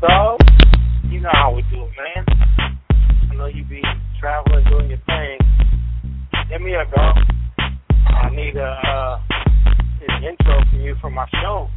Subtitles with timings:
[0.00, 0.40] Camacho, dog.
[1.10, 2.24] You know how we do it, man.
[3.30, 3.82] I know you be
[4.20, 5.38] traveling, doing your thing.
[6.48, 7.16] Hit me up, dog.
[7.58, 9.20] I need a uh,
[10.08, 11.68] an intro from you for my show,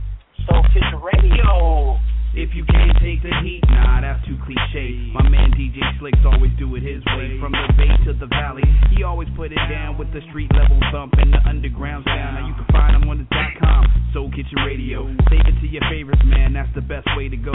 [0.47, 1.97] Soul Kitchen Radio.
[2.37, 5.11] If you can't take the heat, nah, that's too cliche.
[5.11, 7.41] My man DJ Slicks always do it his way.
[7.41, 8.63] From the bay to the valley,
[8.93, 12.37] he always put it down with the street level thump and the underground sound.
[12.37, 15.09] Now you can find him on the dot com, Soul Kitchen Radio.
[15.27, 17.53] Save it to your favorites, man, that's the best way to go.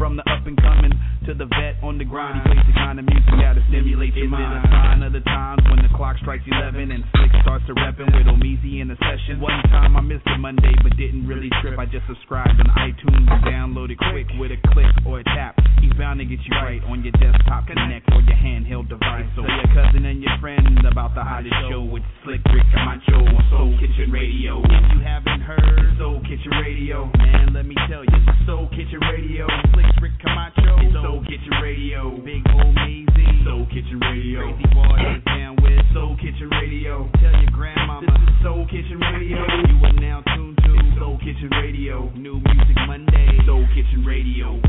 [0.00, 0.96] From the up and coming
[1.28, 4.28] to the vet on the grind, he plays the kind of music that'll stimulate your
[4.32, 4.64] mind.
[4.64, 7.64] Is it a sign of the times when the clock strikes 11 and Slick starts
[7.68, 9.40] to reppin' with Omeezy in the session?
[9.40, 11.78] One time I missed a Monday, but didn't really trip.
[11.78, 15.58] I just subscribed on iTunes and downloaded quick with a click or a tap.
[15.82, 19.26] He's bound to get you right on your desktop, connect, or your handheld device.
[19.34, 23.42] So your cousin and your friend about the hottest show with Slick Rick Camacho on
[23.50, 24.62] Soul Kitchen Radio.
[24.62, 29.50] If you haven't heard Soul Kitchen Radio, man, let me tell you, Soul Kitchen Radio.
[29.74, 32.14] Slick Rick Camacho, Soul Kitchen Radio.
[32.22, 34.46] Big old Mazy, Soul Kitchen Radio.
[34.46, 37.10] Crazy boy is down with Soul Kitchen Radio.
[37.18, 38.14] Tell your grandmama,
[38.46, 39.42] Soul Kitchen Radio.
[39.42, 42.10] You are now tuned to Soul Kitchen Radio.
[42.16, 44.60] New music Monday, Soul Kitchen Radio.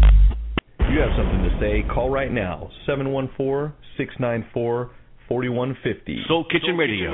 [0.79, 4.91] If you have something to say, call right now 714 694
[5.27, 6.23] 4150.
[6.27, 7.11] Soul Kitchen Radio.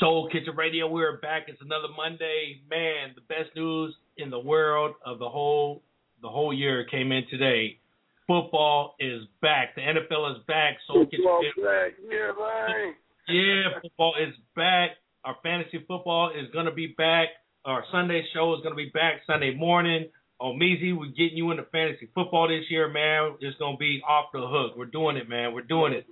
[0.00, 1.44] Soul Kitchen Radio, we're back.
[1.46, 2.60] It's another Monday.
[2.68, 5.82] Man, the best news in the world of the whole
[6.22, 7.78] the whole year came in today.
[8.26, 9.74] Football is back.
[9.74, 10.78] The NFL is back.
[10.86, 11.64] Soul Kitchen Football Radio.
[11.64, 11.92] back.
[12.02, 12.94] Yeah, man.
[13.28, 14.90] Yeah, football is back.
[15.24, 17.28] Our fantasy football is going to be back.
[17.64, 20.10] Our Sunday show is going to be back Sunday morning.
[20.38, 23.38] Omeezy, we're getting you into fantasy football this year, man.
[23.40, 24.76] It's going to be off the hook.
[24.76, 25.54] We're doing it, man.
[25.54, 26.04] We're doing it.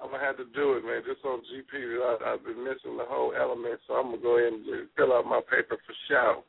[0.00, 1.02] I'm, gonna have to do it, man.
[1.04, 4.52] Just on GP, I, I've been missing the whole element, so I'm gonna go ahead
[4.52, 6.42] and fill out my paper for show.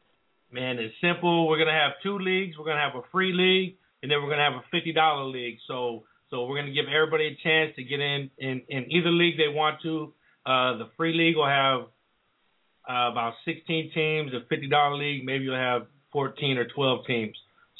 [0.52, 1.48] Man, it's simple.
[1.48, 2.58] We're gonna have two leagues.
[2.58, 5.58] We're gonna have a free league, and then we're gonna have a fifty dollar league.
[5.68, 9.38] So, so we're gonna give everybody a chance to get in in, in either league
[9.38, 10.14] they want to.
[10.46, 11.92] Uh, the free league will have
[12.90, 14.32] uh, about sixteen teams.
[14.34, 17.36] a fifty dollar league maybe you'll have fourteen or twelve teams.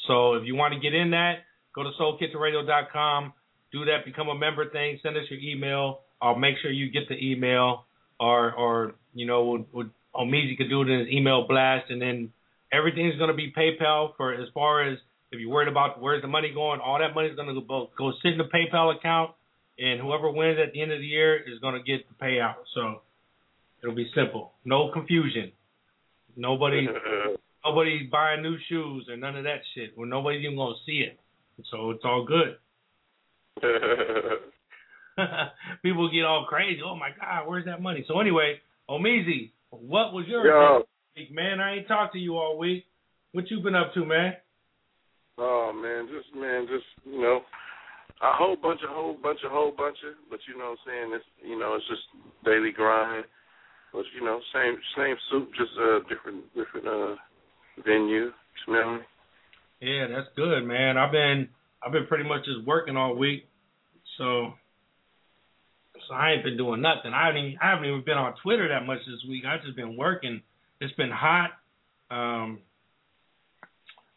[0.08, 3.32] So, if you want to get in that, go to SoulKitchenRadio.com.
[3.70, 4.04] Do that.
[4.04, 4.98] Become a member thing.
[5.02, 6.00] Send us your email.
[6.20, 7.84] I'll make sure you get the email,
[8.18, 12.00] or or you know, would would Omeezy could do it in his email blast, and
[12.00, 12.32] then
[12.72, 14.98] everything's going to be PayPal for as far as
[15.30, 18.12] if you're worried about where's the money going, all that money's going to go go
[18.22, 19.32] sit in the PayPal account,
[19.78, 22.56] and whoever wins at the end of the year is going to get the payout.
[22.74, 23.00] So
[23.82, 25.52] it'll be simple, no confusion.
[26.36, 27.34] Nobody mm-hmm.
[27.64, 29.96] nobody buying new shoes or none of that shit.
[29.96, 31.18] Well, nobody's even going to see it,
[31.70, 32.56] so it's all good.
[33.62, 34.34] Mm-hmm.
[35.82, 36.80] People get all crazy.
[36.84, 38.04] Oh my God, where's that money?
[38.08, 40.84] So anyway, Omeezy, what was your Yo.
[41.16, 41.60] week, man?
[41.60, 42.84] I ain't talked to you all week.
[43.32, 44.34] What you been up to, man?
[45.38, 47.40] Oh man, just man, just you know,
[48.22, 50.86] a whole bunch of whole bunch of whole bunch of, but you know what I'm
[50.86, 51.12] saying?
[51.14, 52.02] It's you know, it's just
[52.44, 53.24] daily grind.
[53.92, 57.16] But you know, same same soup, just a different different uh
[57.84, 58.30] venue.
[58.64, 59.00] Smell me.
[59.80, 60.96] Yeah, that's good, man.
[60.96, 61.48] I've been
[61.84, 63.46] I've been pretty much just working all week,
[64.18, 64.54] so
[66.08, 67.12] so I ain't been doing nothing.
[67.14, 69.44] I haven't even, I haven't even been on Twitter that much this week.
[69.46, 70.42] I've just been working.
[70.80, 71.50] It's been hot.
[72.10, 72.60] Um,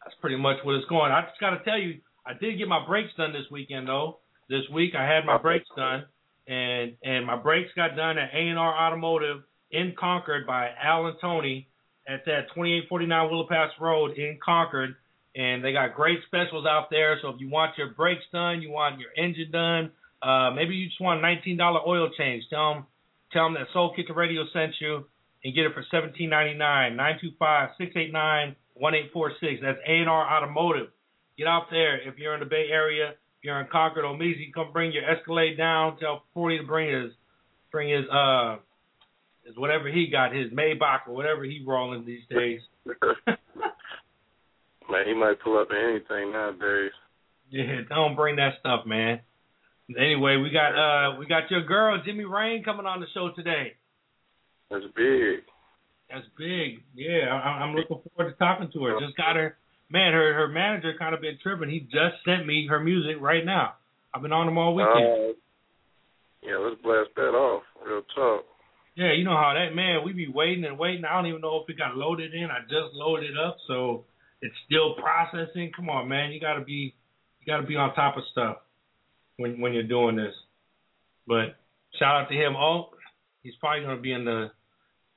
[0.04, 1.12] that's pretty much what it's going.
[1.12, 4.19] I just got to tell you, I did get my brakes done this weekend though.
[4.50, 6.06] This week I had my brakes done,
[6.48, 11.07] and and my brakes got done at A and R Automotive in Concord by Al
[11.07, 11.67] and Tony
[12.07, 14.95] at that 2849 Willow Pass Road in Concord.
[15.35, 17.19] And they got great specials out there.
[17.21, 19.91] So if you want your brakes done, you want your engine done,
[20.21, 22.44] uh, maybe you just want a $19 oil change.
[22.50, 22.85] Tell them,
[23.31, 25.06] tell them that Soul Kitchen Radio sent you
[25.44, 26.95] and get it for $17.99.
[28.79, 29.61] 925-689-1846.
[29.61, 30.88] That's A&R Automotive.
[31.38, 33.09] Get out there if you're in the Bay Area.
[33.09, 36.00] If you're in Concord, Omeezy, come bring your Escalade down.
[36.00, 37.11] Tell 40 to bring his,
[37.71, 38.57] bring his, uh,
[39.45, 42.62] is whatever he got, his Maybach or whatever he rolling these days.
[43.27, 43.38] man,
[45.06, 46.92] he might pull up anything nowadays.
[47.50, 49.21] Yeah, don't bring that stuff, man.
[49.89, 53.74] Anyway, we got uh we got your girl Jimmie Reign coming on the show today.
[54.71, 55.45] That's big.
[56.09, 56.81] That's big.
[56.95, 59.00] Yeah, I, I'm looking forward to talking to her.
[59.00, 59.57] Just got her.
[59.92, 61.69] Man, her her manager kind of been tripping.
[61.69, 63.75] He just sent me her music right now.
[64.13, 64.95] I've been on him all weekend.
[64.95, 65.33] Uh,
[66.42, 67.63] yeah, let's blast that off.
[67.86, 68.45] Real talk.
[68.95, 70.06] Yeah, you know how that man.
[70.06, 71.03] We be waiting and waiting.
[71.03, 72.45] I don't even know if it got loaded in.
[72.45, 74.06] I just loaded it up, so
[74.42, 75.71] it's still processing.
[75.75, 76.31] Come on, man.
[76.31, 76.95] You gotta be
[77.39, 78.57] you gotta be on top of stuff
[79.38, 80.33] when when you're doing this.
[81.27, 81.57] But
[82.00, 82.56] shout out to him.
[82.56, 82.89] Oh,
[83.44, 84.51] he's probably gonna be in the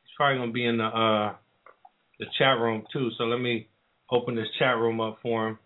[0.03, 1.35] he's probably gonna be in the uh
[2.19, 3.11] the chat room too.
[3.17, 3.69] So let me
[4.11, 5.59] open this chat room up for him.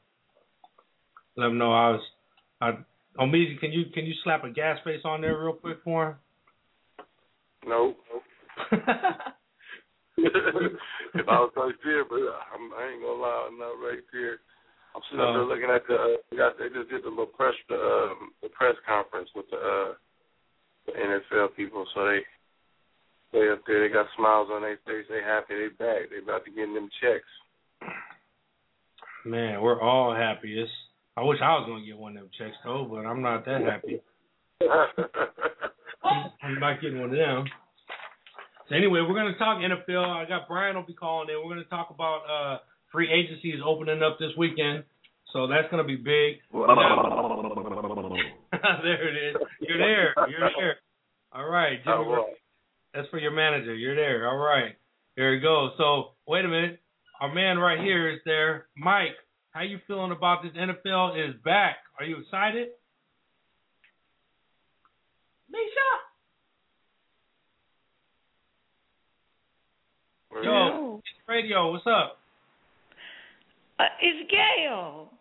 [1.37, 2.01] Let him know I was
[2.61, 2.71] I
[3.19, 6.15] Omeezy, can you can you slap a gas face on there real quick for him?
[7.67, 7.97] Nope.
[10.19, 12.21] if I was right there, but
[12.53, 14.39] I'm, I ain't gonna lie, I'm not right there.
[14.95, 15.95] I'm sitting up there looking at the.
[15.95, 19.57] Uh, got they just did the little press the um, the press conference with the
[19.57, 19.95] uh,
[20.87, 22.21] the NFL people, so they
[23.33, 23.87] they up there.
[23.87, 25.07] They got smiles on their face.
[25.09, 25.55] They happy.
[25.55, 26.11] They back.
[26.11, 27.25] They about to get them checks.
[29.25, 30.61] Man, we're all happy.
[30.61, 30.71] It's,
[31.17, 33.63] I wish I was gonna get one of them checks though, but I'm not that
[33.63, 34.03] happy.
[36.05, 37.45] I'm not getting one of them.
[38.69, 40.05] So anyway, we're gonna talk NFL.
[40.05, 41.37] I got Brian will be calling in.
[41.43, 42.59] We're gonna talk about uh
[42.91, 44.85] free agencies opening up this weekend.
[45.33, 46.37] So that's gonna be big.
[48.83, 49.37] there it is.
[49.61, 50.15] You're there.
[50.29, 50.77] You're there.
[51.33, 52.23] All right, Jimmie.
[52.95, 53.75] That's for your manager.
[53.75, 54.29] You're there.
[54.29, 54.77] All right.
[55.17, 55.71] There you go.
[55.79, 56.81] So wait a minute.
[57.21, 58.67] Our man right here is there.
[58.77, 59.15] Mike,
[59.53, 61.77] how you feeling about this NFL is back?
[61.99, 62.69] Are you excited?
[65.53, 65.91] Misha.
[70.43, 72.19] Yo, radio, what's up?
[73.79, 75.13] Uh, it's Gail.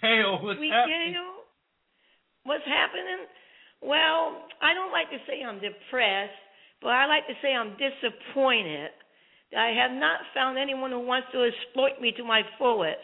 [0.00, 1.12] Gail, what's Sweet happening?
[1.12, 1.44] Gail.
[2.44, 3.28] What's happening?
[3.82, 6.32] Well, I don't like to say I'm depressed,
[6.80, 8.90] but I like to say I'm disappointed
[9.54, 12.98] I have not found anyone who wants to exploit me to my fullest.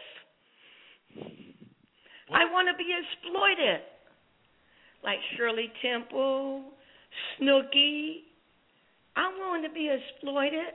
[2.33, 3.81] I want to be exploited.
[5.03, 6.63] Like Shirley Temple,
[7.41, 8.23] Snooki.
[9.17, 10.75] I'm willing to be exploited.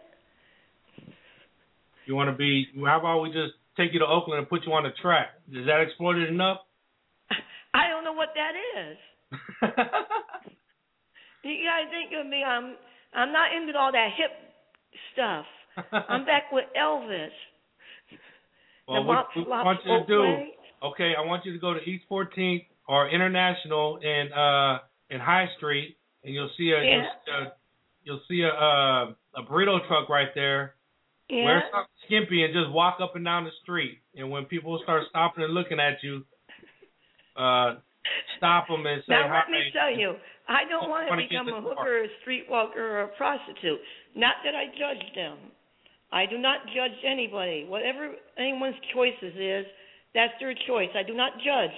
[2.06, 2.68] You want to be?
[2.86, 5.30] How about we just take you to Oakland and put you on the track?
[5.52, 6.58] Is that exploited enough?
[7.74, 8.98] I don't know what that is.
[11.44, 12.44] you guys think of me?
[12.44, 12.76] I'm
[13.14, 14.32] I'm not into all that hip
[15.14, 15.46] stuff.
[16.10, 17.30] I'm back with Elvis.
[18.88, 20.24] Well, what we Flop want you to do?
[20.84, 24.80] Okay, I want you to go to East 14th or International in uh
[25.10, 26.96] in High Street, and you'll see a Yeah.
[26.96, 27.54] you'll, see a,
[28.04, 30.76] you'll see a uh, a burrito truck right there.
[31.30, 31.44] Yeah.
[31.44, 34.00] Wear something skimpy and just walk up and down the street.
[34.16, 36.24] And when people start stopping and looking at you,
[37.36, 37.76] uh,
[38.38, 40.16] stop them and say Now let me tell you,
[40.48, 43.80] I don't want to become a hooker, a streetwalker, or a prostitute.
[44.16, 45.38] Not that I judge them.
[46.12, 47.66] I do not judge anybody.
[47.68, 49.66] Whatever anyone's choices is,
[50.16, 50.90] that's their choice.
[50.96, 51.76] I do not judge.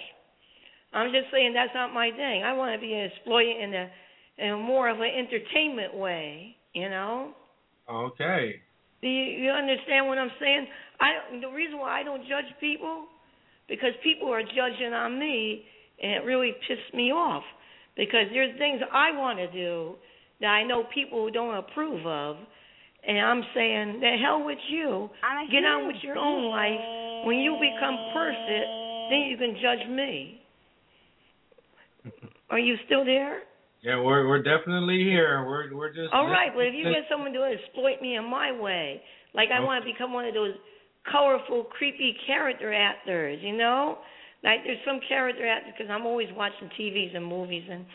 [0.93, 2.43] I'm just saying that's not my thing.
[2.43, 3.89] I want to be exploited in a
[4.37, 6.55] in a more of an entertainment way.
[6.73, 7.31] You know.
[7.89, 8.61] Okay.
[9.01, 10.67] Do you, you understand what I'm saying?
[10.99, 13.05] I don't, the reason why I don't judge people
[13.67, 15.63] because people are judging on me,
[16.01, 17.43] and it really pissed me off
[17.95, 19.95] because there's things I want to do
[20.41, 22.37] that I know people don't approve of,
[23.07, 25.09] and I'm saying the hell with you.
[25.51, 27.25] Get on with your own life.
[27.25, 28.67] When you become perfect,
[29.11, 30.38] then you can judge me.
[32.49, 33.41] Are you still there?
[33.81, 35.45] Yeah, we're we're definitely here.
[35.45, 38.51] We're we're just All right, but if you get someone to exploit me in my
[38.51, 39.01] way,
[39.33, 40.53] like I want to become one of those
[41.11, 43.97] colorful, creepy character actors, you know?
[44.43, 47.85] Like there's some character actors, because I'm always watching TVs and movies, and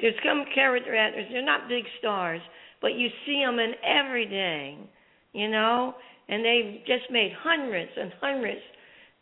[0.00, 2.40] there's some character actors, they're not big stars,
[2.80, 4.88] but you see them in everything,
[5.32, 5.94] you know?
[6.28, 8.60] And they've just made hundreds and hundreds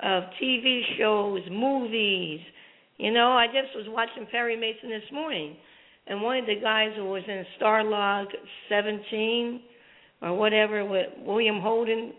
[0.00, 2.40] of TV shows, movies.
[3.02, 5.56] You know, I just was watching Perry Mason this morning,
[6.06, 8.26] and one of the guys who was in Stalag
[8.68, 9.60] 17
[10.22, 12.12] or whatever with William Holden,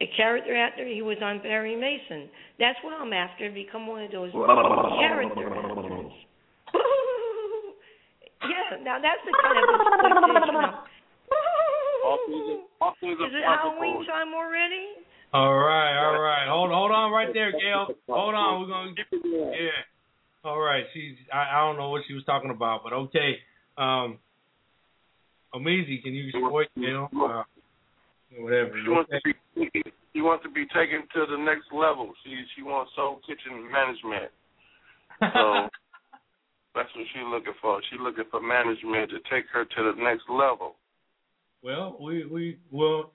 [0.00, 2.30] a character actor, he was on Perry Mason.
[2.58, 6.12] That's what I'm after, become one of those character actors.
[8.48, 10.80] yeah, now that's the kind of exploitation.
[13.20, 14.96] Is it Halloween time already?
[15.34, 16.48] All right, all right.
[16.48, 17.86] Hold hold on right there, Gail.
[18.08, 18.62] Hold on.
[18.62, 19.89] We're gonna get yeah.
[20.44, 20.84] All right.
[20.94, 23.36] She's I, I don't know what she was talking about, but okay.
[23.76, 24.18] Um
[25.54, 27.08] Omeezy, can you support Gail?
[27.12, 27.42] Uh,
[28.38, 28.72] whatever.
[28.84, 29.82] She wants to be
[30.12, 32.12] she wants to be taken to the next level.
[32.24, 34.30] She she wants Soul Kitchen management.
[35.20, 35.68] So
[36.74, 37.80] that's what she's looking for.
[37.90, 40.76] She's looking for management to take her to the next level.
[41.62, 43.12] Well, we we well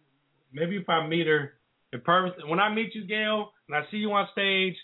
[0.53, 1.53] maybe if I meet her
[1.93, 4.75] in person, when I meet you, Gail, and I see you on stage,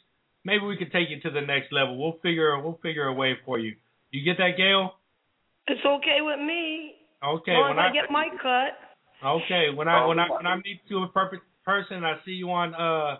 [0.43, 1.97] maybe we could take you to the next level.
[1.97, 3.75] We'll figure we'll figure a way for you.
[4.11, 4.95] You get that, Gail?
[5.67, 6.93] It's okay with me.
[7.23, 7.51] Okay.
[7.51, 8.73] As long when as I, I get my cut.
[9.23, 12.31] Okay, when I when I when I meet you in perfect person, and I see
[12.31, 13.19] you on uh,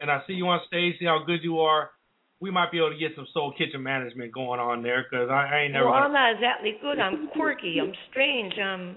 [0.00, 1.90] and I see you on stage, see how good you are.
[2.40, 5.48] We might be able to get some Soul Kitchen management going on there, cause I,
[5.50, 5.86] I ain't never.
[5.86, 7.00] well, gonna- I'm not exactly good.
[7.00, 7.78] I'm quirky.
[7.82, 8.52] I'm strange.
[8.58, 8.96] I'm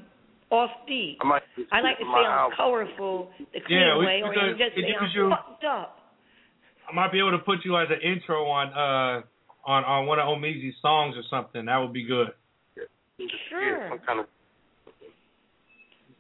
[0.52, 1.18] offbeat.
[1.22, 2.58] I might I like to say I'm album.
[2.58, 5.30] colorful, the clean Yeah, way, we or could- I'm just it saying gives I'm you-
[5.30, 5.97] fucked up.
[6.90, 9.22] I might be able to put you as an intro on uh
[9.70, 11.66] on on one of Omeezy's songs or something.
[11.66, 12.28] That would be good.
[13.50, 13.90] Sure.
[13.90, 14.26] Some kind of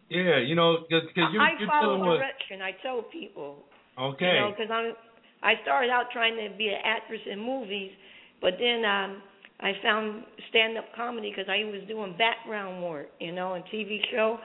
[0.09, 2.61] Yeah, you know, because you I you're follow dealing with direction.
[2.61, 3.63] I tell people.
[3.99, 4.25] okay.
[4.25, 4.93] You know, because I'm.
[5.43, 7.91] I started out trying to be an actress in movies,
[8.41, 9.21] but then um
[9.59, 14.37] I found stand-up comedy because I was doing background work, you know, on TV show,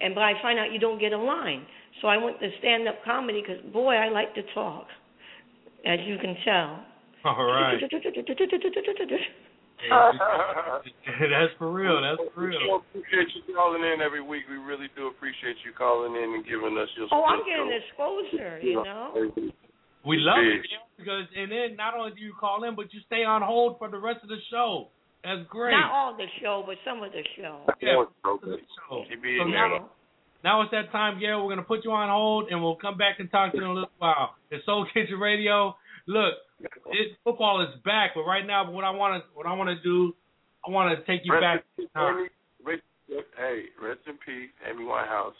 [0.00, 1.66] and but I find out you don't get a line,
[2.00, 4.86] so I went to stand-up comedy because boy, I like to talk,
[5.86, 6.84] as you can tell.
[7.24, 7.78] All right.
[9.90, 12.00] That's for real.
[12.02, 12.82] That's for We real.
[12.86, 14.44] appreciate you calling in every week.
[14.48, 17.08] We really do appreciate you calling in and giving us your.
[17.10, 19.32] Oh, I'm your getting exposure, you know.
[20.04, 23.00] We love it you because and then not only do you call in, but you
[23.06, 24.88] stay on hold for the rest of the show.
[25.22, 25.70] That's great.
[25.70, 27.62] Not all the show, but some of the show.
[27.80, 28.58] Yeah, So for the
[28.90, 29.04] show.
[30.42, 31.44] She be So in now, it's that time, Gail.
[31.44, 33.70] We're gonna put you on hold, and we'll come back and talk to you in
[33.70, 34.34] a little while.
[34.50, 35.76] It's Soul Kitchen Radio.
[36.06, 39.70] Look, it, football is back, but right now, what I want to what I want
[39.70, 40.14] to do,
[40.66, 41.64] I want to take you Rest back.
[41.78, 42.18] in in time.
[42.18, 42.28] Amy,
[42.64, 42.82] rest,
[43.38, 45.32] hey, rest in peace, Amy Winehouse.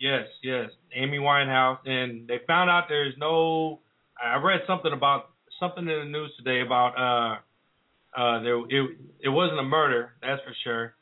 [0.00, 3.80] Yes, yes, Amy Winehouse, and they found out there's no.
[4.22, 9.28] I read something about something in the news today about uh uh there it it
[9.28, 10.94] wasn't a murder, that's for sure.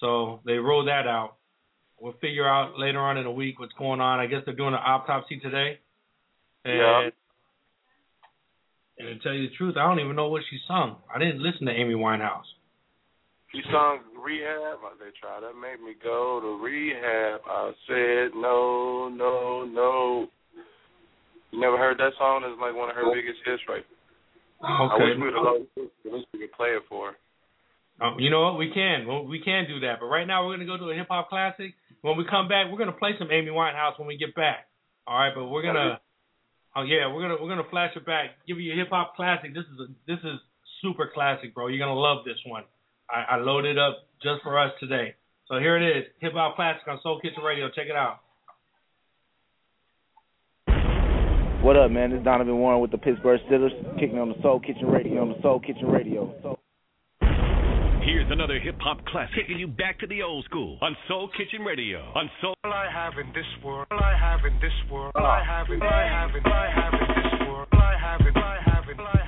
[0.00, 1.37] So they ruled that out.
[2.00, 4.20] We'll figure out later on in the week what's going on.
[4.20, 5.78] I guess they're doing an autopsy today.
[6.64, 7.10] And, Yeah.
[8.98, 10.96] And to tell you the truth, I don't even know what she sung.
[11.14, 12.50] I didn't listen to Amy Winehouse.
[13.52, 14.78] She sung Rehab.
[14.98, 17.40] They tried to make me go to rehab.
[17.46, 20.28] I said no, no, no.
[21.52, 22.42] You never heard that song?
[22.44, 23.86] It's like one of her biggest hits right
[24.58, 24.68] Okay.
[24.68, 27.16] I wish we could at we could play it for her.
[28.00, 28.58] Um, you know what?
[28.58, 29.06] We can.
[29.06, 29.98] Well, we can do that.
[30.00, 31.74] But right now, we're going to go to a hip hop classic.
[32.02, 34.68] When we come back, we're going to play some Amy Winehouse when we get back.
[35.08, 35.98] All right, but we're gonna.
[36.76, 38.36] Oh yeah, we're gonna we're gonna flash it back.
[38.46, 39.54] Give you a hip hop classic.
[39.54, 40.38] This is a this is
[40.82, 41.68] super classic, bro.
[41.68, 42.64] You're gonna love this one.
[43.08, 45.14] I, I loaded up just for us today.
[45.48, 47.68] So here it is, hip hop classic on Soul Kitchen Radio.
[47.70, 48.20] Check it out.
[51.62, 52.10] What up, man?
[52.10, 55.30] This is Donovan Warren with the Pittsburgh Steelers, kicking on the Soul Kitchen Radio, on
[55.30, 56.58] the Soul Kitchen Radio.
[58.08, 61.60] Here's another hip hop classic, taking you back to the old school on Soul Kitchen
[61.60, 62.00] Radio.
[62.16, 62.54] On Soul.
[62.64, 65.68] All I have in this world, all I have in this world, all I have
[65.68, 68.34] in, all I have in, all I have in this world, all I have in,
[68.34, 69.27] all I have in, all I have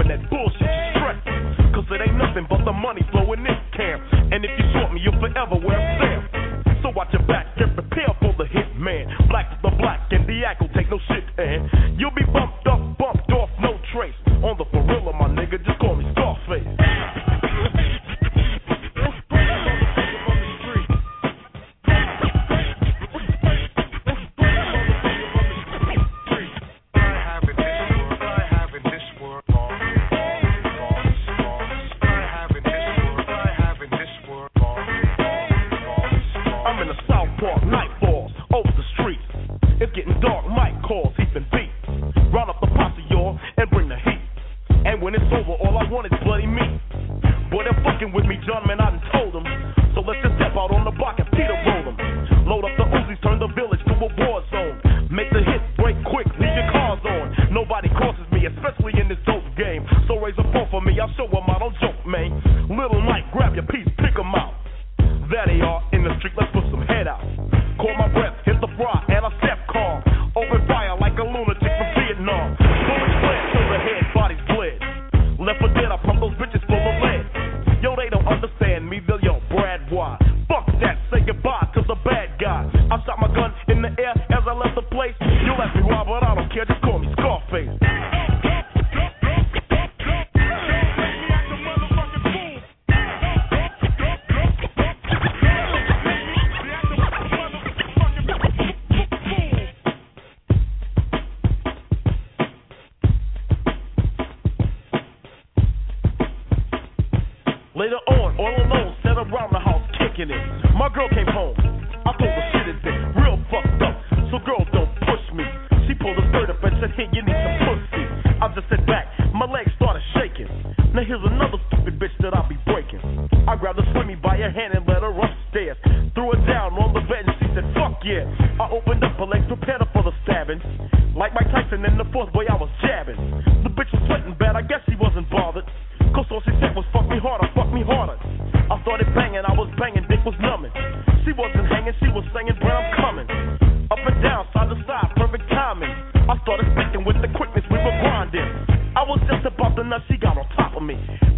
[0.00, 1.74] and that bullshit you stressing.
[1.74, 4.02] Cause it ain't nothing but the money flow in this camp.
[4.32, 6.13] And if you short me, you'll forever wear a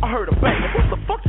[0.02, 1.25] I heard a bang, what the fuck?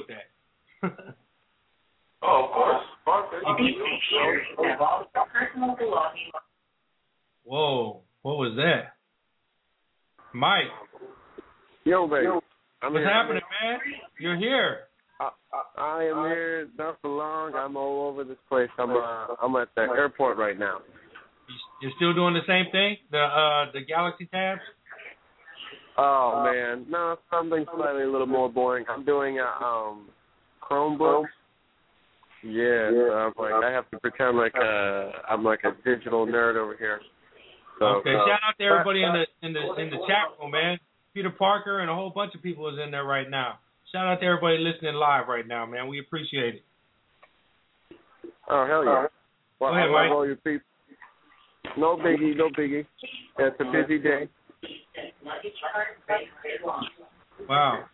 [0.00, 1.14] With that.
[2.22, 2.84] Oh, of course.
[7.44, 8.92] Whoa, what was that?
[10.34, 10.64] Mike,
[11.84, 12.26] Yo, baby.
[12.82, 13.12] I'm what's here.
[13.12, 13.78] happening, man?
[14.20, 14.80] You're here.
[15.18, 17.54] I, I, I am here not for long.
[17.54, 18.68] I'm all over this place.
[18.78, 20.78] I'm uh, I'm at the airport right now.
[21.82, 22.96] You're still doing the same thing?
[23.10, 24.60] The uh the Galaxy tabs?
[25.98, 28.84] Oh man, no, something slightly a little more boring.
[28.88, 30.08] I'm doing a um
[30.62, 31.24] Chromebook.
[32.42, 36.56] Yeah, so I'm like I have to pretend like uh I'm like a digital nerd
[36.56, 37.00] over here.
[37.78, 40.52] So, Okay, uh, shout out to everybody in the in the in the chat room,
[40.52, 40.78] man.
[41.12, 43.58] Peter Parker and a whole bunch of people is in there right now.
[43.92, 45.88] Shout out to everybody listening live right now, man.
[45.88, 46.64] We appreciate it.
[48.48, 49.06] Oh hell yeah!
[49.58, 50.12] Well, Go ahead, I love Mike.
[50.12, 50.66] all your people.
[51.76, 52.86] No biggie, no biggie.
[53.38, 54.28] It's a busy day.
[57.48, 57.84] Wow.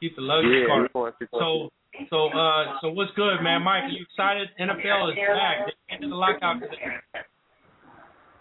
[0.00, 0.84] Keep the luxury Yeah, card.
[0.86, 1.42] of course, of course.
[1.42, 1.70] So
[2.10, 3.62] so uh so what's good, man?
[3.62, 4.48] Mike, are you excited?
[4.60, 5.66] NFL is back.
[5.66, 7.24] They ended the lockout today.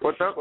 [0.02, 0.36] What's up?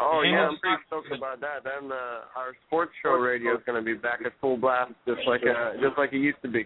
[0.00, 1.64] Oh yeah, I'm pretty stoked about that.
[1.66, 5.18] Then uh, our sports show radio is going to be back at full blast, just
[5.26, 6.62] like uh, just like it used to be.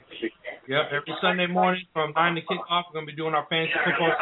[0.69, 4.13] Yep, every Sunday morning from nine to kickoff, we're gonna be doing our fantasy football.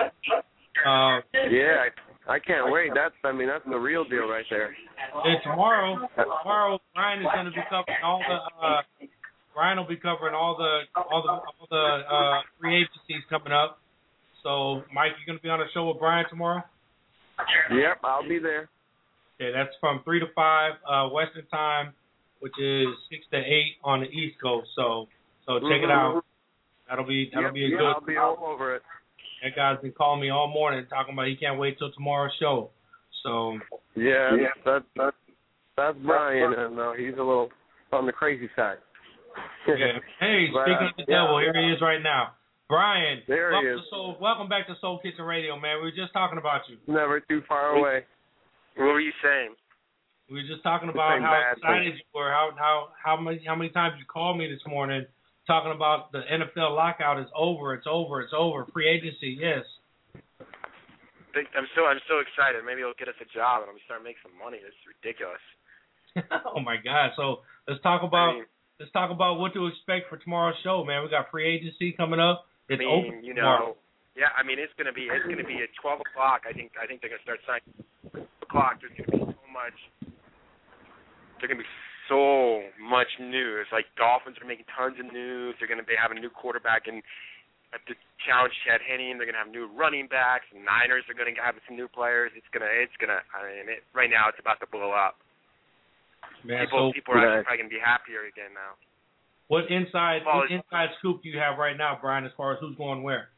[0.87, 2.93] Uh, Yeah, I, I can't wait.
[2.95, 4.71] That's I mean that's the real deal right there.
[5.25, 8.39] and tomorrow, tomorrow Brian is gonna be covering all the.
[8.67, 8.83] Uh,
[9.53, 13.81] Brian will be covering all the all the all the uh, free agencies coming up.
[14.45, 16.63] So, Mike, you gonna be on the show with Brian tomorrow?
[17.75, 18.71] Yep, I'll be there.
[19.41, 21.95] Okay, that's from three to five uh, Western time,
[22.39, 24.69] which is six to eight on the East Coast.
[24.77, 25.09] So,
[25.47, 26.23] so check it out.
[26.89, 27.87] That'll be that'll Yep, be a yeah, good.
[27.91, 28.83] I'll be all over it.
[29.43, 32.71] That guy's been calling me all morning talking about he can't wait till tomorrow's show.
[33.23, 33.59] So
[33.97, 35.17] Yeah, that's that's
[35.77, 37.49] that's Brian, and uh, he's a little
[37.93, 38.79] on the crazy side.
[39.67, 39.99] yeah.
[40.19, 42.35] Hey, But, speaking uh, of the devil, here he is right now.
[42.69, 43.85] Brian, There he welcome is.
[43.85, 45.79] to Soul, welcome back to Soul Kitchen Radio, man.
[45.79, 46.77] We were just talking about you.
[46.87, 48.05] Never too far away.
[48.77, 49.55] What were you saying?
[50.31, 53.57] We were just talking about how bad, excited you were, how how how many how
[53.57, 55.05] many times you called me this morning
[55.47, 58.67] talking about the NFL lockout is over, it's over, it's over.
[58.73, 59.65] Free agency, yes.
[61.35, 62.59] I'm so I'm so excited.
[62.67, 64.59] Maybe it'll get us a job and I'm start making some money.
[64.59, 65.43] This is ridiculous.
[66.51, 67.15] oh my God!
[67.15, 68.51] So let's talk about I mean,
[68.83, 71.05] let's talk about what to expect for tomorrow's show, man.
[71.07, 72.51] We got free agency coming up.
[72.69, 73.79] I It's mean, open you tomorrow.
[73.79, 73.87] know,
[74.19, 74.35] yeah.
[74.35, 76.43] I mean, it's gonna be it's gonna be at 12 o'clock.
[76.51, 77.71] I think I think they're gonna start signing.
[78.11, 78.83] 12 o'clock.
[78.83, 79.79] There's gonna be so much.
[81.39, 81.71] There's gonna be
[82.11, 83.71] so much news.
[83.71, 85.55] Like Dolphins are making tons of news.
[85.57, 87.01] They're gonna be having a new quarterback and
[87.87, 87.95] the
[88.27, 89.15] challenge Chad Henne.
[89.17, 90.51] They're gonna have new running backs.
[90.51, 92.35] Niners are gonna have some new players.
[92.35, 93.23] It's gonna it's gonna.
[93.31, 95.23] I mean, it, right now it's about to blow up.
[96.43, 98.75] Man, people so people are actually probably gonna be happier again now.
[99.47, 102.59] what inside Well, what inside scoop do you have right now, Brian, as far as
[102.59, 103.31] who's going where?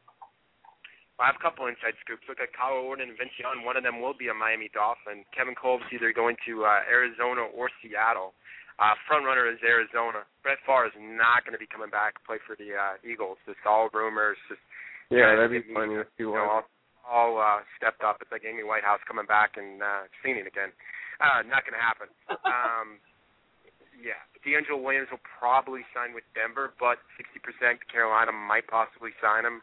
[1.21, 2.27] I have a couple inside scoops.
[2.27, 3.63] Look at Kyle Orton and Vince Young.
[3.63, 5.23] One of them will be a Miami Dolphin.
[5.31, 8.35] Kevin Kolb's either going to uh, Arizona or Seattle.
[8.81, 10.25] Uh, front runner is Arizona.
[10.41, 13.37] Brett Favre is not going to be coming back to play for the uh, Eagles.
[13.45, 14.37] Just all rumors.
[14.49, 14.63] Just
[15.13, 16.65] Yeah, that'd be funny if he you know, all,
[17.05, 18.17] all uh, stepped up.
[18.19, 20.73] It's like Amy Whitehouse coming back and uh, singing again.
[21.21, 22.09] Uh, not going to happen.
[22.41, 22.97] Um,
[24.03, 29.61] yeah, DeAngelo Williams will probably sign with Denver, but 60% Carolina might possibly sign him.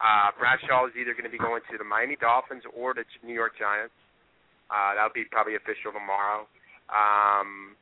[0.00, 3.36] Uh, Bradshaw is either going to be going to the Miami Dolphins or the New
[3.36, 3.92] York Giants.
[4.72, 6.46] Uh, that'll be probably official tomorrow.
[6.88, 7.76] Um,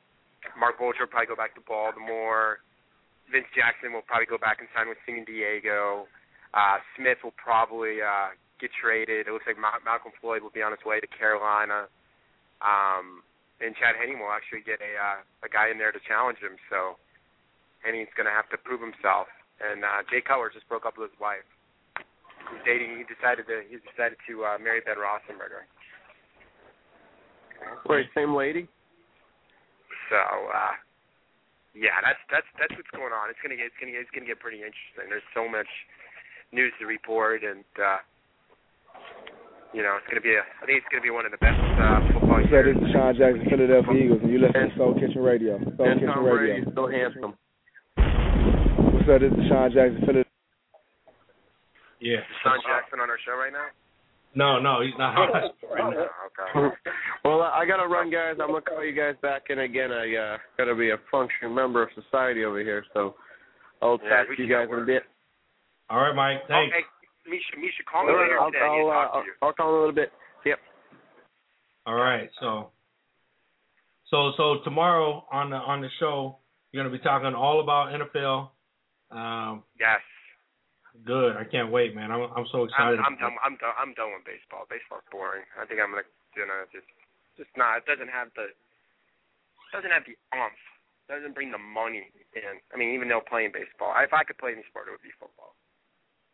[0.59, 2.63] Marc Bulger will probably go back to Baltimore.
[3.31, 6.09] Vince Jackson will probably go back and sign with San Diego.
[6.57, 9.29] Uh, Smith will probably uh, get traded.
[9.29, 11.93] It looks like Ma- Malcolm Floyd will be on his way to Carolina.
[12.65, 13.21] Um,
[13.61, 16.57] and Chad Henne will actually get a uh, a guy in there to challenge him.
[16.71, 16.97] So
[17.83, 19.29] Henne's going to have to prove himself.
[19.59, 21.47] And uh, Jay Cutler just broke up with his wife.
[22.49, 22.97] He's dating.
[22.97, 23.67] He decided to.
[23.67, 25.67] He decided to uh, marry Ben Roethlisberger.
[27.91, 28.71] Wait, same lady?
[30.09, 30.75] So uh,
[31.77, 33.31] yeah, that's that's that's what's going on.
[33.31, 35.07] It's gonna get it's gonna get it's gonna get pretty interesting.
[35.13, 35.69] There's so much
[36.53, 38.01] news to report, and uh,
[39.77, 40.43] you know it's gonna be a.
[40.43, 42.73] I think it's gonna be one of the best uh, football So years.
[42.73, 45.61] this is Sean Jackson, Philadelphia Eagles, and you listen to Soul Kitchen Radio.
[45.77, 46.65] Soul And Kitchen Tom Radio.
[46.65, 47.33] Brady's still handsome.
[48.97, 49.21] What's up?
[49.21, 50.25] This is Sean Jackson, Philadelphia.
[52.01, 52.23] Yeah.
[52.25, 53.69] Is Sean Jackson on our show right now?
[54.35, 56.07] No, no, he's not on us right now.
[56.61, 56.77] Okay.
[57.25, 58.37] well, I gotta run, guys.
[58.41, 59.91] I'm gonna call you guys back in again.
[59.91, 63.15] I uh, gotta be a functioning member of society over here, so
[63.83, 65.03] I'll Yeah, talk to you guys in a bit.
[65.91, 66.47] All right, Mike.
[66.47, 66.75] Thanks.
[66.77, 68.65] Oh, hey, Misha, Misha, call me later I'll, today.
[68.65, 69.33] I need to I'll, talk uh, to you.
[69.43, 70.13] I'll call in a little bit.
[70.45, 70.59] Yep.
[71.87, 72.69] All right, so
[74.11, 76.37] so so tomorrow on the on the show
[76.73, 78.51] you're gonna be talking all about NFL.
[79.11, 80.01] Um, Yes.
[81.05, 81.37] Good.
[81.37, 82.11] I can't wait, man.
[82.11, 83.01] I'm I'm so I'm, excited.
[83.05, 83.35] I'm done.
[83.45, 83.75] I'm done.
[83.79, 84.67] I'm done with baseball.
[84.71, 85.43] Baseball's boring.
[85.59, 86.07] I think I'm gonna,
[86.37, 86.87] you know, just,
[87.37, 87.79] just not.
[87.83, 88.51] It doesn't have the,
[89.73, 90.59] doesn't have the umph.
[91.09, 92.05] Doesn't bring the money
[92.37, 92.61] in.
[92.69, 95.09] I mean, even though playing baseball, if I could play any sport, it would be
[95.17, 95.57] football.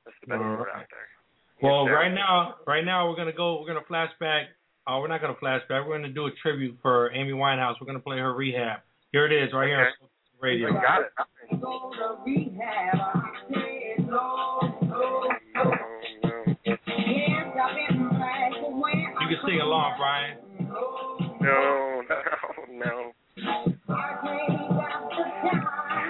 [0.02, 0.82] That's the best All sport right.
[0.82, 1.06] out there.
[1.62, 3.62] Well, Yes, right now, right now we're gonna go.
[3.62, 4.50] We're gonna flashback.
[4.86, 5.86] Uh, we're not gonna flashback.
[5.86, 7.76] We're gonna do a tribute for Amy Winehouse.
[7.80, 8.80] We're gonna play her rehab.
[9.12, 10.08] Here it is, right here on
[10.40, 10.76] radio.
[10.76, 11.12] I got it.
[14.14, 14.20] You
[19.28, 20.38] can sing along, Brian.
[21.40, 22.14] No, no,
[22.70, 23.12] no.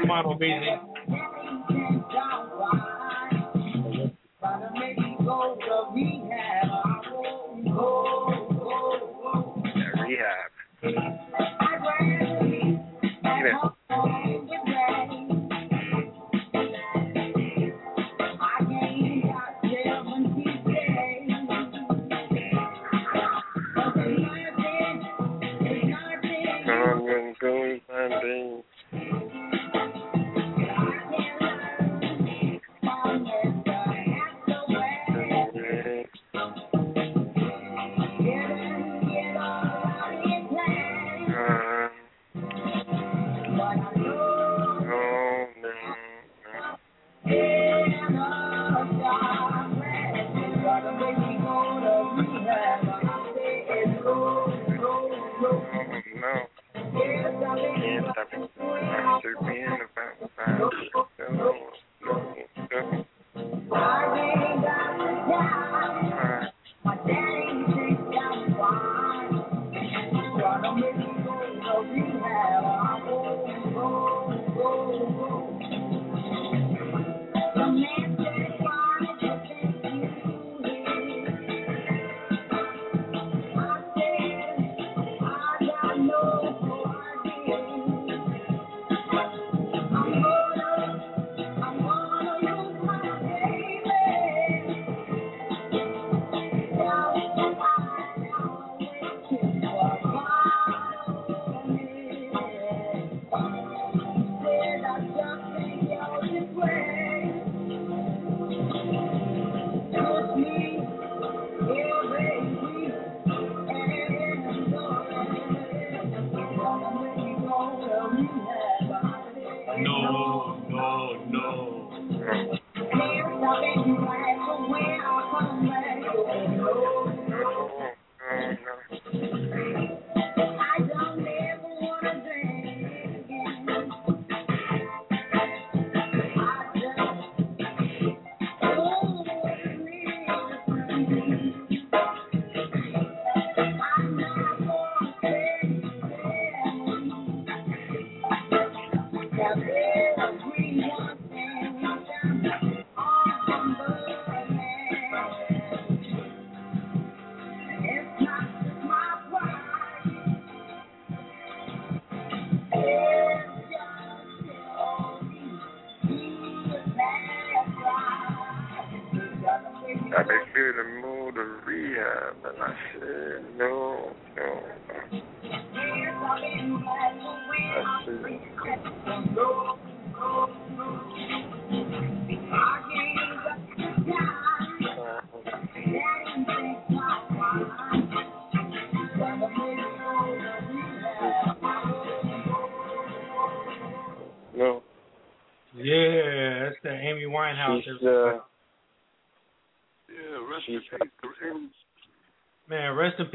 [0.02, 0.50] Come on, Obese.
[10.02, 11.33] Rehab.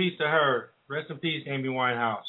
[0.09, 0.69] Peace to her.
[0.87, 2.25] Rest in peace, Amy Winehouse.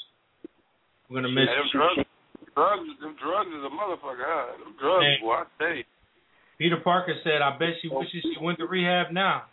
[1.08, 2.08] We're gonna miss Yeah, them drugs,
[2.54, 4.20] drugs, them drugs is a motherfucker.
[4.20, 4.52] Huh?
[4.58, 5.18] Them drugs, Man.
[5.22, 5.84] boy, I tell you.
[6.58, 9.44] Peter Parker said, "I bet she wishes she went to rehab now."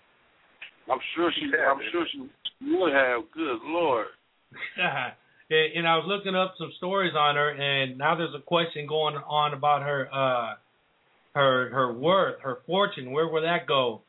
[0.92, 1.46] I'm sure she.
[1.58, 2.30] I'm sure she
[2.62, 3.32] would have.
[3.32, 4.08] Good lord.
[4.78, 5.14] and,
[5.50, 9.16] and I was looking up some stories on her, and now there's a question going
[9.16, 10.56] on about her, uh,
[11.34, 13.12] her her worth, her fortune.
[13.12, 14.02] Where will that go?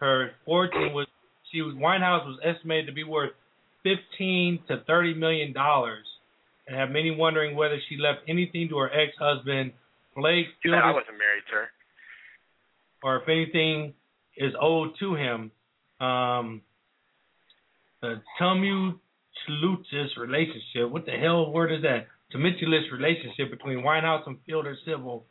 [0.00, 1.06] Her fortune was
[1.52, 3.32] she was Winehouse was estimated to be worth
[3.88, 6.06] fifteen to thirty million dollars,
[6.66, 9.72] and have many wondering whether she left anything to her ex-husband
[10.16, 11.68] Blake bad I wasn't married to her.
[13.02, 13.94] or if anything
[14.36, 15.50] is owed to him.
[16.00, 16.62] Um,
[18.02, 20.90] the tumultuous relationship.
[20.90, 22.06] What the hell word is that?
[22.32, 25.24] Tumultuous relationship between Winehouse and Fielder Civil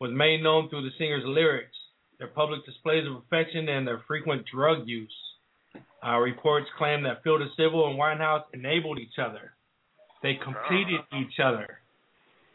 [0.00, 1.76] was made known through the singer's lyrics,
[2.18, 5.12] their public displays of affection, and their frequent drug use.
[6.06, 9.52] Uh, reports claim that Fielder Civil and Winehouse enabled each other.
[10.22, 11.78] They completed each other.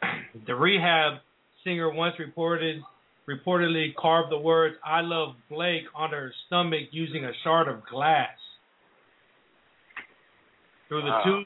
[0.47, 1.19] The rehab
[1.63, 2.82] singer once reported
[3.27, 8.29] reportedly carved the words "I love Blake" on her stomach using a shard of glass.
[10.88, 11.23] Through the Wow.
[11.25, 11.43] two,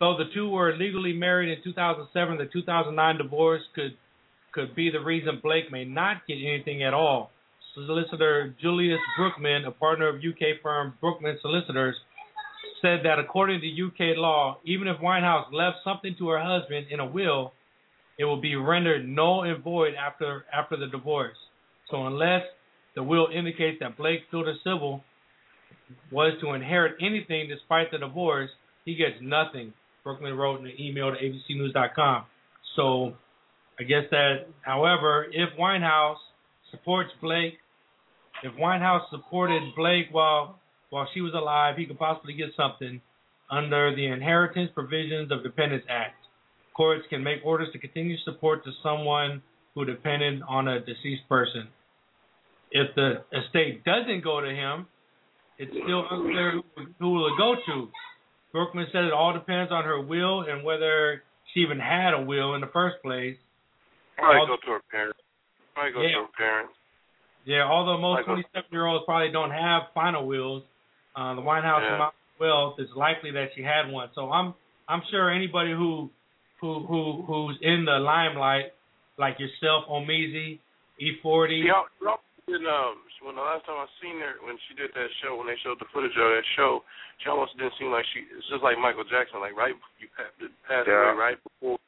[0.00, 3.96] though the two were legally married in 2007, the 2009 divorce could
[4.52, 7.30] could be the reason Blake may not get anything at all.
[7.86, 11.96] Solicitor Julius Brookman, a partner of UK firm Brookman Solicitors,
[12.80, 17.00] said that according to UK law, even if Winehouse left something to her husband in
[17.00, 17.52] a will,
[18.18, 21.36] it will be rendered null and void after after the divorce.
[21.90, 22.42] So unless
[22.94, 25.02] the will indicates that Blake Fielder Civil
[26.10, 28.50] was to inherit anything despite the divorce,
[28.84, 29.72] he gets nothing.
[30.04, 32.24] Brookman wrote in an email to ABCNews.com.
[32.76, 33.14] So
[33.78, 36.16] I guess that, however, if Winehouse
[36.70, 37.54] supports Blake,
[38.42, 40.58] if Winehouse supported Blake while
[40.90, 43.00] while she was alive, he could possibly get something
[43.50, 46.16] under the Inheritance Provisions of Dependents Act.
[46.74, 49.42] Courts can make orders to continue support to someone
[49.74, 51.68] who depended on a deceased person.
[52.70, 54.86] If the estate doesn't go to him,
[55.58, 56.62] it's still unclear who,
[56.98, 57.88] who will it go to.
[58.52, 61.22] Brookman said it all depends on her will and whether
[61.52, 63.36] she even had a will in the first place.
[64.16, 65.18] Probably All- go to her parents.
[65.74, 66.14] Probably go Yeah.
[66.14, 66.72] to her parents.
[67.44, 70.62] Yeah, although most 27 year olds probably don't have final wills,
[71.16, 71.94] uh, the Winehouse Yeah.
[71.96, 74.10] amount of wealth it's likely that she had one.
[74.14, 74.54] So I'm
[74.88, 76.10] I'm sure anybody who
[76.60, 78.72] who who who's in the limelight,
[79.16, 80.58] like yourself, Omeezy,
[81.00, 81.64] E40.
[81.64, 85.08] Y'all, y'all did, um, when the last time I seen her, when she did that
[85.22, 86.82] show, when they showed the footage of that show,
[87.22, 88.20] she almost didn't seem like she.
[88.36, 91.12] It's just like Michael Jackson, like right you passed, passed Yeah.
[91.12, 91.78] away right before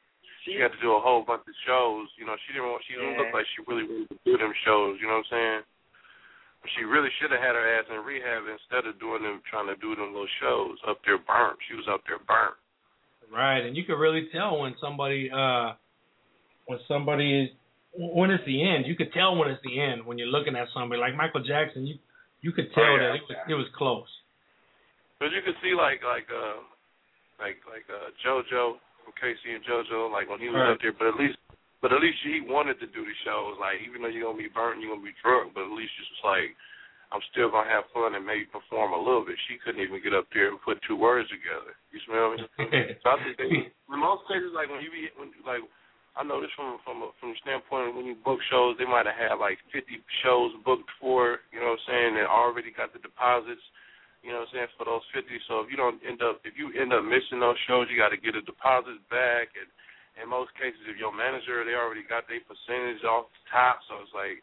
[0.45, 2.07] she had to do a whole bunch of shows.
[2.17, 2.69] You know, she didn't.
[2.69, 4.97] want She didn't look like she really wanted to do them shows.
[4.99, 5.61] You know what I'm saying?
[6.77, 9.77] She really should have had her ass in rehab instead of doing them, trying to
[9.81, 11.57] do them little shows up there burnt.
[11.65, 12.53] She was up there burnt.
[13.33, 15.73] Right, and you can really tell when somebody uh
[16.67, 17.49] when somebody is
[17.97, 18.85] when it's the end.
[18.85, 21.87] You could tell when it's the end when you're looking at somebody like Michael Jackson.
[21.87, 21.95] You
[22.41, 23.09] you could tell Oh, yeah.
[23.09, 24.09] that it was it was close.
[25.19, 26.61] But you could see like like uh
[27.41, 28.77] like like uh JoJo
[29.21, 30.73] K-Ci and JoJo, like when he was Right.
[30.73, 31.37] up there, but at least
[31.81, 33.57] but at least he wanted to do the shows.
[33.57, 36.09] Like even though you're gonna be burnt, you're gonna be drunk, but at least it's
[36.09, 36.53] just like
[37.13, 39.37] I'm still gonna have fun and maybe perform a little bit.
[39.49, 41.73] She couldn't even get up there and put two words together.
[41.93, 42.37] You smell me?
[43.03, 45.65] so I think they, in most cases, like when you be when like
[46.15, 48.85] I know this from from a, from the standpoint of when you book shows, they
[48.85, 49.89] might have had like 50
[50.23, 53.63] shows booked for, you know what I'm saying, and already got the deposits
[54.21, 55.27] you know what I'm saying, for those 50.
[55.49, 58.13] So if you don't end up, if you end up missing those shows, you got
[58.13, 59.49] to get a deposit back.
[59.57, 59.69] And
[60.21, 63.81] in most cases, if your manager, they already got their percentage off the top.
[63.89, 64.37] So it's like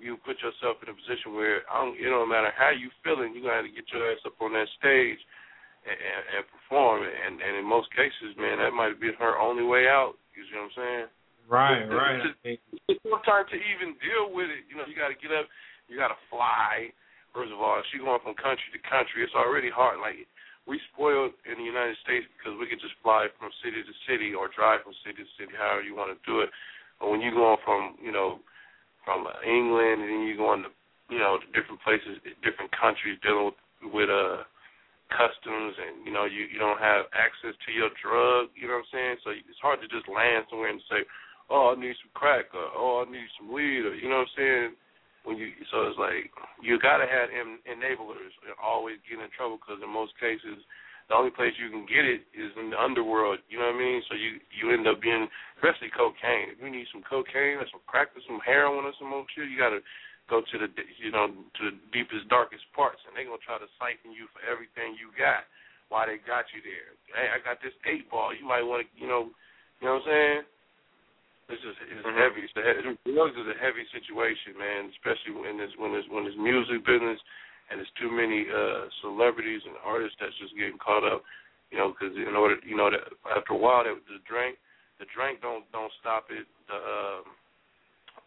[0.00, 3.36] you put yourself in a position where, I don't, it don't matter how you feeling,
[3.36, 5.20] you got to get your ass up on that stage
[5.84, 7.04] and, and, and perform.
[7.04, 10.16] And, and in most cases, man, that might be her only way out.
[10.32, 11.06] You see what I'm saying?
[11.50, 12.20] Right, It's- right.
[12.24, 14.64] It's, it's no time to even deal with it.
[14.72, 15.44] You know, you got to get up,
[15.90, 16.88] you got to fly.
[17.34, 20.00] First of all, if going from country to country, it's already hard.
[20.00, 20.24] Like
[20.68, 24.36] we spoiled in the United States because we could just fly from city to city
[24.36, 26.52] or drive from city to city, however you want to do it.
[27.00, 28.42] But when you going from, you know,
[29.08, 30.70] from England and then you going to,
[31.08, 33.60] you know, to different places, different countries, dealing with
[33.94, 34.42] with uh
[35.08, 38.52] customs, and you know you you don't have access to your drug.
[38.52, 39.16] You know what I'm saying?
[39.24, 41.06] So it's hard to just land somewhere and say,
[41.48, 44.28] "Oh, I need some crack," or "Oh, I need some weed," or you know what
[44.34, 44.68] I'm saying?
[45.26, 46.30] When you so it's like
[46.62, 50.62] you gotta have en- enablers and always get in trouble because in most cases
[51.08, 53.40] the only place you can get it is in the underworld.
[53.48, 54.00] You know what I mean?
[54.08, 55.24] So you you end up being,
[55.56, 56.52] especially cocaine.
[56.52, 59.48] If you need some cocaine or some crack or some heroin or some more shit,
[59.48, 59.80] you gotta
[60.28, 60.68] go to the
[61.00, 64.44] you know to the deepest darkest parts, and they gonna try to siphon you for
[64.44, 65.48] everything you got.
[65.88, 66.92] Why they got you there?
[67.16, 68.36] Hey, I got this eight ball.
[68.36, 69.32] You might want to, you know,
[69.80, 70.40] you know what I'm saying?
[71.48, 72.17] It's just it's Mm-hmm.
[72.56, 74.88] It's a drugs is a heavy situation, man.
[74.96, 77.20] Especially when it's when it's when it's music business
[77.68, 81.22] and there's too many uh celebrities and artists that's just getting caught up.
[81.68, 84.56] You know, because in order, you know, that after a while, the drink,
[84.96, 86.48] the drink don't don't stop it.
[86.64, 87.24] The um,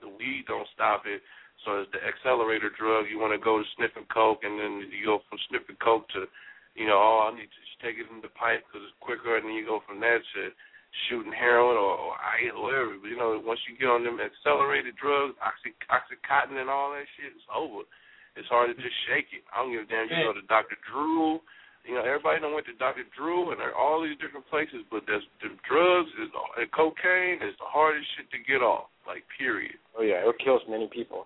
[0.02, 1.22] the weed don't stop it.
[1.66, 3.06] So it's the accelerator drug.
[3.10, 6.26] You want to go to sniffing coke, and then you go from sniffing coke to,
[6.74, 9.38] you know, oh, I need to just take it in the pipe because it's quicker,
[9.38, 10.50] and then you go from that to
[11.08, 12.96] shooting heroin or, or ice or whatever.
[13.00, 17.08] But you know, once you get on them accelerated drugs, oxy, oxycontin and all that
[17.16, 17.88] shit, it's over.
[18.36, 19.44] It's hard to just shake it.
[19.52, 20.08] I don't give a damn.
[20.08, 20.80] You go to Dr.
[20.88, 21.44] Drew.
[21.84, 23.04] You know, everybody done went to Dr.
[23.18, 27.42] Drew and there are all these different places, but there's the drugs is and cocaine
[27.42, 28.88] is the hardest shit to get off.
[29.08, 29.82] Like period.
[29.98, 31.26] Oh yeah, it kills many people.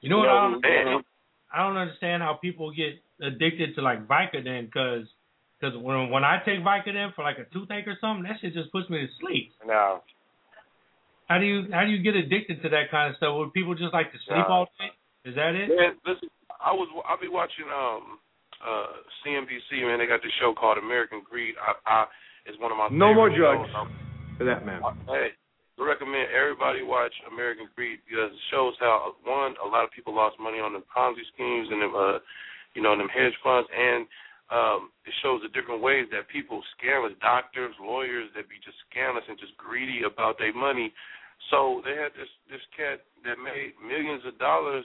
[0.00, 1.04] You know what I don't.
[1.52, 5.04] I don't understand how people get addicted to like Vicodin because
[5.62, 8.72] because when when I take Vicodin for like a toothache or something, that shit just
[8.72, 9.52] puts me to sleep.
[9.64, 10.02] No.
[11.30, 13.38] How do you how do you get addicted to that kind of stuff?
[13.38, 14.50] Would people just like to sleep Nah.
[14.50, 14.90] all day?
[15.22, 15.70] Is that it?
[15.70, 16.26] Man, listen,
[16.58, 18.18] I was I'll be watching um
[18.58, 20.02] uh CNBC man.
[20.02, 21.54] They got this show called American Greed.
[21.62, 22.04] I, I
[22.44, 23.86] it's one of my No more drugs, shows.
[24.38, 24.82] For that matter.
[25.06, 25.30] Hey,
[25.78, 30.10] I recommend everybody watch American Greed because it shows how one a lot of people
[30.10, 32.18] lost money on the Ponzi schemes and them uh
[32.74, 34.10] you know them hedge funds and
[34.50, 39.24] um it shows the different ways that people scandalous doctors, lawyers that be just scandalous
[39.28, 40.92] and just greedy about their money.
[41.50, 44.84] So they had this this cat that made millions of dollars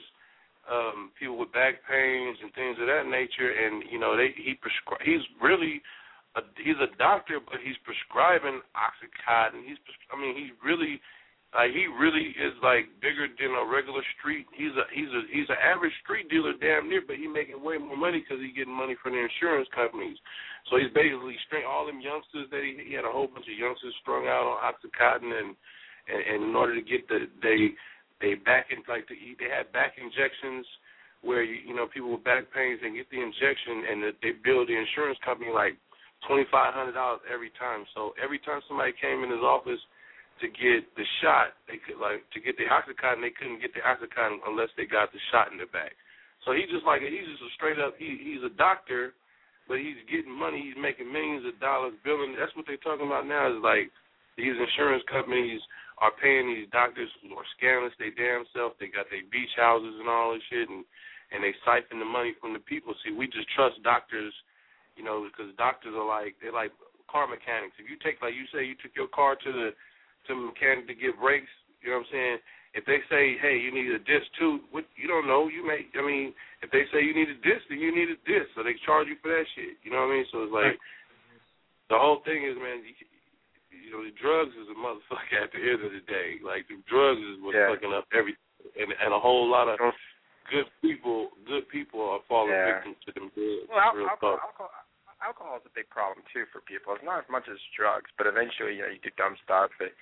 [0.68, 4.52] um people with back pains and things of that nature and you know they he
[4.60, 5.80] prescri- he's really
[6.36, 9.80] a, he's a doctor but he's prescribing oxycontin he's
[10.12, 11.00] I mean he really
[11.56, 15.48] like he really is like bigger than a regular street he's a he's a he's
[15.48, 18.74] an average street dealer damn near but he making way more money because he's getting
[18.74, 20.20] money from the insurance companies
[20.68, 23.56] so he's basically string all them youngsters that he he had a whole bunch of
[23.56, 25.56] youngsters strung out on oxycontin and
[26.08, 27.72] and, and in order to get the they
[28.20, 30.68] they back in like the, they had back injections
[31.24, 34.36] where you you know people with back pains they get the injection and the, they
[34.44, 35.80] bill the insurance company like
[36.26, 37.84] twenty five hundred dollars every time.
[37.94, 39.80] So every time somebody came in his office
[40.40, 43.82] to get the shot, they could like to get the oxycontin they couldn't get the
[43.82, 45.94] oxycontin unless they got the shot in the back.
[46.46, 49.14] So he's just like he's just a straight up he he's a doctor,
[49.66, 50.62] but he's getting money.
[50.62, 52.38] He's making millions of dollars billing.
[52.38, 53.90] That's what they're talking about now is like
[54.38, 55.60] these insurance companies
[55.98, 58.78] are paying these doctors who are scandalous they damn self.
[58.78, 60.86] They got their beach houses and all this shit, and
[61.34, 62.94] and they siphon the money from the people.
[63.04, 64.32] See, we just trust doctors,
[64.96, 66.72] you know, because doctors are like they're like
[67.10, 67.76] car mechanics.
[67.76, 69.68] If you take like you say you took your car to the
[70.28, 71.50] to the mechanic to get brakes,
[71.82, 72.38] you know what I'm saying?
[72.76, 75.88] If they say, hey, you need a disc too, what you don't know, you may.
[75.96, 78.60] I mean, if they say you need a disc, then you need a disc, so
[78.62, 79.80] they charge you for that shit.
[79.82, 80.26] You know what I mean?
[80.30, 80.76] So it's like
[81.88, 82.84] the whole thing is, man.
[82.84, 82.92] You,
[83.72, 86.36] you know, the drugs is a motherfucker at the end of the day.
[86.44, 87.72] Like the drugs is what's Yeah.
[87.72, 88.44] fucking up everything,
[88.76, 89.80] and and a whole lot of
[90.52, 92.84] good people, good people are falling Yeah.
[92.84, 93.64] victim to them drugs.
[93.72, 94.72] Well, al- real alcohol, talk.
[95.24, 96.94] Alcohol, is a big problem too for people.
[96.94, 99.70] It's not as much as drugs, but eventually, you know, you do dumb stuff.
[99.82, 99.92] It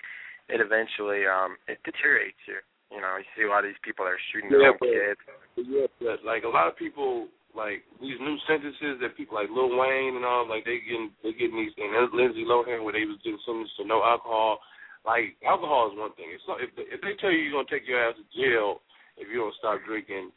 [0.47, 2.59] it eventually um it deteriorates you.
[2.93, 4.79] You know, you see a lot of these people that are shooting their Yeah, own
[4.79, 5.21] but- kids.
[5.59, 9.75] Yeah, but like a lot of people, like these new sentences that people like Lil
[9.75, 11.91] Wayne and all, like they getting they getting these things.
[12.15, 14.61] Lindsay Lohan where they was getting sentenced to no alcohol.
[15.03, 16.31] Like alcohol is one thing.
[16.31, 18.79] It's not, if they, if they tell you you're gonna take your ass to jail
[19.17, 20.29] if you don't stop drinking,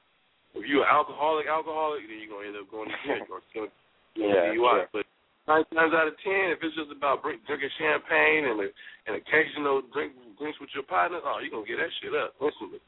[0.57, 3.53] if you're an alcoholic, alcoholic, then you're gonna end up going to jail or it's
[3.53, 3.80] gonna be
[4.17, 4.79] Yeah, a DUI.
[4.79, 4.91] yeah.
[4.93, 5.07] But
[5.47, 8.69] nine times out of ten, if it's just about drink, drinking champagne and a,
[9.11, 12.81] an occasional drink drinks with your partner, oh, you're gonna get that shit up instantly.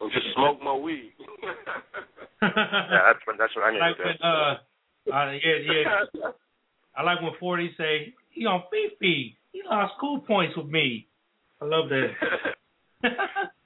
[0.00, 1.12] Or just smoke more weed.
[1.20, 4.10] yeah, that's what that's what I need like to do.
[4.10, 6.30] when uh, uh yeah yeah.
[6.96, 9.36] I like when Forty say he on Fifi.
[9.52, 11.06] He lost school points with me.
[11.60, 12.08] I love that.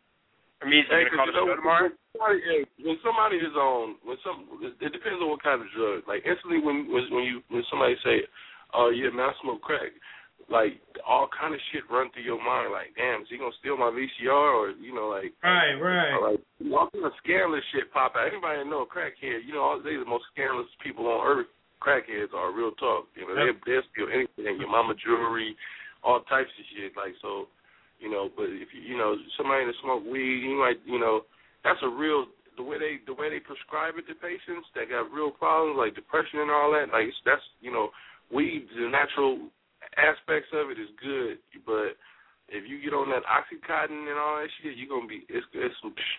[0.62, 1.88] I mean, Hey, you gonna call 'cause the you know, tomorrow?
[1.88, 4.38] When somebody, hey, when somebody is on, when some,
[4.80, 6.08] it depends on what kind of drug.
[6.08, 8.24] Like instantly, when when when you when somebody say,
[8.72, 9.92] "Oh yeah, man, I smoke crack,"
[10.48, 12.72] like all kind of shit run through your mind.
[12.72, 16.12] Like, damn, is he gonna steal my VCR or you know, like Right, right.
[16.16, 16.40] or, like
[16.72, 18.28] all kind of scandalous shit pop out.
[18.32, 19.44] Anybody know a crackhead?
[19.44, 21.48] You know, they the most scandalous people on earth.
[21.84, 23.08] Crackheads are real talk.
[23.14, 25.54] You know, they they steal anything, your mama jewelry,
[26.02, 26.96] all types of shit.
[26.96, 27.48] Like so,
[27.98, 28.28] you know.
[28.34, 31.22] But if you you know somebody that smoke weed, you might you know
[31.64, 32.26] that's a real
[32.56, 35.94] the way they the way they prescribe it to patients that got real problems like
[35.94, 36.92] depression and all that.
[36.92, 37.90] Like that's you know
[38.32, 39.48] weed the natural
[39.96, 41.94] aspects of it is good, but
[42.48, 45.74] if you get on that oxycontin and all that shit, you're gonna be it's it's,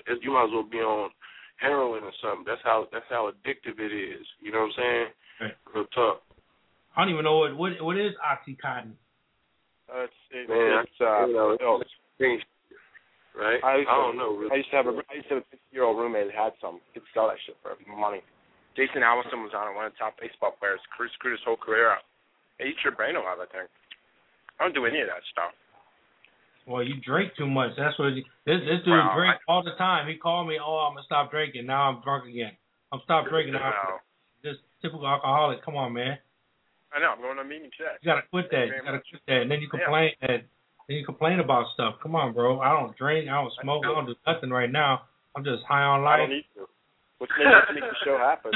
[0.07, 1.09] it's you might as well be on
[1.57, 2.45] heroin or something.
[2.45, 4.25] That's how that's how addictive it is.
[4.39, 5.07] You know what I'm saying?
[5.41, 5.55] Right.
[5.73, 6.21] Real talk.
[6.95, 8.93] I don't even know what what what is oxycontin.
[9.87, 11.83] Uh, it's it, Man, it's uh, you know, pills.
[12.19, 12.43] it's
[13.37, 13.63] right?
[13.63, 14.35] I, used to, don't know.
[14.35, 14.51] Really.
[14.51, 16.35] I used to have a I used to have a 50 year old roommate that
[16.35, 16.83] had some.
[16.91, 18.19] He'd sell that shit for money.
[18.75, 20.77] Jason Allison was on it, one of the top baseball players.
[20.93, 22.05] Screwed, screwed his whole career up.
[22.59, 23.69] It eats your brain alive, I think.
[24.59, 25.53] I don't do any of that stuff.
[26.67, 27.71] Well, you drink too much.
[27.77, 30.05] That's what he, this this dude Well, drink all the time.
[30.05, 31.65] He called me, oh, I'm gonna stop drinking.
[31.65, 32.53] Now I'm drunk again.
[32.91, 33.53] I'm stop drinking.
[33.55, 34.03] You now.
[34.43, 35.63] Just typical alcoholic.
[35.63, 36.19] Come on, man.
[36.97, 37.13] I know.
[37.13, 37.93] I'm going to a meeting today.
[38.01, 38.73] You gotta quit that.
[38.73, 39.45] You gotta quit that.
[39.45, 40.49] And then you complain that.
[40.89, 42.01] Then you complain about stuff.
[42.01, 42.59] Come on, bro.
[42.59, 43.29] I don't drink.
[43.29, 43.85] I don't smoke.
[43.85, 45.05] I don't do nothing right now.
[45.35, 46.19] I'm just high on I life.
[46.25, 46.65] don't need to.
[47.21, 47.33] Let's
[47.73, 48.51] make, the show happen.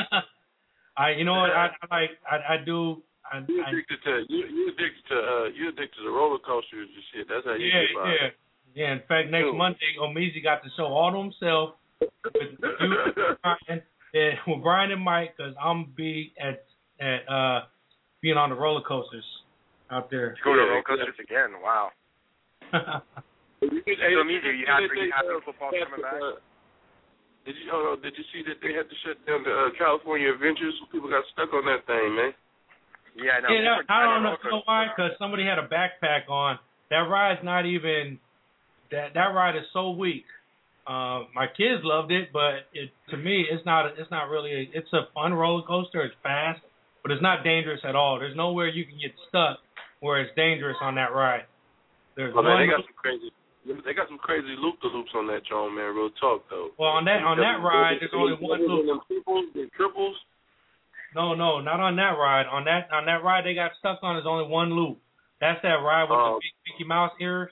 [0.97, 1.51] I, you know what?
[1.53, 2.09] I, I like.
[2.25, 3.01] I, I do.
[3.29, 6.89] I, You I, addicted to you you addicted to uh you addicted to roller coasters
[6.89, 7.27] and shit.
[7.29, 8.09] That's how you yeah, get by.
[8.09, 8.29] yeah,
[8.73, 8.91] yeah.
[8.93, 9.57] In fact, next Cool.
[9.57, 12.97] Monday, Omizi got to show all to himself with you,
[13.43, 13.81] Brian,
[14.13, 16.65] and with Brian and Mike, because I'm be at
[16.99, 17.61] at uh
[18.21, 19.25] being on the roller coasters
[19.89, 20.37] out there.
[20.37, 21.57] Let's go to roller coasters again.
[21.61, 21.89] Wow.
[23.61, 24.89] You could- So, Meezy, you happy?
[24.89, 26.17] they- You happy uh, football's coming back?
[26.17, 26.41] uh,
[27.45, 30.33] Did you oh, did you see that they had to shut down the uh, California
[30.33, 30.73] Adventures?
[30.91, 32.33] People got stuck on that thing, man.
[33.13, 33.53] Yeah, no.
[33.53, 34.87] yeah, that, I don't know, know why?
[34.89, 36.57] Because somebody had a backpack on.
[36.89, 38.17] That ride's not even.
[38.89, 40.25] That that ride is so weak.
[40.87, 43.93] Uh, my kids loved it, but it to me, it's not.
[43.97, 44.53] It's not really.
[44.53, 46.01] A, it's a fun roller coaster.
[46.01, 46.61] It's fast,
[47.03, 48.19] but it's not dangerous at all.
[48.19, 49.59] There's nowhere you can get stuck
[49.99, 51.45] where it's dangerous on that ride.
[52.15, 53.31] There's Oh man, they got some crazy.
[53.85, 55.93] They got some crazy loop the loops on that joint, man.
[55.93, 56.69] Real talk though.
[56.77, 58.85] well, on that on that ride, there's only one loop.
[59.07, 59.45] Triples,
[59.77, 60.15] triples.
[61.15, 62.47] No, no, not on that ride.
[62.47, 64.97] On that on that ride they got stuck on is only one loop.
[65.39, 66.39] That's that ride with Oh.
[66.39, 67.51] the big Mickey Mouse ears.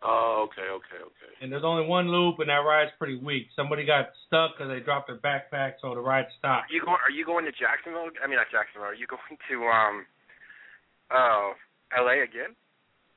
[0.00, 1.32] Oh, okay, okay, okay.
[1.44, 3.52] and there's only one loop, and that ride's pretty weak.
[3.52, 6.72] Somebody got stuck because they dropped their backpack, so the ride stopped.
[6.72, 6.96] Are you going?
[7.04, 8.08] Are you going to Jacksonville?
[8.16, 8.88] I mean, not Jacksonville.
[8.88, 9.96] Are you going to um,
[11.12, 11.52] oh,
[11.92, 12.24] L.A.
[12.24, 12.56] again?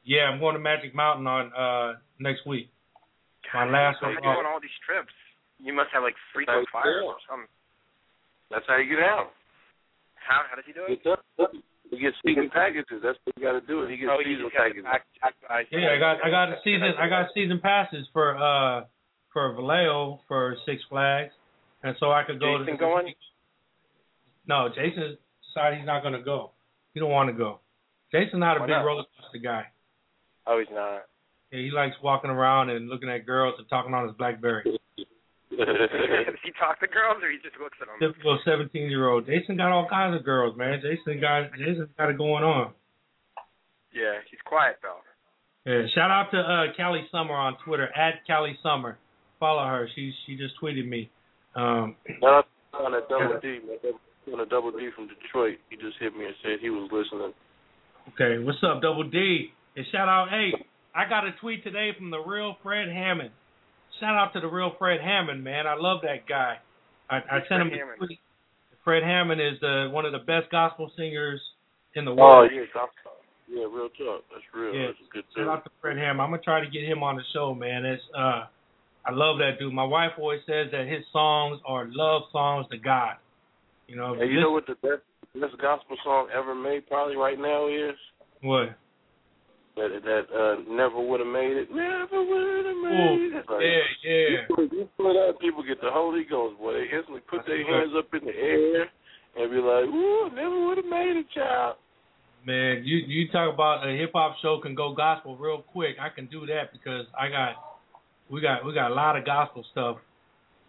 [0.03, 2.67] Yeah, I'm going to Magic Mountain on uh next week.
[3.53, 4.19] My last So one.
[4.19, 5.13] how you on all these trips?
[5.63, 7.07] You must have like frequent Thanks, flyers yeah.
[7.07, 7.51] or something.
[8.51, 9.31] That's how you get out.
[10.19, 10.99] How how does he do it?
[11.99, 12.99] Get up, You get season packages.
[13.03, 13.85] That's what you got to do.
[13.87, 14.83] He gets Oh, season just got packages.
[14.83, 15.63] back, back, I.
[15.71, 18.85] Yeah, I got I got a season I got season passes for uh
[19.31, 21.33] for Vallejo for Six Flags,
[21.83, 22.57] and so I could go.
[22.59, 23.13] Jason to going?
[24.47, 25.17] No, Jason
[25.47, 26.51] decided he's not going to go.
[26.93, 27.59] He don't want to go.
[28.11, 28.83] Jason's not a Why big not?
[28.85, 29.63] roller coaster guy.
[30.45, 31.03] Oh, he's not.
[31.51, 34.63] Yeah, he likes walking around and looking at girls and talking on his BlackBerry.
[36.27, 37.97] Does he talk to girls or he just looks at them?
[37.99, 39.25] Typical seventeen year old.
[39.25, 40.81] Jason got all kinds of girls, man.
[40.81, 42.73] Jason got Jason got it going on.
[43.93, 45.01] Yeah, he's quiet though.
[45.65, 48.97] Yeah, shout out to uh Callie Summer on Twitter at Callie Summer.
[49.39, 49.87] Follow her.
[49.95, 51.09] She she just tweeted me.
[51.55, 54.33] Um Shout out on a double D, man.
[54.33, 55.57] On a double D from Detroit.
[55.69, 57.33] He just hit me and said he was listening.
[58.09, 59.51] Okay, what's up, Double D?
[59.75, 60.51] And shout out, hey,
[60.93, 63.31] I got a tweet today from the real Fred Hammond.
[63.99, 65.67] Shout out to the real Fred Hammond, man.
[65.67, 66.57] I love that guy.
[67.09, 67.97] I, I sent him Fred a Hammond?
[67.99, 68.19] tweet.
[68.83, 71.39] Fred Hammond is the one of the best gospel singers
[71.95, 72.51] in the Oh world.
[72.53, 73.11] yeah, gospel.
[73.47, 74.23] Yeah, real talk.
[74.31, 74.73] That's real.
[74.73, 74.87] Yeah.
[74.87, 75.47] That's a good Shout dude.
[75.47, 76.21] out to Fred Hammond.
[76.21, 77.85] I'm gonna try to get him on the show, man.
[77.85, 78.45] It's uh,
[79.05, 79.73] I love that dude.
[79.73, 83.15] My wife always says that his songs are love songs to God.
[83.87, 85.03] You know, Hey, you know what the best
[85.39, 87.95] best gospel song ever made probably right now is?
[88.41, 88.75] what?
[89.75, 91.67] That that uh never would have made it.
[91.73, 93.45] Never would have Ooh, made it.
[93.49, 94.29] Like, yeah, yeah.
[94.29, 96.73] You put, you put out, people get the Holy Ghost, boy.
[96.73, 98.85] They instantly put That's their hands up in the air
[99.35, 101.77] and be like, "Ooh, never would have made it, child."
[102.45, 105.95] Man, you you talk about a hip hop show can go gospel real quick.
[105.99, 107.55] I can do that because I got
[108.29, 109.97] we got we got a lot of gospel stuff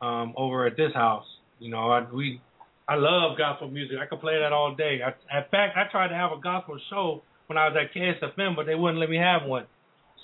[0.01, 1.27] um over at this house.
[1.59, 2.41] You know, I we
[2.89, 3.97] I love gospel music.
[4.01, 5.01] I can play that all day.
[5.05, 8.57] I, in fact, I tried to have a gospel show when I was at KSFM,
[8.57, 9.67] but they wouldn't let me have one.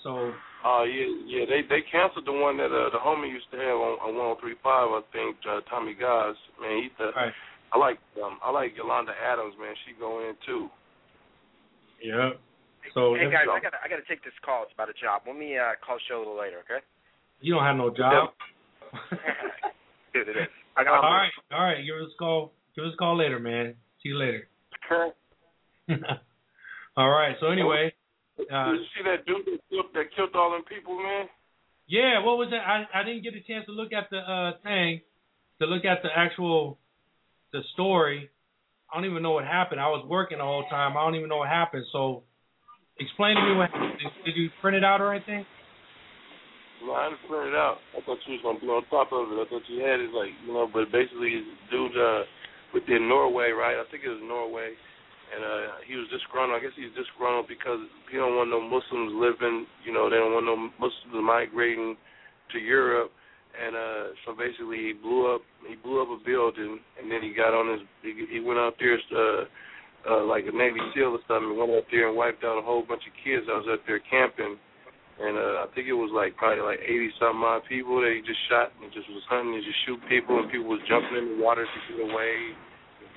[0.03, 0.33] So
[0.65, 1.45] Oh yeah, yeah.
[1.49, 4.61] They they canceled the one that uh, the homie used to have on, on 103.5.
[4.65, 6.37] I think uh, Tommy Goss.
[6.61, 7.33] Man, he the, right.
[7.73, 9.55] I like um I like Yolanda Adams.
[9.57, 10.69] Man, she go in too.
[12.05, 12.37] yeah.
[12.93, 13.57] So hey guys, go.
[13.57, 14.65] I got I got to take this call.
[14.65, 15.23] It's about a job.
[15.27, 16.85] Let me uh, call the show a little later, okay?
[17.41, 18.31] you don't have no job.
[20.15, 20.37] it is.
[20.77, 21.05] I got.
[21.05, 21.81] all right, all right.
[21.81, 22.53] Give us a call.
[22.77, 23.75] Give us a call later, man.
[24.03, 24.49] See you later.
[27.01, 27.37] all right.
[27.41, 27.93] So anyway,
[28.39, 31.27] uh, Did you see that dude that killed, that killed all them people, man?
[31.89, 32.23] yeah.
[32.25, 32.61] What was that?
[32.67, 35.01] I I didn't get a chance to look at the uh thing,
[35.61, 36.79] to look at the actual,
[37.53, 38.31] the story.
[38.91, 39.81] I don't even know what happened.
[39.81, 40.97] I was working the whole time.
[40.97, 41.85] I don't even know what happened.
[41.93, 42.25] So,
[42.99, 43.99] explain to me what happened.
[44.03, 45.47] Did, did you print it out or anything?
[46.83, 47.79] No, I didn't print it out.
[47.95, 49.39] I thought you was gonna be on top of it.
[49.39, 50.67] I thought you had it, like you know.
[50.67, 52.25] But basically, dude uh,
[52.75, 53.77] within Norway, right?
[53.79, 54.75] I think it was Norway,
[55.31, 56.59] and uh, he was disgruntled.
[56.59, 57.79] I guess he's disgruntled because
[58.11, 59.67] he don't want no Muslims living.
[59.87, 61.97] You know, they don't want no Muslims migrating
[62.53, 63.15] to Europe.
[63.55, 65.43] And uh, so basically, he blew up.
[65.67, 67.83] He blew up a building, and then he got on his.
[68.03, 69.45] He, he went out there, uh,
[70.07, 71.59] uh, like a Navy SEAL or something.
[71.59, 74.03] Went out there and wiped out a whole bunch of kids that was out there
[74.07, 74.59] camping
[75.21, 78.25] and uh, I think it was like probably like eighty something odd people that he
[78.25, 81.37] just shot and just was hunting and just shoot people and people was jumping in
[81.37, 82.57] the water to get away,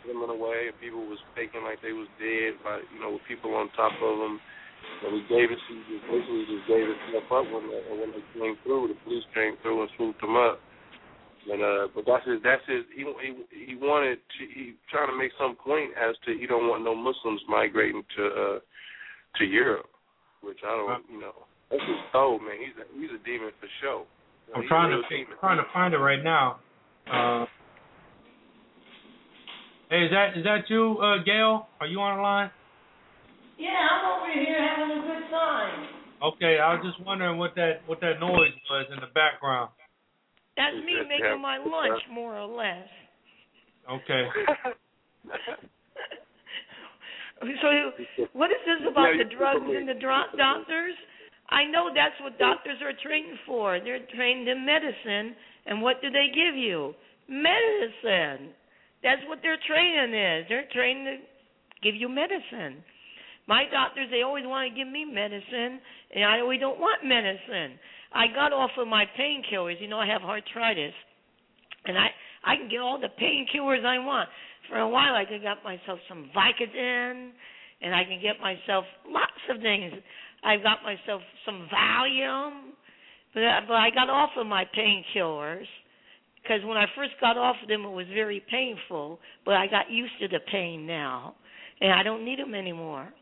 [0.03, 3.25] and swimming away, and people was faking like they was dead by you know with
[3.27, 4.39] people on top of them.
[4.83, 8.23] And he gave it, he just basically just gave himself up when they, when they
[8.35, 8.91] came through.
[8.91, 10.59] The police came through and swooped him up.
[11.47, 12.39] And uh, but that's his.
[12.43, 12.83] That's his.
[12.95, 13.29] He he
[13.71, 14.41] he wanted to.
[14.47, 18.23] He trying to make some point as to he don't want no Muslims migrating to
[18.27, 18.59] uh
[19.39, 19.87] to Europe,
[20.43, 21.03] which I don't.
[21.11, 22.59] You know, that's his soul, man.
[22.59, 24.05] He's a he's a demon for sure.
[24.55, 25.35] I'm He's trying to demon.
[25.39, 26.59] trying to find it right now.
[27.11, 27.45] Uh,
[29.93, 31.67] hey, is that is that you, uh, Gail?
[31.79, 32.49] Are you on the line?
[33.59, 35.87] Yeah, I'm over here having a good time.
[36.23, 39.69] Okay, I was just wondering what that what that noise was in the background.
[40.57, 42.87] That's me making my lunch, more or less.
[43.89, 44.23] Okay.
[47.43, 47.91] So,
[48.31, 50.95] what is this about Yeah, the drugs and the dro- doctors?
[51.49, 53.81] I know that's what doctors are trained for.
[53.83, 55.35] They're trained in medicine,
[55.65, 56.93] and what do they give you?
[57.27, 58.55] Medicine.
[59.03, 60.45] That's what their training is.
[60.47, 61.15] They're trained to
[61.83, 62.83] give you medicine.
[63.47, 65.83] My doctors, they always want to give me medicine,
[66.15, 67.77] and I always don't want medicine.
[68.13, 69.81] I got off of my painkillers.
[69.81, 70.93] You know, I have arthritis,
[71.85, 72.07] and I
[72.45, 74.29] I can get all the painkillers I want.
[74.69, 77.31] For a while, I could get myself some Vicodin,
[77.81, 79.93] and I can get myself lots of things.
[80.43, 82.71] I got myself some Valium,
[83.33, 85.67] but I- but I got off of my painkillers
[86.43, 89.19] because when I first got off of them, it was very painful.
[89.45, 91.35] But I got used to the pain now,
[91.79, 93.13] and I don't need them anymore.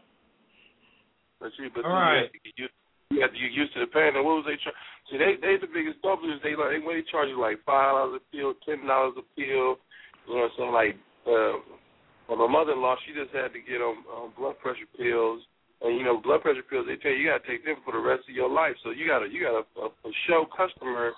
[1.39, 2.29] But see, but All right.
[2.57, 2.67] you,
[3.09, 4.17] you have to get used to the pain.
[4.17, 4.57] And what was they?
[4.57, 4.77] Char-
[5.09, 6.41] see, they they the biggest doublers.
[6.41, 9.77] They like they they charge you like five dollars a pill, ten dollars a pill.
[10.29, 11.57] You know what Like, uh,
[12.29, 15.41] well, my mother-in-law, she just had to get on, on blood pressure pills.
[15.81, 18.01] And you know, blood pressure pills, they tell you you gotta take them for the
[18.01, 18.77] rest of your life.
[18.85, 21.13] So you gotta you gotta a, a show customer.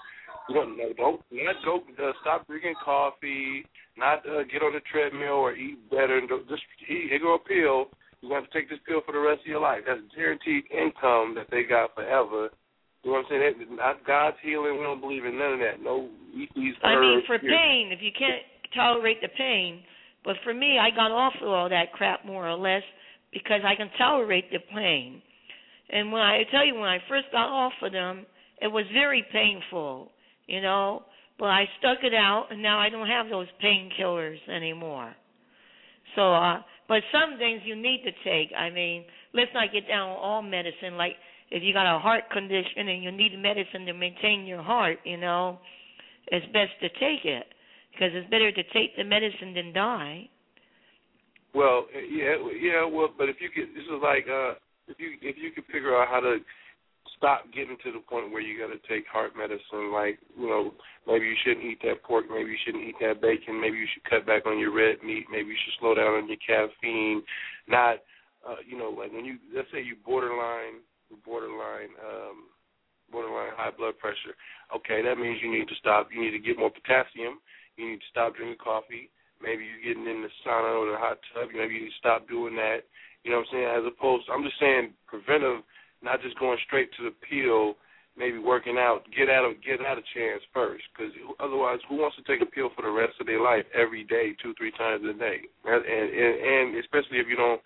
[0.49, 3.65] You don't don't not go uh, stop drinking coffee,
[3.97, 6.17] not uh, get on the treadmill or eat better.
[6.17, 7.09] And just eat.
[7.09, 7.87] Here go a pill.
[8.21, 9.83] You're have to take this pill for the rest of your life.
[9.85, 12.49] That's guaranteed income that they got forever.
[13.03, 13.67] You know what I'm saying?
[13.67, 14.79] That, not God's healing.
[14.79, 15.83] We don't believe in none of that.
[15.83, 17.51] No eat these I mean, for here.
[17.51, 19.83] pain, if you can't tolerate the pain,
[20.23, 22.83] but for me, I got off of all that crap more or less
[23.33, 25.21] because I can tolerate the pain.
[25.89, 28.25] And when I tell you, when I first got off of them,
[28.61, 30.11] it was very painful,
[30.47, 31.03] you know.
[31.39, 35.15] But I stuck it out, and now I don't have those painkillers anymore.
[36.15, 38.55] So, uh, but some things you need to take.
[38.55, 40.95] I mean, let's not get down on all medicine.
[40.97, 41.13] Like
[41.49, 45.17] if you got a heart condition and you need medicine to maintain your heart, you
[45.17, 45.59] know,
[46.27, 47.45] it's best to take it
[47.91, 50.29] because it's better to take the medicine than die.
[51.53, 52.85] Well, yeah, yeah.
[52.85, 54.53] Well, but if you could, this is like uh,
[54.87, 56.37] if you if you could figure out how to
[57.23, 60.75] stop getting to the point where you got to take heart medicine, like you know,
[61.07, 64.03] maybe you shouldn't eat that pork, maybe you shouldn't eat that bacon, maybe you should
[64.03, 67.23] cut back on your red meat, maybe you should slow down on your caffeine,
[67.71, 68.03] not,
[68.43, 70.83] uh, you know, like when you let's say you borderline,
[71.23, 71.95] borderline.
[72.03, 72.51] um
[73.13, 74.33] borderline high blood pressure.
[74.73, 76.09] Okay, that means you need to stop.
[76.09, 77.37] You need to get more potassium.
[77.77, 79.13] You need to stop drinking coffee.
[79.37, 81.53] Maybe you're getting in the sauna or the hot tub.
[81.53, 82.89] Maybe you need to stop doing that.
[83.21, 83.69] You know what I'm saying?
[83.69, 85.61] As opposed, I'm just saying preventive,
[86.03, 87.75] not just going straight to the pill.
[88.13, 91.09] Maybe working out, get out of get out a chance first, because
[91.41, 94.37] otherwise, who wants to take a pill for the rest of their life every day,
[94.37, 95.41] two three times a day?
[95.65, 97.57] And and, and especially if you don't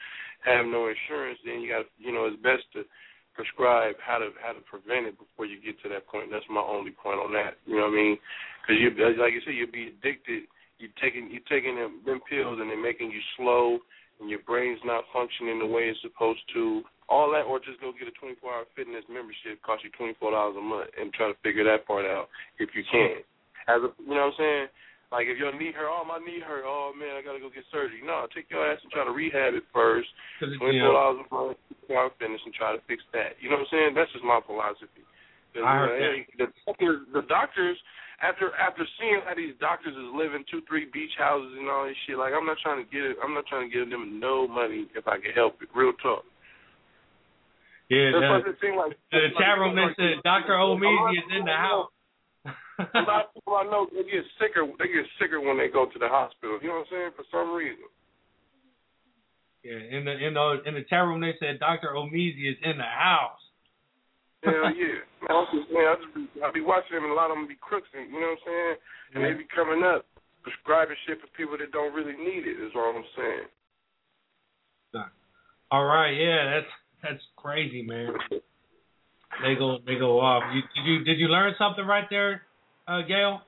[0.47, 2.87] have no insurance, then you got you know it's best to
[3.35, 6.31] prescribe how to how to prevent it before you get to that point.
[6.31, 7.59] That's my only point on that.
[7.67, 8.17] You know what I mean?
[8.63, 10.49] Because you like you said, you'll be addicted.
[10.79, 13.77] You taking you taking them, them pills and they're making you slow,
[14.19, 16.81] and your brain's not functioning the way it's supposed to.
[17.07, 20.91] All that, or just go get a 24-hour fitness membership, cost you $24 a month,
[20.99, 22.27] and try to figure that part out
[22.59, 23.23] if you can.
[23.67, 24.67] As a, you know what I'm saying?
[25.07, 27.63] Like if your knee hurt, oh my knee hurt, oh man, I gotta go get
[27.71, 28.03] surgery.
[28.03, 30.11] No, take your ass and try to rehab it first.
[30.59, 31.55] Twenty four dollars a month,
[31.87, 33.39] to finish and try to fix that.
[33.39, 33.91] You know what I'm saying?
[33.95, 35.07] That's just my philosophy.
[35.55, 35.87] I
[36.35, 37.77] you know, the doctors, the doctors,
[38.19, 41.95] after after seeing how these doctors is living two, three beach houses and all this
[42.03, 43.17] shit, like I'm not trying to get it.
[43.23, 45.71] I'm not trying to give them no money if I can help it.
[45.71, 46.27] Real talk.
[47.89, 48.99] Yeah, what it seemed like.
[49.11, 50.59] the chat room they said Dr.
[50.59, 51.87] Omeezy is in the house.
[52.43, 54.67] a lot of people I know they get sicker.
[54.75, 56.59] They get sicker when they go to the hospital.
[56.59, 57.11] You know what I'm saying?
[57.15, 57.87] For some reason.
[59.63, 61.95] Yeah, in the in the in the chat room they said Dr.
[61.95, 63.39] Omeezy is in the house.
[64.43, 65.03] Hell yeah.
[65.23, 67.39] Man, I just, man, I just be, I be watching them, and a lot of
[67.39, 67.89] them be crooks.
[67.95, 68.75] And, you know what I'm saying?
[69.15, 70.05] And they be coming up
[70.43, 72.59] prescribing shit for people that don't really need it.
[72.59, 73.47] Is what I'm saying.
[75.69, 76.71] All right, yeah, that's
[77.03, 78.13] that's crazy, man.
[79.43, 80.43] They go they go off.
[80.53, 82.41] You did you did you learn something right there,
[82.87, 83.41] uh, Gail?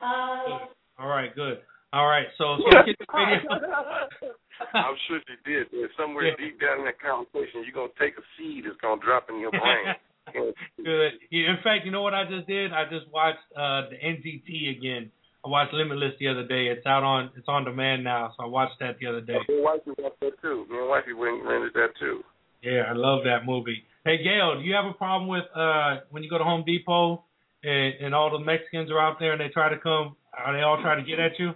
[0.00, 0.64] Uh,
[0.98, 1.58] All right, good.
[1.92, 4.32] All right, so so get the video.
[4.74, 5.66] I'm sure you did.
[5.72, 9.26] There's somewhere deep down in that conversation, you're gonna take a seed that's gonna drop
[9.28, 9.96] in your brain.
[10.76, 11.12] Good.
[11.30, 12.72] Yeah, in fact, you know what I just did?
[12.72, 15.10] I just watched uh the NZT again.
[15.44, 16.66] I watched Limitless the other day.
[16.66, 19.38] It's out on it's on demand now, so I watched that the other day.
[19.48, 20.66] Me and wifey watched that too.
[20.70, 22.22] Me and wifey went rented that too.
[22.62, 23.84] Yeah, I love that movie.
[24.04, 27.24] Hey Gail, do you have a problem with uh when you go to Home Depot
[27.62, 30.62] and, and all the Mexicans are out there and they try to come are they
[30.62, 31.52] all trying to get at you?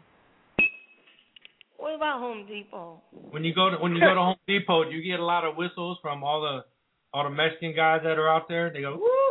[1.85, 3.03] what about Home Depot?
[3.12, 5.45] When you go to when you go to Home Depot, do you get a lot
[5.45, 6.64] of whistles from all the
[7.12, 8.72] all the Mexican guys that are out there?
[8.72, 9.24] They go, woo woo,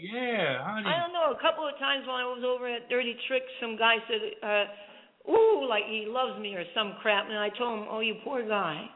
[0.00, 0.88] yeah, honey.
[0.88, 1.36] I don't know.
[1.36, 5.30] A couple of times when I was over at Dirty Tricks, some guy said, uh,
[5.30, 8.46] "Ooh, like he loves me" or some crap, and I told him, "Oh, you poor
[8.46, 8.88] guy."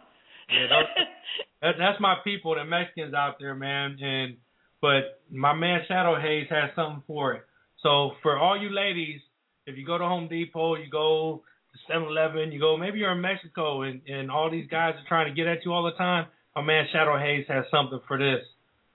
[0.50, 1.06] Yeah, those,
[1.62, 3.96] that, that's my people, the Mexicans out there, man.
[4.00, 4.36] And
[4.80, 7.42] but my man Shadow Hayes has something for it.
[7.82, 9.20] So for all you ladies,
[9.66, 11.42] if you go to Home Depot, you go
[11.72, 15.28] to 7-Eleven, you go maybe you're in Mexico and and all these guys are trying
[15.28, 16.26] to get at you all the time.
[16.56, 18.44] My man Shadow Hayes has something for this.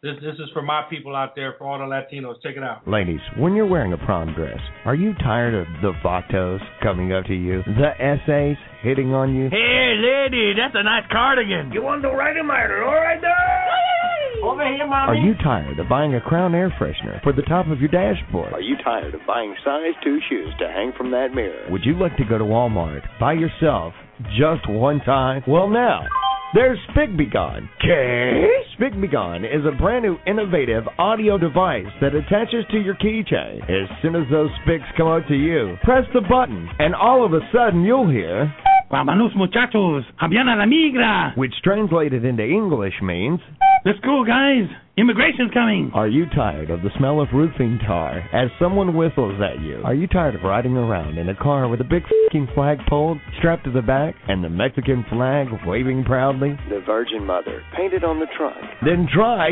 [0.02, 2.42] This this is for my people out there, for all the Latinos.
[2.42, 2.88] Check it out.
[2.88, 7.26] Ladies, when you're wearing a prom dress, are you tired of the vatos coming up
[7.26, 9.50] to you, the essays hitting on you?
[9.52, 11.74] Hey, lady, that's a nice cardigan.
[11.74, 12.82] You want to ride a miter?
[12.82, 14.42] All right, there.
[14.42, 15.20] Over here, mommy.
[15.20, 18.54] Are you tired of buying a Crown air freshener for the top of your dashboard?
[18.54, 21.68] Are you tired of buying size 2 shoes to hang from that mirror?
[21.70, 23.94] Would you like to go to Walmart by yourself
[24.40, 25.44] just one time?
[25.46, 26.08] Well, now.
[26.52, 27.70] There's SpigBeGone.
[27.78, 28.48] Okay.
[28.80, 33.62] SpigBeGone is a brand new innovative audio device that attaches to your keychain.
[33.66, 37.34] As soon as those spigs come out to you, press the button, and all of
[37.34, 38.52] a sudden you'll hear.
[38.92, 40.04] Vámonos, muchachos.
[40.20, 41.38] Habían a la migra.
[41.38, 43.40] Which translated into English means.
[43.86, 44.68] Let's go, guys.
[44.98, 45.92] Immigration's coming.
[45.94, 49.80] Are you tired of the smell of roofing tar as someone whistles at you?
[49.86, 53.64] Are you tired of riding around in a car with a big fing flagpole strapped
[53.64, 56.60] to the back and the Mexican flag waving proudly?
[56.70, 58.58] The Virgin Mother, painted on the trunk.
[58.84, 59.52] Then try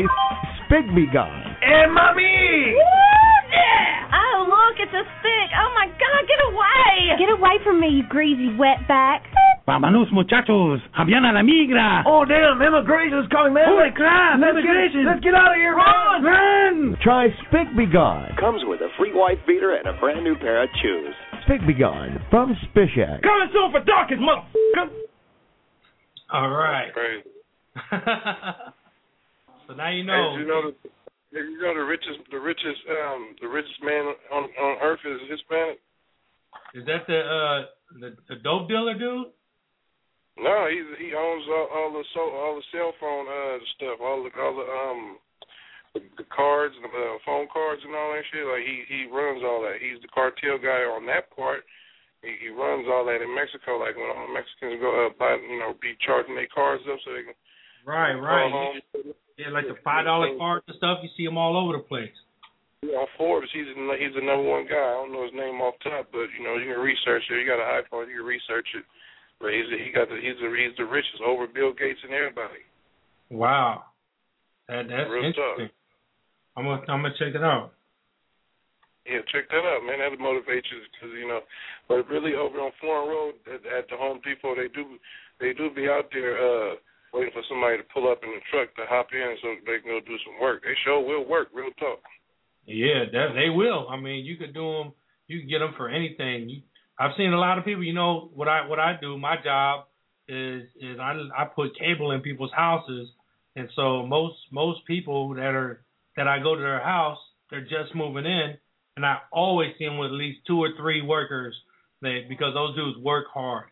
[0.68, 1.56] SpigBeGone.
[1.64, 2.76] Hey, mommy.
[3.48, 4.12] Yeah.
[4.12, 5.48] Oh, look, it's a stick.
[5.56, 7.16] Oh, my God, get away.
[7.16, 9.24] Get away from me, you greasy wetback.
[9.68, 10.80] Vámonos, muchachos.
[10.96, 12.02] Habían a la migra.
[12.06, 13.68] Oh, damn, immigration's coming, man.
[13.68, 15.04] Holy crap, let's immigration.
[15.04, 16.96] Get, let's get out of here, Run, man.
[17.02, 18.38] Try SpigBeGone.
[18.38, 21.14] Comes with a free wife beater and a brand new pair of shoes.
[21.48, 23.22] SpigBeGone from Spishak.
[23.22, 25.08] Coming soon for Dawkins, motherfucker.
[26.32, 26.92] All right.
[26.92, 27.24] Crazy.
[29.66, 30.34] so now you know.
[30.36, 30.72] did you know
[31.32, 35.20] the, you know the richest the richest um the richest man on on earth is
[35.30, 35.78] Hispanic?
[36.74, 37.66] Is that the uh
[38.00, 39.28] the, the dope dealer dude?
[40.38, 44.22] No, he's he owns all, all the so all the cell phone uh stuff, all
[44.22, 45.02] the all the um
[45.96, 48.46] the, cards, the uh, phone cards and all that shit.
[48.46, 49.82] Like he he runs all that.
[49.82, 51.66] He's the cartel guy on that part.
[52.22, 53.82] He, he runs all that in Mexico.
[53.82, 57.02] Like when all the Mexicans go uh, buy, you know, be charging their cards up
[57.02, 57.38] so they can
[57.88, 58.52] Right, right.
[58.52, 58.80] home.
[59.40, 60.98] Yeah, like the five dollar cards and stuff.
[61.00, 62.12] You see them all over the place.
[62.82, 64.76] Yeah, on Forbes, he's the, he's the number one guy.
[64.76, 67.40] I don't know his name off top, but you know you can research it.
[67.40, 68.84] You got an iPhone, you can research it.
[69.40, 72.66] But he's he got the he's the he's the richest over Bill Gates and everybody.
[73.30, 73.84] Wow,
[74.66, 75.70] that that's Real interesting.
[76.56, 77.72] I'm gonna I'm gonna check it out.
[79.06, 80.02] Yeah, check that out, man.
[80.02, 81.40] That'll motivate you because you know.
[81.86, 84.98] But really, over on Foreign Road at, at the Home Depot, they do
[85.40, 86.74] they do be out there uh
[87.14, 89.96] waiting for somebody to pull up in the truck to hop in so they can
[89.96, 90.66] go do some work.
[90.66, 91.48] They sure will work.
[91.54, 92.02] Real talk.
[92.66, 93.88] Yeah, that they will.
[93.88, 94.92] I mean, you could do them.
[95.26, 96.48] You can get them for anything.
[96.48, 96.60] You,
[96.98, 97.84] I've seen a lot of people.
[97.84, 99.16] You know what I what I do.
[99.18, 99.86] My job
[100.26, 103.08] is is I I put cable in people's houses,
[103.56, 105.84] and so most most people that are
[106.16, 107.18] that I go to their house,
[107.50, 108.54] they're just moving in,
[108.96, 111.54] and I always see them with at least two or three workers,
[112.02, 113.66] they because those dudes work hard.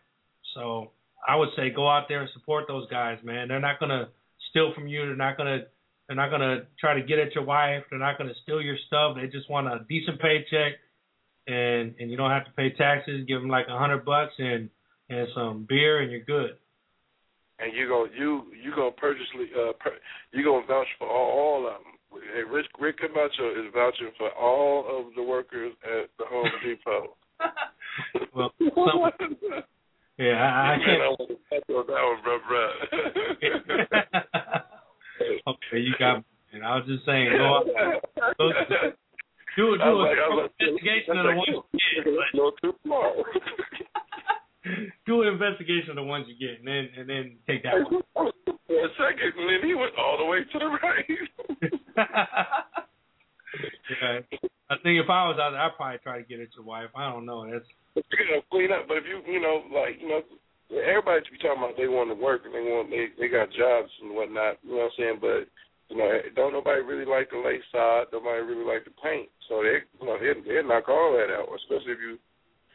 [0.55, 0.91] So
[1.27, 3.49] I would say go out there and support those guys, man.
[3.49, 4.09] They're not gonna
[4.49, 5.05] steal from you.
[5.05, 5.65] They're not gonna
[6.07, 7.83] they're not gonna try to get at your wife.
[7.89, 9.17] They're not gonna steal your stuff.
[9.19, 10.79] They just want a decent paycheck,
[11.47, 13.25] and and you don't have to pay taxes.
[13.27, 14.69] Give them like a hundred bucks and
[15.09, 16.57] and some beer, and you're good.
[17.59, 19.91] And you go you you gonna purposely uh per,
[20.31, 21.93] you gonna vouch for all, all of them.
[22.33, 27.15] Hey, Rick Rick Camacho is vouching for all of the workers at the Home Depot.
[28.35, 29.37] well, some,
[30.17, 31.01] yeah, I, I can't.
[31.01, 32.63] I want to touch on that one, bro, bro.
[35.53, 36.23] okay, you got.
[36.53, 37.65] And I was just saying, go out,
[38.37, 38.51] go,
[39.57, 42.05] do do a like, like, investigation of the ones you get.
[42.37, 42.53] No
[45.05, 48.03] do an investigation of the ones you get, and then and then take that one.
[48.13, 48.27] For
[48.85, 51.09] a second, and then he went all the way to the right.
[53.89, 54.21] yeah,
[54.69, 56.89] I think if I was out there, I'd probably try to get at your wife.
[56.95, 57.49] I don't know.
[57.49, 58.87] That's you know, clean up.
[58.87, 60.21] But if you, you know, like, you know,
[60.69, 63.49] everybody should be talking about they want to work and they want they they got
[63.55, 64.59] jobs and whatnot.
[64.61, 65.17] You know what I'm saying?
[65.21, 65.47] But
[65.89, 68.11] you know, don't nobody really like to lay sod.
[68.11, 69.29] Nobody really like to paint.
[69.47, 71.47] So they, you know, they they knock all that out.
[71.63, 72.19] Especially if you,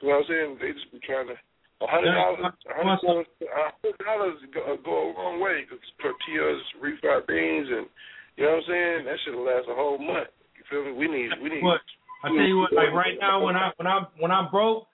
[0.00, 0.50] you know what I'm saying?
[0.60, 1.36] They just be trying to.
[1.82, 6.62] A hundred dollars, a hundred dollars, a hundred dollars go, a long way because tortillas,
[6.78, 7.90] refried beans, and
[8.38, 8.98] you know what I'm saying.
[9.02, 10.30] That should last a whole month.
[10.54, 10.94] You feel me?
[10.94, 11.66] We need, we need.
[11.66, 11.82] What?
[12.22, 14.86] I tell you what, like right now when I when I when I'm broke,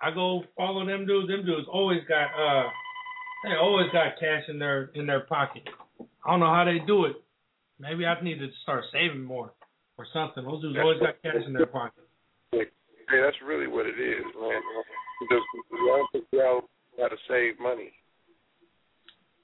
[0.00, 1.28] I go follow them dudes.
[1.28, 2.72] Them dudes always got uh,
[3.44, 5.68] they always got cash in their in their pocket.
[6.24, 7.20] I don't know how they do it.
[7.80, 9.52] Maybe I need to start saving more
[9.96, 10.44] or something.
[10.44, 12.04] Those dudes always got cash in their pocket.
[12.52, 14.60] Yeah, that's really what it is, man.
[15.20, 16.64] Because we all figure out
[16.98, 17.92] how to save money.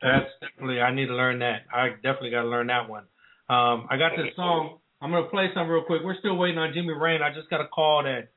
[0.02, 0.80] That's definitely.
[0.80, 1.64] I need to learn that.
[1.72, 3.04] I definitely got to learn that one.
[3.48, 4.78] Um, I got this song.
[5.00, 6.02] I'm gonna play some real quick.
[6.04, 7.20] We're still waiting on Jimmie Reign.
[7.22, 8.28] I just got a call that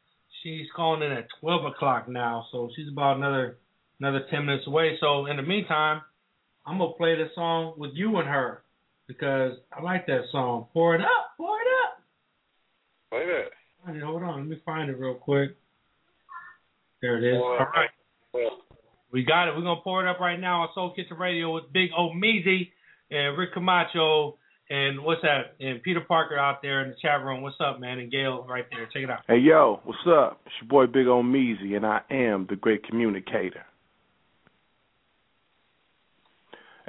[0.44, 3.58] she's calling in at 12 o'clock now, so she's about another
[4.00, 4.98] another 10 minutes away.
[5.00, 6.02] So in the meantime,
[6.66, 8.64] I'm gonna play this song with you and her
[9.10, 10.68] because I like that song.
[10.72, 12.04] Pour it up, pour it up.
[13.10, 13.92] Play that.
[13.92, 15.58] Right, hold on, let me find it real quick.
[17.02, 17.38] There it is.
[17.42, 17.90] All right.
[19.12, 19.56] We got it.
[19.56, 22.70] We're gonna pour it up right now on Soul Kitchen Radio with Big Omeezy
[23.10, 24.38] and Rick Camacho
[24.70, 25.56] and what's that?
[25.60, 27.42] And Peter Parker out there in the chat room.
[27.42, 27.98] What's up, man?
[27.98, 28.86] And Gail right there.
[28.94, 29.22] Check it out.
[29.28, 30.42] Hey yo, what's up?
[30.46, 33.66] It's your boy Big Omeezy, and I am the great communicator.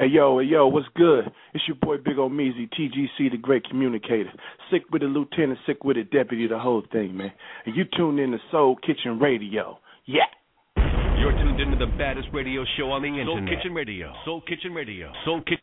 [0.01, 1.31] Hey yo, hey yo, what's good?
[1.53, 4.33] It's your boy Big Ol' Meezy, TGC, the great communicator.
[4.71, 7.31] Sick with it, lieutenant, sick with it, deputy, the whole thing, man.
[7.67, 9.79] And you tuned in to Soul Kitchen Radio.
[10.07, 10.23] Yeah.
[11.19, 13.27] You're tuned into the baddest radio show on the internet.
[13.27, 14.13] Soul Kitchen Radio.
[14.25, 15.13] Soul Kitchen Radio.
[15.27, 15.59] Soul Kitchen.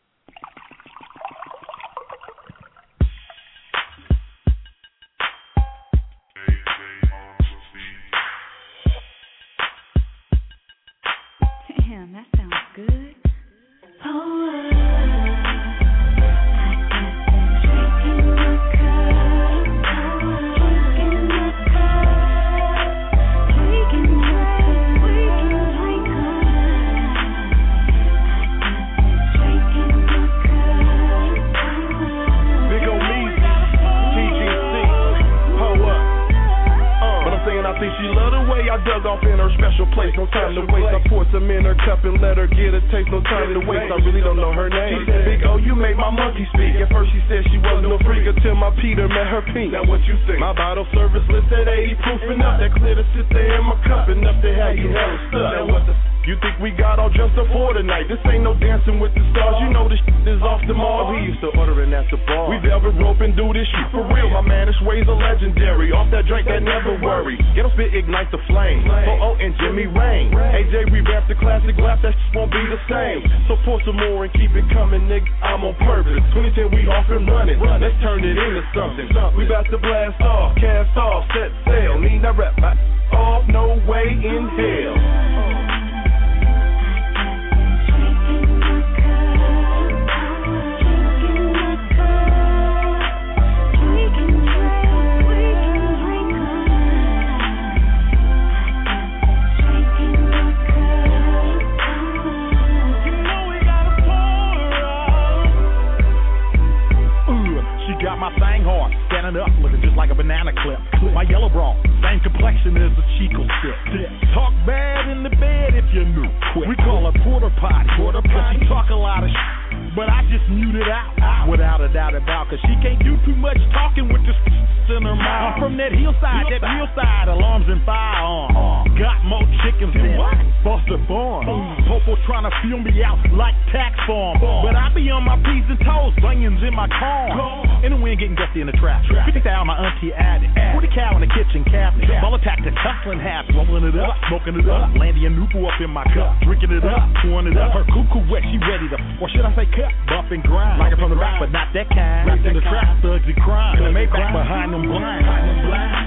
[143.98, 144.94] It up, smoking it up.
[144.94, 147.74] Landy and Nubu up in my cup, drinking it up, pouring it up.
[147.74, 150.78] Her cuckoo wet, she ready to, or should I say cut, bump and grind.
[150.78, 152.30] Like it from the back, but not that kind.
[152.30, 153.78] Wrapped in the trap, thugs and crime.
[153.78, 155.97] In the Maybach behind them blind.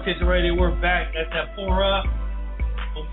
[0.00, 1.12] Soul Kitchen Radio, we're back.
[1.12, 2.04] That's that four up.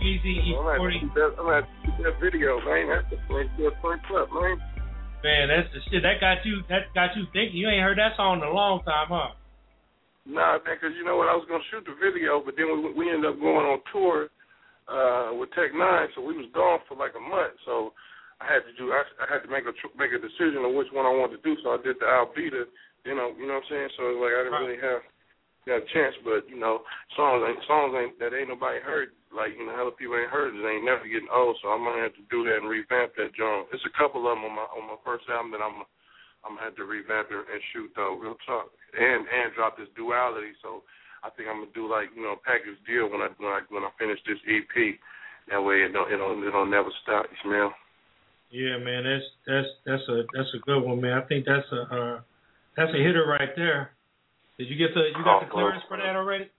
[0.01, 0.99] Easy I'm gonna have to E40.
[1.03, 1.67] keep that, I'm gonna have
[1.99, 2.87] that video, man.
[2.87, 4.55] That's the first, the first up, man.
[5.23, 6.03] Man, that's the shit.
[6.03, 6.63] That got you.
[6.71, 7.57] That got you thinking.
[7.59, 9.35] You ain't heard that song in a long time, huh?
[10.27, 11.27] Nah, man, 'cause you know what?
[11.27, 14.29] I was gonna shoot the video, but then we we ended up going on tour
[14.87, 17.57] uh with Tech N9ne, so we was gone for like a month.
[17.65, 17.93] So
[18.39, 18.93] I had to do.
[18.93, 21.43] I, I had to make a make a decision on which one I wanted to
[21.43, 21.57] do.
[21.63, 22.63] So I did the Albedo.
[23.03, 23.89] You know, you know what I'm saying.
[23.97, 25.01] So like I didn't really have
[25.67, 26.87] got a chance, but you know,
[27.19, 29.11] songs ain't songs ain't that ain't nobody heard.
[29.35, 30.63] Like you know, hella people ain't heard it.
[30.63, 31.59] Ain't never getting old.
[31.59, 33.67] So I'm gonna have to do that and revamp that joint.
[33.75, 35.83] It's a couple of them on my on my first album that I'm
[36.47, 38.15] I'm gonna have to revamp it and shoot though.
[38.15, 40.55] Real talk, and and drop this duality.
[40.63, 40.87] So
[41.21, 43.61] I think I'm gonna do like you know a package deal when I when I
[43.67, 44.95] when I finish this EP.
[45.51, 47.27] That way it don't it don't it don't never stop.
[47.27, 47.75] You smell?
[48.49, 49.03] Yeah, man.
[49.03, 51.19] That's that's that's a that's a good one, man.
[51.19, 52.17] I think that's a uh,
[52.79, 53.96] that's a hitter right there.
[54.57, 55.99] Did you get the you got the Oh, clearance well.
[55.99, 56.49] for that already?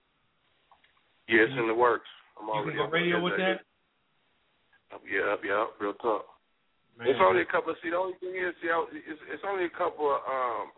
[1.27, 2.07] Yeah, it's in the works.
[2.39, 3.59] I'm You already can go radio with that.
[4.95, 6.25] Up, yeah, yeah, real talk.
[6.97, 7.07] Man.
[7.07, 7.75] It's only a couple.
[7.83, 10.09] See, the only thing is, see, I- it's, it's only a couple.
[10.09, 10.71] Of, um,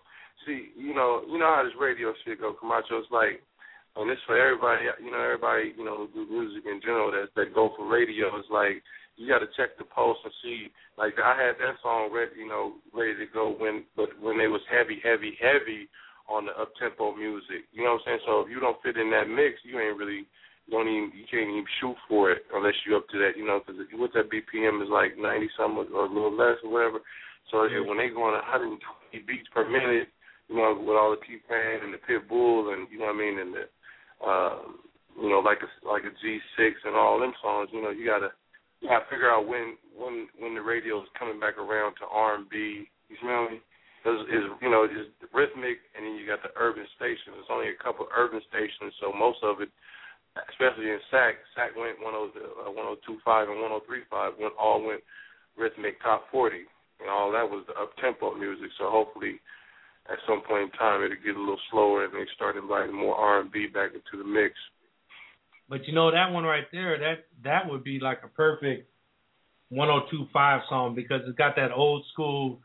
[0.46, 3.00] see, you know, you know how this radio shit go, Camacho.
[3.00, 3.40] It's like,
[3.96, 4.86] and this for everybody.
[5.00, 8.36] You know, everybody, you know, who do music in general that that go for radio.
[8.38, 8.84] It's like
[9.16, 10.68] you got to check the post and see.
[10.98, 14.48] Like I had that song ready, you know, ready to go when, but when they
[14.48, 15.88] was heavy, heavy, heavy
[16.32, 17.68] on the up tempo music.
[17.76, 18.24] You know what I'm saying?
[18.26, 20.26] So if you don't fit in that mix, you ain't really
[20.72, 23.36] don't even you can't even shoot for it unless you're up to that.
[23.36, 26.58] You know, because what's that BPM is like 90 some or, or a little less
[26.64, 27.04] or whatever.
[27.52, 28.80] So yeah, when they go on 120
[29.28, 30.08] beats per minute,
[30.48, 33.24] you know, with all the T Pain and the Pitbull and you know what I
[33.24, 33.66] mean, and the
[34.22, 34.80] um,
[35.20, 38.30] you know, like a like a G6 and all them songs, you know, you gotta
[38.80, 42.88] you gotta figure out when when when the radio is coming back around to R&B.
[43.10, 43.60] You smell me?
[44.02, 47.38] Because is you know it's rhythmic, and then you got the urban stations.
[47.38, 49.70] There's only a couple urban stations, so most of it,
[50.50, 55.06] especially in SAC, SAC went 10, uh, 1025 and 1035 went all went
[55.54, 56.66] rhythmic top 40,
[56.98, 58.74] and all that was the up tempo music.
[58.82, 59.38] So hopefully,
[60.10, 63.14] at some point in time, it'll get a little slower, and they start inviting more
[63.14, 64.58] R&B back into the mix.
[65.70, 68.90] But you know that one right there, that that would be like a perfect
[69.70, 72.60] 1025 song because it's got that old school,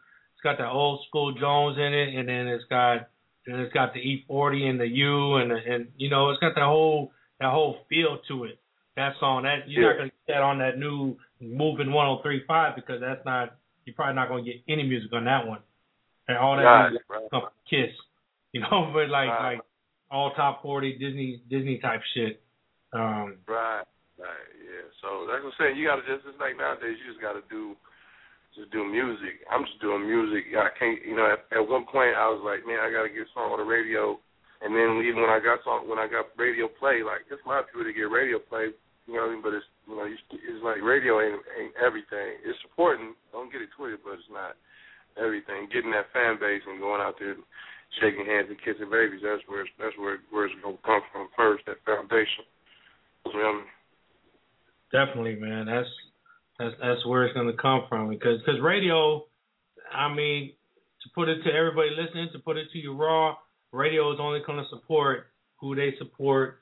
[0.47, 3.09] got that old school Jones in it, and then it's got
[3.47, 6.55] and it's got the E-40 and the U and the, and you know it's got
[6.55, 8.59] that whole that whole feel to it.
[8.97, 13.24] That song that you're not gonna get that on that new moving 1035 because that's
[13.26, 15.61] not you're probably not gonna get any music on that one.
[16.28, 17.26] And all that Right, music right.
[17.30, 17.90] come Kiss,
[18.53, 19.59] you know, but like Right.
[19.59, 19.61] like
[20.11, 22.40] all top 40 Disney Disney type shit.
[22.92, 23.82] Um, Right,
[24.18, 24.86] right, yeah.
[25.03, 27.76] So like I'm saying, you gotta just it's like nowadays you just gotta do
[28.57, 29.44] just do music.
[29.52, 30.57] I'm just doing music.
[30.57, 31.28] I can't, you know.
[31.28, 33.68] At, at one point, I was like, man, I gotta get a song on the
[33.68, 34.16] radio.
[34.64, 37.68] And then even when I got song, when I got radio play, like lot of
[37.68, 38.72] people that get radio play,
[39.04, 39.44] you know what I mean.
[39.44, 42.40] But it's, you know, it's like radio ain't, ain't everything.
[42.40, 43.20] It's important.
[43.36, 44.57] Don't get it twisted, but it's not
[45.20, 45.68] everything.
[45.68, 47.36] Getting that fan base and going out there,
[48.00, 49.20] shaking hands and kissing babies.
[49.20, 51.68] That's where it's, that's where where it's gonna come from first.
[51.68, 52.48] That foundation.
[53.28, 53.72] You know what I mean?
[54.88, 55.68] Definitely, man.
[55.68, 55.92] That's
[56.59, 59.24] that's that's where it's going to come from because cause radio,
[59.92, 60.52] I mean,
[61.02, 63.36] to put it to everybody listening, to put it to you raw,
[63.72, 66.61] radio is only going to support who they support.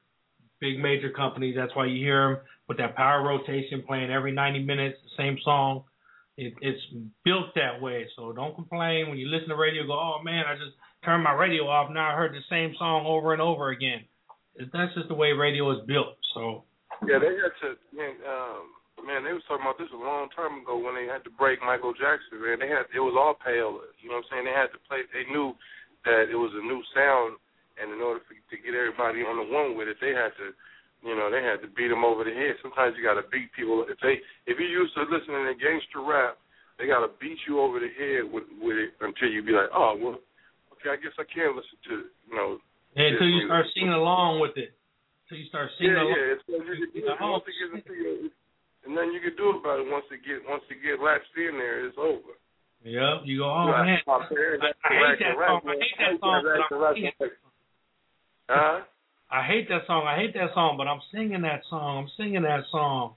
[0.61, 1.55] Big major companies.
[1.57, 2.39] That's why you hear them
[2.69, 5.85] with that power rotation playing every 90 minutes, the same song.
[6.37, 6.81] It, it's
[7.25, 8.07] built that way.
[8.17, 9.87] So don't complain when you listen to radio.
[9.87, 11.91] Go, oh man, I just turned my radio off.
[11.93, 14.05] Now I heard the same song over and over again.
[14.59, 16.17] That's just the way radio is built.
[16.35, 16.65] So
[17.07, 17.71] yeah, they had to.
[18.27, 18.71] Um,
[19.05, 21.61] man, they was talking about this a long time ago when they had to break
[21.61, 22.41] Michael Jackson.
[22.41, 23.85] Man, they had it was all pale.
[24.01, 24.45] You know what I'm saying?
[24.49, 25.05] They had to play.
[25.13, 25.53] They knew
[26.09, 27.41] that it was a new sound
[27.79, 30.55] and in order for, to get everybody on the one with it, they had to,
[31.03, 32.55] you know, they had to beat them over the head.
[32.63, 33.83] Sometimes you got to beat people.
[33.87, 36.39] If they, if you used to listening to gangster rap,
[36.79, 39.71] they got to beat you over the head with with it until you be like,
[39.71, 40.19] oh well,
[40.75, 42.59] okay, I guess I can listen to, it, you know.
[42.99, 44.75] Yeah, until you start singing along with it.
[45.27, 46.19] Until you start singing yeah, along.
[46.19, 48.15] Yeah, it's, it's, it's, it's, once it gets into your,
[48.87, 51.57] and then you can do about it once it get once it get latched in
[51.57, 52.37] there, it's over.
[52.85, 55.65] Yep, you go, oh man, I, I hate that song.
[55.65, 56.41] I hate that song.
[56.45, 57.33] But I'm singing.
[58.45, 58.81] Huh?
[59.33, 60.05] I hate that song.
[60.05, 62.05] I hate that song, but I'm singing that song.
[62.05, 63.17] I'm singing that song.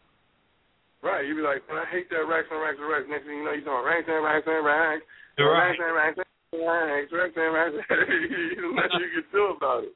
[1.03, 3.05] Right, you be like, well, I hate that racks and racks and racks.
[3.05, 5.03] Next thing you know, you're talking racks and racks and racks.
[5.37, 5.69] Right.
[5.69, 7.75] Racks and racks and racks, racks and racks.
[7.85, 9.93] There's nothing you can do about it.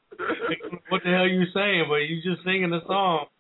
[0.94, 1.90] what the hell you saying?
[1.90, 3.31] But you just singing the song.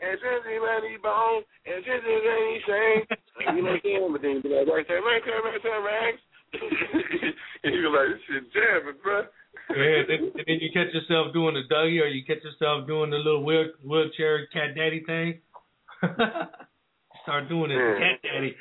[0.00, 0.56] And since he
[1.02, 3.02] bone, and since he any shame.
[3.54, 4.08] You know what I'm saying?
[4.12, 6.22] But then you be like, racks and racks and racks and racks.
[7.62, 9.26] and you be like, this shit jamming, bro.
[9.70, 13.18] yeah, and then you catch yourself doing the Dougie, or you catch yourself doing the
[13.18, 15.40] little wheel, wheelchair cat daddy thing.
[17.22, 18.56] Start doing it, cat daddy.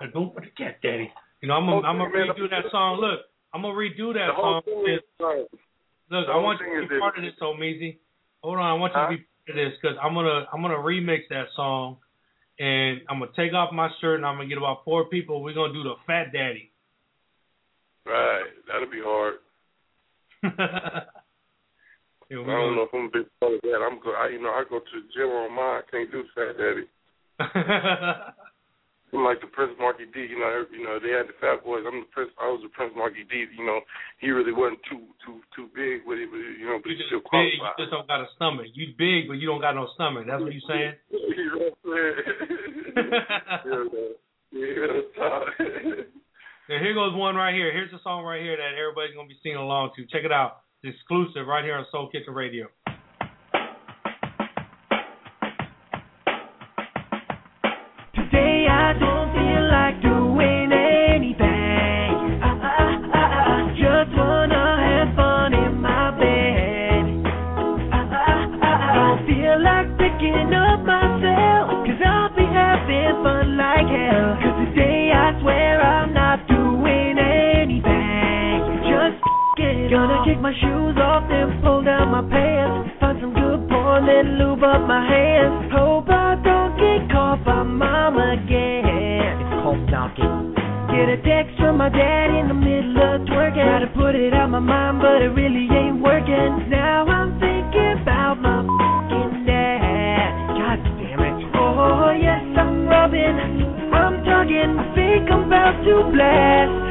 [0.00, 1.10] I don't want the cat daddy.
[1.40, 3.00] You know, I'm gonna, I'm gonna redo that song.
[3.00, 3.20] Look,
[3.54, 4.62] I'm gonna redo that song.
[4.86, 5.00] is,
[6.10, 7.98] Look, I want you to be part of this, Meezy.
[8.42, 10.74] Hold on, I want you to be part of this because I'm gonna I'm gonna
[10.74, 11.96] remix that song,
[12.58, 15.42] and I'm gonna take off my shirt and I'm gonna get about four people.
[15.42, 16.70] We're gonna do the Fat Daddy.
[18.06, 19.34] Right, that'll be hard.
[22.30, 23.80] Yeah, I don't know if I'm a big fan of that.
[23.80, 25.80] I'm go, I, you know, I go to the gym on mine.
[25.80, 26.84] I can't do Fat Daddy.
[29.12, 30.28] I'm like the Prince Markie Dee.
[30.28, 31.84] You know, you know they had the Fat Boys.
[31.88, 32.28] I'm the Prince.
[32.36, 33.48] I was the Prince Markie Dee.
[33.56, 33.80] You know,
[34.20, 37.24] he really wasn't too too too big with it, but you know, but he still
[37.32, 38.68] big, you just don't got a stomach.
[38.76, 40.28] You big, but you don't got no stomach.
[40.28, 40.92] That's what you saying?
[41.08, 42.16] you know what I'm saying?
[44.52, 46.04] yeah, yeah,
[46.68, 47.72] Yeah, here goes one right here.
[47.72, 50.04] Here's a song right here that everybody's gonna be singing along to.
[50.12, 50.68] Check it out.
[50.82, 52.68] It's exclusive right here on Soul Kitchen Radio.
[80.48, 82.96] My shoes off, then pull down my pants.
[83.00, 85.68] Find some good porn, then lube up my hands.
[85.76, 89.44] Hope I don't get caught by mom again.
[89.44, 90.56] It's called stalking.
[90.88, 93.60] Get a text from my dad in the middle of twerking.
[93.60, 96.72] Try to put it out my mind, but it really ain't working.
[96.72, 100.32] Now I'm thinking about my fucking dad.
[100.56, 101.36] God damn it.
[101.60, 103.36] Oh, yes, I'm rubbing.
[103.92, 104.80] I'm tugging.
[104.80, 106.87] I think I'm about to blast.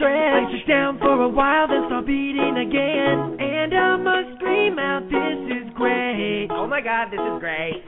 [0.00, 0.52] Good stretch.
[0.52, 3.36] Lay down for a while, then start beating again.
[3.38, 6.48] And I must scream out, this is great.
[6.50, 7.84] Oh my god, this is great.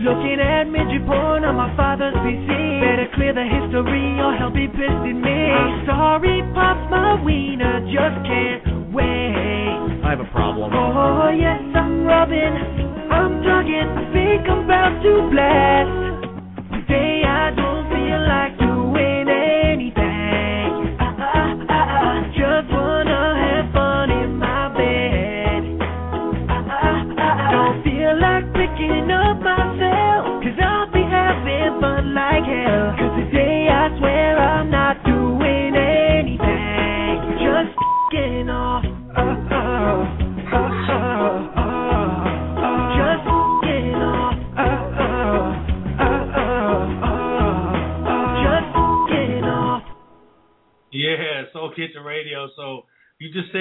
[0.00, 2.48] Looking at midget porn on my father's PC.
[2.48, 5.40] Better clear the history or he'll be pissed at me.
[5.52, 10.02] I'm sorry, Pops, my wiener just can't wait.
[10.02, 10.72] I have a problem.
[10.74, 12.56] Oh yes, I'm rubbing,
[13.12, 16.02] I'm tugging, I think I'm about to blast.
[16.82, 17.21] Today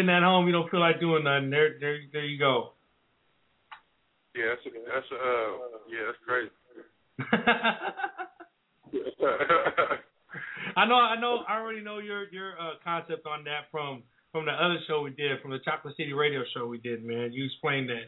[0.02, 1.50] sitting at home, you don't feel like doing nothing.
[1.50, 2.74] There, there, there you go.
[4.36, 5.52] Yeah, that's a, that's a, uh,
[5.90, 6.52] yeah, that's crazy.
[10.76, 14.46] I know, I know, I already know your your uh, concept on that from from
[14.46, 17.34] the other show we did, from the Chocolate City Radio show we did, man.
[17.34, 18.06] You explained that,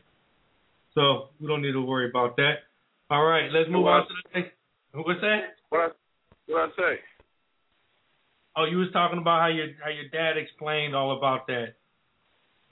[0.95, 2.63] so we don't need to worry about that.
[3.09, 4.53] All right, let's move on to the next.
[4.93, 5.57] What's that?
[5.69, 5.89] What I
[6.47, 6.99] what I say?
[8.55, 11.75] Oh, you was talking about how your how your dad explained all about that.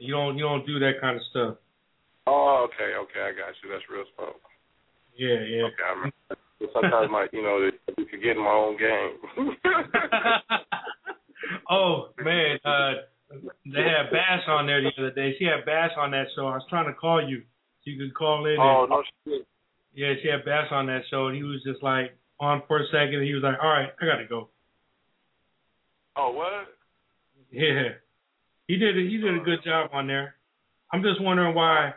[0.02, 1.58] You don't you don't do that kind of stuff.
[2.26, 3.70] Oh, okay, okay, I got you.
[3.70, 4.42] That's real smoke.
[5.16, 5.70] Yeah, yeah.
[5.70, 6.74] Okay, I remember.
[6.74, 9.14] Sometimes, my, you know, you could get in my own game.
[11.70, 13.06] oh man, uh,
[13.66, 15.36] they had Bash on there the other day.
[15.38, 16.48] She had Bash on that show.
[16.48, 17.42] I was trying to call you
[17.84, 18.58] so you could call in.
[18.60, 19.46] oh and- no shit.
[19.94, 22.86] Yeah, she had Bash on that show, and he was just like on for a
[22.88, 23.22] second.
[23.22, 24.50] And he was like, "All right, I gotta go."
[26.16, 26.74] Oh what?
[27.52, 28.02] Yeah,
[28.72, 28.96] he did.
[28.96, 30.36] A, he did a good job on there.
[30.96, 31.92] I'm just wondering why.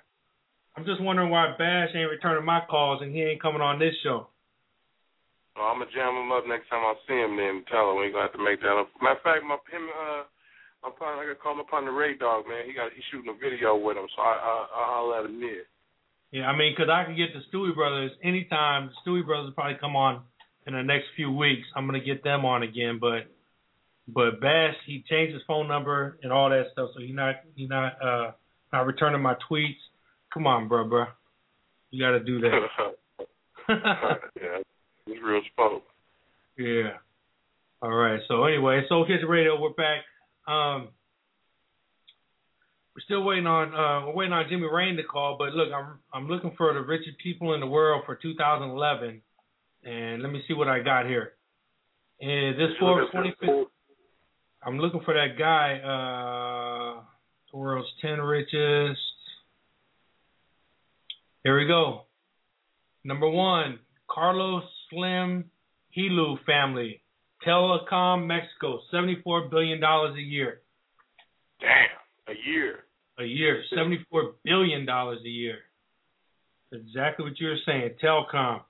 [0.77, 3.95] I'm just wondering why Bash ain't returning my calls and he ain't coming on this
[4.03, 4.27] show.
[5.55, 7.39] Oh, I'm gonna jam him up next time I see him.
[7.39, 8.91] Then tell him we gonna have to make that up.
[8.99, 10.27] Matter of fact, my him uh.
[10.83, 12.67] My partner, I gotta call my partner Ray Dog, man.
[12.67, 15.65] He got he's shooting a video with him, so I I I'll let him in.
[16.31, 18.91] Yeah, I mean, 'cause I can get the Stewie Brothers anytime.
[18.91, 20.25] The Stewie Brothers will probably come on
[20.67, 21.67] in the next few weeks.
[21.75, 23.31] I'm gonna get them on again, but
[24.09, 27.67] but Bash he changed his phone number and all that stuff, so he not he
[27.67, 28.33] not uh
[28.73, 29.77] not returning my tweets.
[30.33, 31.07] Come on, bro, bro,
[31.91, 32.69] you got to do that.
[34.41, 34.59] yeah,
[35.07, 35.85] he's real spoke.
[36.59, 36.99] yeah.
[37.81, 38.21] All right.
[38.29, 40.05] So anyway, Soul Kitchen Radio, we're back.
[40.47, 40.89] Um,
[42.95, 45.99] we're still waiting on uh, we're waiting on Jimmie Reign to call, but look, I'm
[46.13, 49.23] I'm looking for the richest people in the world for 2011,
[49.85, 51.33] and let me see what I got here.
[52.21, 53.67] And this Forbes 25th.
[54.67, 55.79] I'm looking for that guy.
[55.79, 57.03] Uh,
[57.53, 59.01] the world's 10 richest.
[61.43, 62.03] Here we go.
[63.05, 63.79] Number one,
[64.09, 65.45] Carlos Slim
[65.97, 67.03] Helu family,
[67.47, 70.63] Telecom Mexico, $74 billion a year.
[71.61, 72.79] Damn, a year.
[73.19, 75.59] A year, $74 billion a year.
[76.73, 78.63] Exactly what you were saying, Telecom.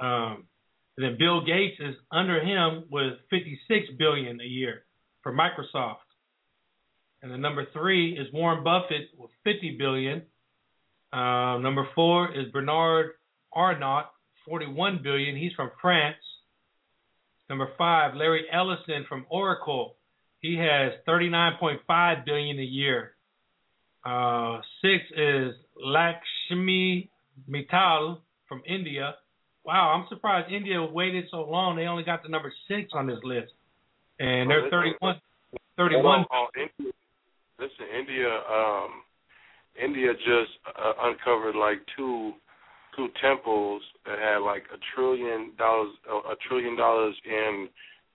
[0.00, 0.44] Um,
[1.00, 4.82] and then Bill Gates is under him with 56 billion a year
[5.22, 5.96] for Microsoft.
[7.22, 10.20] And then number three is Warren Buffett with 50 billion.
[11.10, 13.12] Uh, number four is Bernard
[13.50, 14.08] Arnault,
[14.46, 15.36] 41 billion.
[15.36, 16.18] He's from France.
[17.48, 19.96] Number five, Larry Ellison from Oracle.
[20.40, 23.12] He has 39.5 billion a year.
[24.04, 27.10] Uh, six is Lakshmi
[27.48, 29.14] Mittal from India.
[29.64, 31.76] Wow, I'm surprised India waited so long.
[31.76, 33.52] They only got the number six on this list,
[34.18, 35.20] and they're 31.
[35.76, 36.24] 31.
[36.32, 36.92] Oh, India,
[37.58, 39.02] listen, India, um,
[39.82, 42.32] India just uh, uncovered like two
[42.96, 47.68] two temples that had like a trillion dollars a trillion dollars in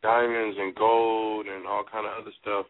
[0.03, 2.65] diamonds and gold and all kind of other stuff.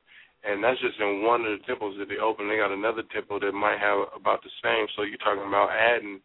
[0.46, 2.52] And that's just in one of the temples that they opened.
[2.52, 4.86] They got another temple that might have about the same.
[4.96, 6.22] So you're talking about adding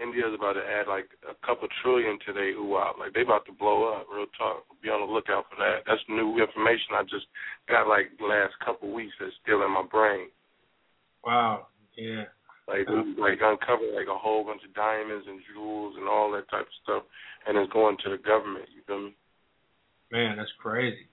[0.00, 2.98] India's about to add like a couple trillion to their UAP.
[2.98, 4.06] Like they about to blow up.
[4.06, 4.64] Real talk.
[4.82, 5.82] Be on the lookout for that.
[5.86, 7.26] That's new information I just
[7.68, 10.30] got like the last couple weeks that's still in my brain.
[11.24, 11.68] Wow.
[11.96, 12.30] Yeah.
[12.68, 16.68] Like like uncover like a whole bunch of diamonds and jewels and all that type
[16.68, 17.02] of stuff,
[17.48, 18.68] and it's going to the government.
[18.68, 19.16] You feel me?
[20.12, 21.08] Man, that's crazy.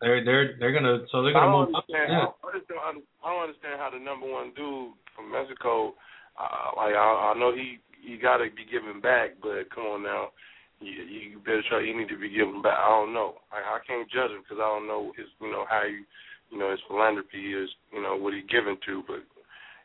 [0.00, 1.84] They're they're they're gonna so they're gonna don't move up.
[1.90, 2.08] understand.
[2.14, 2.30] Yeah.
[2.30, 5.98] I, just don't, I don't understand how the number one dude from Mexico,
[6.38, 10.02] uh, like I, I know he he got to be giving back, but come on
[10.02, 10.32] now,
[10.80, 11.82] you, you better try.
[11.82, 12.78] You need to be giving back.
[12.78, 13.40] I don't know.
[13.52, 16.04] I, I can't judge him because I don't know his you know how you
[16.50, 19.22] you know his philanthropy is you know what he's giving to, but.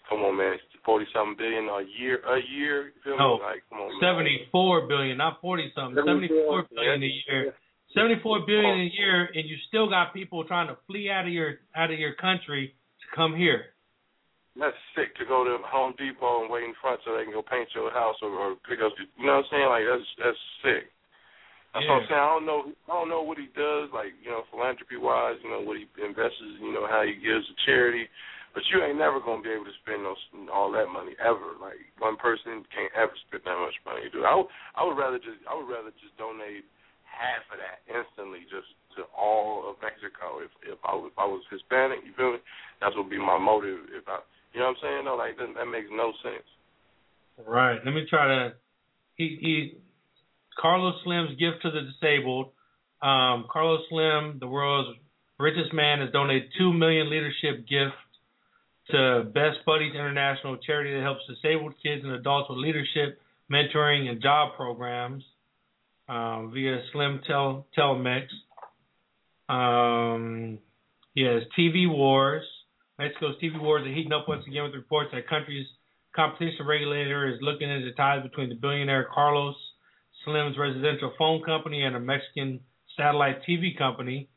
[0.06, 0.54] Come on, man!
[0.86, 2.22] Forty something billion a year.
[2.30, 2.94] A year.
[2.94, 3.42] You feel No, me?
[3.42, 3.98] Like, come on, man.
[4.06, 5.98] Seventy four billion, not forty something.
[6.06, 7.56] Seventy four billion a year.
[7.90, 11.34] Seventy four billion a year, and you still got people trying to flee out of
[11.34, 13.74] your out of your country to come here.
[14.56, 17.44] That's sick to go to Home Depot and wait in front so they can go
[17.44, 18.96] paint your house or, or pick up.
[18.96, 19.68] You know what I'm saying?
[19.68, 20.84] Like that's that's sick.
[21.76, 22.24] That's what I'm saying.
[22.24, 22.62] I don't know.
[22.88, 25.36] I don't know what he does, like you know, philanthropy wise.
[25.44, 26.40] You know what he invests.
[26.40, 28.08] You know how he gives to charity.
[28.56, 31.60] But you ain't never gonna be able to spend those all that money ever.
[31.60, 34.24] Like one person can't ever spend that much money, dude.
[34.24, 34.48] I would,
[34.80, 36.64] I would rather just I would rather just donate
[37.04, 40.40] half of that instantly just to all of Mexico.
[40.40, 42.42] If if I was if I was Hispanic, you feel me?
[42.80, 43.92] That's would be my motive.
[43.92, 44.24] If I,
[44.56, 45.06] you know what I'm saying?
[45.06, 46.48] No, like that, that makes no sense.
[47.46, 47.78] Right.
[47.84, 48.54] Let me try to.
[49.16, 49.78] He he.
[50.60, 52.52] Carlos Slim's gift to the disabled.
[53.02, 54.98] Um, Carlos Slim, the world's
[55.38, 58.00] richest man, has donated two million leadership gift
[58.92, 63.20] to Best Buddies International, charity that helps disabled kids and adults with leadership,
[63.52, 65.24] mentoring, and job programs
[66.08, 68.28] um, via Slim Tel Telmex.
[69.50, 70.60] Um,
[71.14, 72.46] he has TV Wars.
[72.98, 75.68] Mexico's TV wars are heating up once again with reports that country's
[76.16, 79.56] competition regulator is looking into ties between the billionaire Carlos
[80.24, 82.62] Slim's residential phone company and a Mexican
[82.96, 84.30] satellite TV company.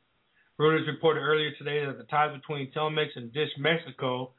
[0.61, 4.33] Reuters reported earlier today that the ties between Telmex and Dish Mexico,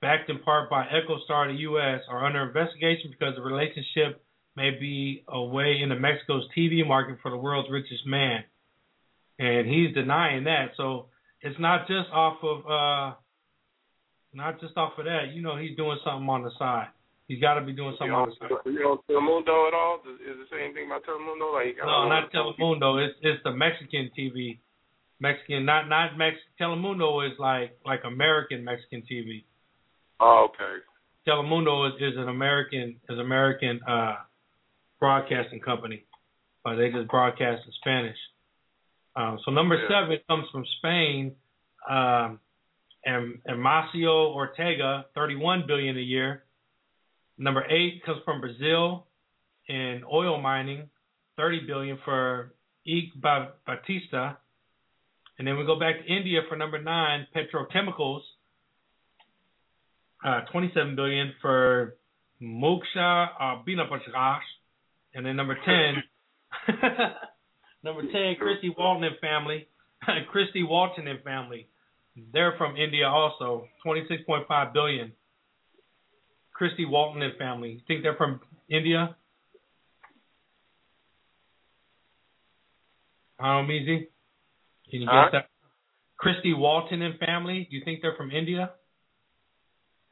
[0.00, 4.24] backed in part by EchoStar the U.S., are under investigation because the relationship
[4.56, 8.42] may be a way into Mexico's TV market for the world's richest man.
[9.38, 10.72] And he's denying that.
[10.76, 11.06] So
[11.40, 13.14] it's not just off of uh
[14.34, 15.32] not just off of that.
[15.34, 16.88] You know, he's doing something on the side.
[17.28, 18.50] He's got to be doing something on the side.
[18.66, 20.00] you know Telemundo at all?
[20.04, 21.52] Is the same thing about Telemundo?
[21.54, 23.04] Like No, don't Telemundo.
[23.04, 24.58] It's it's the Mexican TV.
[25.20, 26.36] Mexican, not not Mex.
[26.60, 29.44] Telemundo is like like American Mexican TV.
[30.20, 30.82] Oh, okay.
[31.26, 34.16] Telemundo is, is an American is American uh
[34.98, 36.04] broadcasting company,
[36.64, 38.16] but they just broadcast in Spanish.
[39.14, 39.88] Um, so number Yeah.
[40.02, 41.36] seven comes from Spain,
[41.88, 42.40] um,
[43.04, 46.44] and and Macio Ortega, thirty-one billion a year.
[47.38, 49.06] Number eight comes from Brazil,
[49.68, 50.88] in oil mining,
[51.36, 52.54] thirty billion for
[52.86, 53.12] Eike
[53.66, 54.34] Batista,
[55.38, 58.20] and then we go back to India for number nine, petrochemicals,
[60.24, 61.96] uh, 27 billion for
[62.40, 64.38] Moksha uh,
[65.14, 66.76] and then number 10,
[67.84, 69.68] number 10, Christy Walton and family,
[70.30, 71.68] Christy Walton and family,
[72.32, 75.12] they're from India also, 26.5 billion.
[76.52, 79.16] Christy Walton and family, you think they're from India?
[83.40, 84.08] Um, easy.
[84.90, 85.24] Can you Huh?
[85.24, 85.48] guess that?
[86.16, 87.64] Christy Walton and family.
[87.68, 88.72] Do you think they're from India?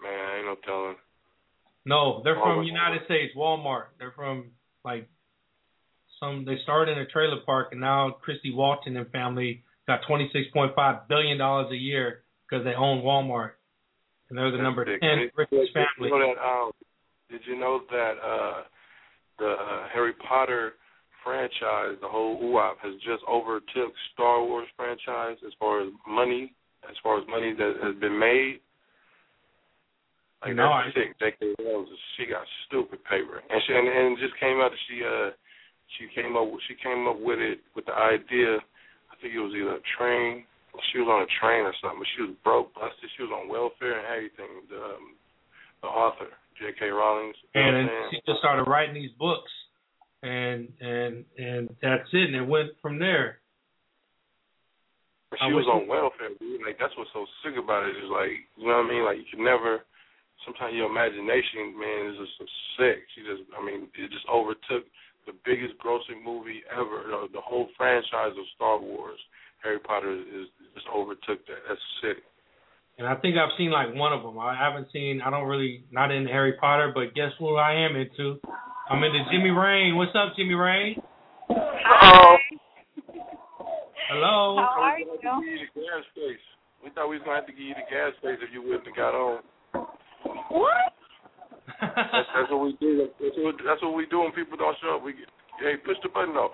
[0.01, 0.97] Man, I ain't no telling.
[1.85, 3.87] No, they're from United States, Walmart.
[3.99, 4.51] They're from
[4.85, 5.09] like
[6.19, 6.45] some.
[6.45, 10.47] They started in a trailer park, and now Christy Walton and family got twenty six
[10.55, 13.59] point five billion dollars a year because they own Walmart,
[14.29, 15.01] and they're the That's number sick.
[15.03, 16.07] ten Did- richest did family.
[16.07, 16.71] You know that, um,
[17.31, 18.63] did you know that uh,
[19.39, 20.75] the uh, Harry Potter
[21.25, 26.55] franchise, the whole UAP, has just overtook Star Wars franchise as far as money,
[26.89, 28.61] as far as money that has been made?
[30.43, 31.13] Like No, that's sick.
[31.21, 31.53] J.K.
[31.61, 31.87] Rowling,
[32.17, 35.31] she got stupid paper, and she and, and just came out that she uh
[35.99, 38.59] she came up she came up with it with the idea.
[39.21, 40.45] Think it was either a train.
[40.93, 42.01] She was on a train or something.
[42.01, 43.11] But she was broke, busted.
[43.17, 44.65] She was on welfare and everything.
[44.73, 45.17] The um,
[45.83, 46.89] the author, J.K.
[46.89, 47.33] Rowling.
[47.55, 48.09] And what then I'm saying?
[48.13, 49.53] she just started writing these books,
[50.23, 52.33] and and and that's it.
[52.33, 53.41] And it went from there.
[55.29, 56.65] But I she was on welfare, dude.
[56.65, 59.05] Like that's what's so sick about it is like you know what I mean.
[59.05, 59.85] Like you can never.
[60.49, 62.49] Sometimes your imagination, man, is just so
[62.81, 63.05] sick.
[63.13, 64.89] She just, I mean, it just overtook
[65.31, 67.07] the biggest grossing movie ever.
[67.07, 69.19] The, the whole franchise of Star Wars,
[69.63, 71.63] Harry Potter, is just overtook that.
[71.69, 72.19] That's sick.
[72.99, 74.39] And I think I've seen like one of them.
[74.39, 75.23] I haven't seen.
[75.25, 78.41] I don't really not into Harry Potter, but guess what I am into?
[78.91, 79.97] I'm into Jimmie Reign.
[79.97, 80.97] What's up, Jimmie Reign?
[81.49, 82.37] Oh.
[84.11, 84.57] Hello.
[84.59, 85.07] How are you?
[85.07, 86.45] you the gas space.
[86.83, 88.87] We thought we was gonna have to give you the gas space if you wouldn't
[88.87, 89.43] have got on.
[90.51, 90.93] What?
[91.81, 93.07] That's, that's what we do.
[93.21, 95.05] That's what, that's what we do when people don't show up.
[95.05, 95.31] We get,
[95.61, 96.53] hey, push the button though.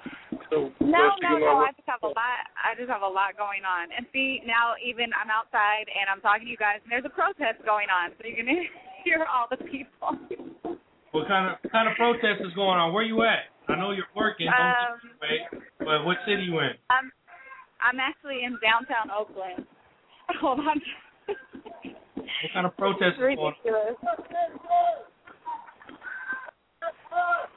[0.51, 1.63] So No, no, no.
[1.63, 2.39] I I just have a lot.
[2.59, 3.91] I just have a lot going on.
[3.95, 7.15] And see, now even I'm outside and I'm talking to you guys, and there's a
[7.15, 8.47] protest going on, so you can
[9.07, 10.19] hear all the people.
[11.15, 12.93] What kind of kind of protest is going on?
[12.93, 13.49] Where you at?
[13.69, 14.47] I know you're working.
[14.49, 15.43] Um, you wait.
[15.79, 16.75] But what city you in?
[16.91, 17.11] I'm
[17.81, 19.67] I'm actually in downtown Oakland.
[20.41, 20.79] Hold on.
[22.43, 23.55] What kind of protest ridiculous.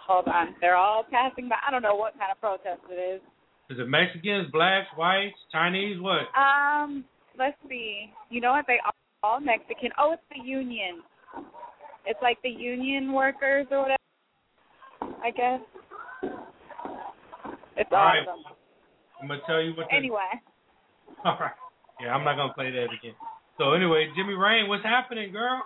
[0.08, 0.56] Hold on.
[0.62, 1.58] They're all passing by.
[1.66, 3.22] I don't know what kind of protest it is.
[3.70, 5.98] Is it Mexicans, blacks, whites, Chinese?
[6.02, 6.26] What?
[6.36, 7.06] Um,
[7.38, 8.12] let's see.
[8.30, 8.66] You know what?
[8.68, 8.94] They are
[9.24, 9.92] all Mexican.
[10.00, 11.02] Oh, it's the union.
[12.06, 13.98] It's like the union workers or whatever.
[15.24, 15.60] I guess.
[17.78, 18.28] It's All right.
[18.28, 18.44] awesome.
[19.22, 19.88] I'm gonna tell you what.
[19.96, 20.18] Anyway,
[21.26, 21.52] All right.
[22.02, 23.16] Yeah, I'm not gonna play that again.
[23.60, 25.62] So anyway, Jimmie Reign, what's happening, girl?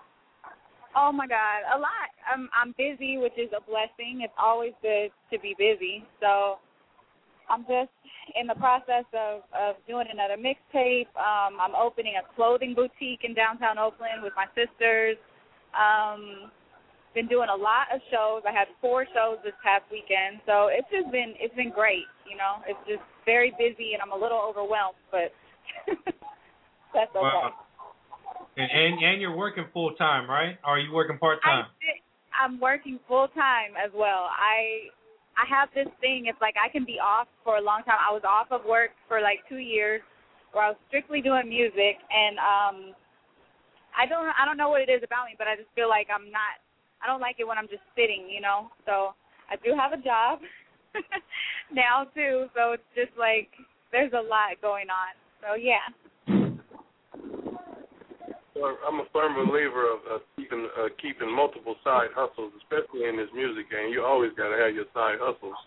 [0.96, 2.10] oh my God, a lot.
[2.26, 4.22] I'm I'm busy, which is a blessing.
[4.26, 6.04] It's always good to be busy.
[6.20, 6.58] So
[7.50, 7.94] I'm just
[8.34, 11.10] in the process of of doing another mixtape.
[11.18, 15.18] Um, I'm opening a clothing boutique in downtown Oakland with my sisters.
[15.78, 16.50] Um,
[17.14, 18.42] been doing a lot of shows.
[18.42, 22.10] I had four shows this past weekend, so it's just been it's been great.
[22.26, 25.30] You know, it's just very busy, and I'm a little overwhelmed, but
[26.94, 27.22] that's okay.
[27.22, 27.63] Wow.
[28.56, 30.58] And, and and you're working full time, right?
[30.64, 31.66] Or are you working part time?
[32.34, 34.30] I'm working full time as well.
[34.30, 34.90] I
[35.38, 36.26] I have this thing.
[36.28, 37.98] It's like I can be off for a long time.
[37.98, 40.02] I was off of work for like two years,
[40.52, 42.78] where I was strictly doing music, and um,
[43.98, 46.08] I don't I don't know what it is about me, but I just feel like
[46.14, 46.62] I'm not.
[47.02, 48.70] I don't like it when I'm just sitting, you know.
[48.86, 49.18] So
[49.50, 50.40] I do have a job
[51.74, 52.48] now too.
[52.54, 53.50] So it's just like
[53.92, 55.18] there's a lot going on.
[55.42, 55.90] So yeah.
[58.64, 63.28] I'm a firm believer of uh, keeping uh, keeping multiple side hustles, especially in this
[63.36, 63.92] music game.
[63.92, 65.58] You always got to have your side hustles.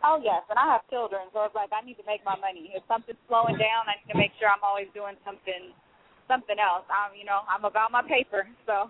[0.00, 2.72] Oh yes, and I have children, so it's like I need to make my money.
[2.72, 5.72] If something's slowing down, I need to make sure I'm always doing something
[6.28, 6.88] something else.
[6.88, 8.88] I'm you know, I'm about my paper, so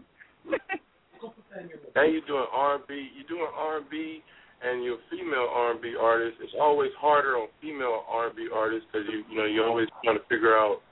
[1.95, 2.91] Now you're doing R&B.
[3.15, 4.23] You're doing R&B,
[4.63, 6.37] and you're a female R&B artist.
[6.43, 10.27] It's always harder on female R&B artists because you you know you're always trying to
[10.29, 10.83] figure out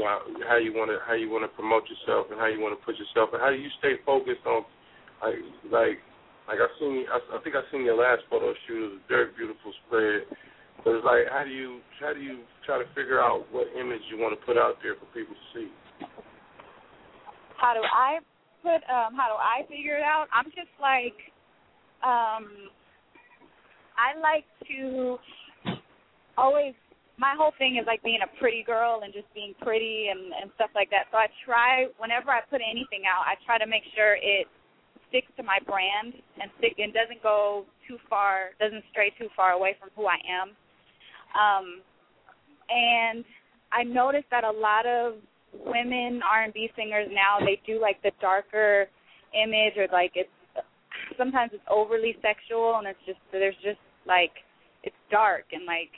[0.00, 0.18] know
[0.48, 2.82] how you want to how you want to promote yourself and how you want to
[2.82, 4.66] put yourself and how do you stay focused on
[5.22, 5.38] like
[5.70, 5.98] like
[6.50, 8.78] like I seen I, I think I seen your last photo shoot.
[8.78, 10.26] It was a very beautiful spread.
[10.82, 14.02] But it's like how do you how do you try to figure out what image
[14.10, 15.70] you want to put out there for people to see?
[17.64, 18.18] how do I
[18.62, 20.26] put um how do I figure it out?
[20.32, 21.16] I'm just like
[22.04, 22.68] um
[23.96, 25.16] I like to
[26.36, 26.74] always
[27.16, 30.50] my whole thing is like being a pretty girl and just being pretty and and
[30.56, 31.06] stuff like that.
[31.12, 34.46] So I try whenever I put anything out, I try to make sure it
[35.08, 39.52] sticks to my brand and stick and doesn't go too far, doesn't stray too far
[39.52, 40.48] away from who I am.
[41.38, 41.66] Um
[42.68, 43.24] and
[43.70, 45.14] I noticed that a lot of
[45.54, 48.86] women R&B singers now they do like the darker
[49.34, 50.30] image or like it's
[51.16, 54.32] sometimes it's overly sexual and it's just there's just like
[54.82, 55.90] it's dark and like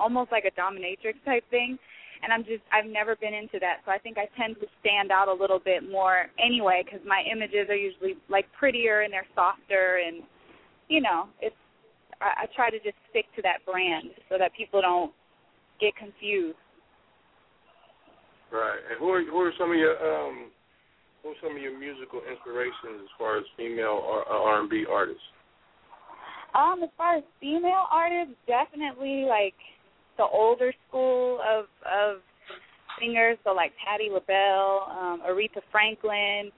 [0.00, 1.78] almost like a dominatrix type thing
[2.22, 5.12] and I'm just I've never been into that so I think I tend to stand
[5.12, 9.28] out a little bit more anyway cuz my images are usually like prettier and they're
[9.34, 10.22] softer and
[10.88, 11.56] you know it's
[12.20, 15.12] I, I try to just stick to that brand so that people don't
[15.80, 16.58] get confused
[18.50, 18.82] Right.
[18.90, 20.50] And who are who are some of your um
[21.22, 24.84] who are some of your musical inspirations as far as female or R and B
[24.90, 25.22] artists?
[26.54, 29.54] Um, as far as female artists, definitely like
[30.20, 32.20] the older school of of
[33.00, 36.52] singers, so like Patti LaBelle, um, Aretha Franklin.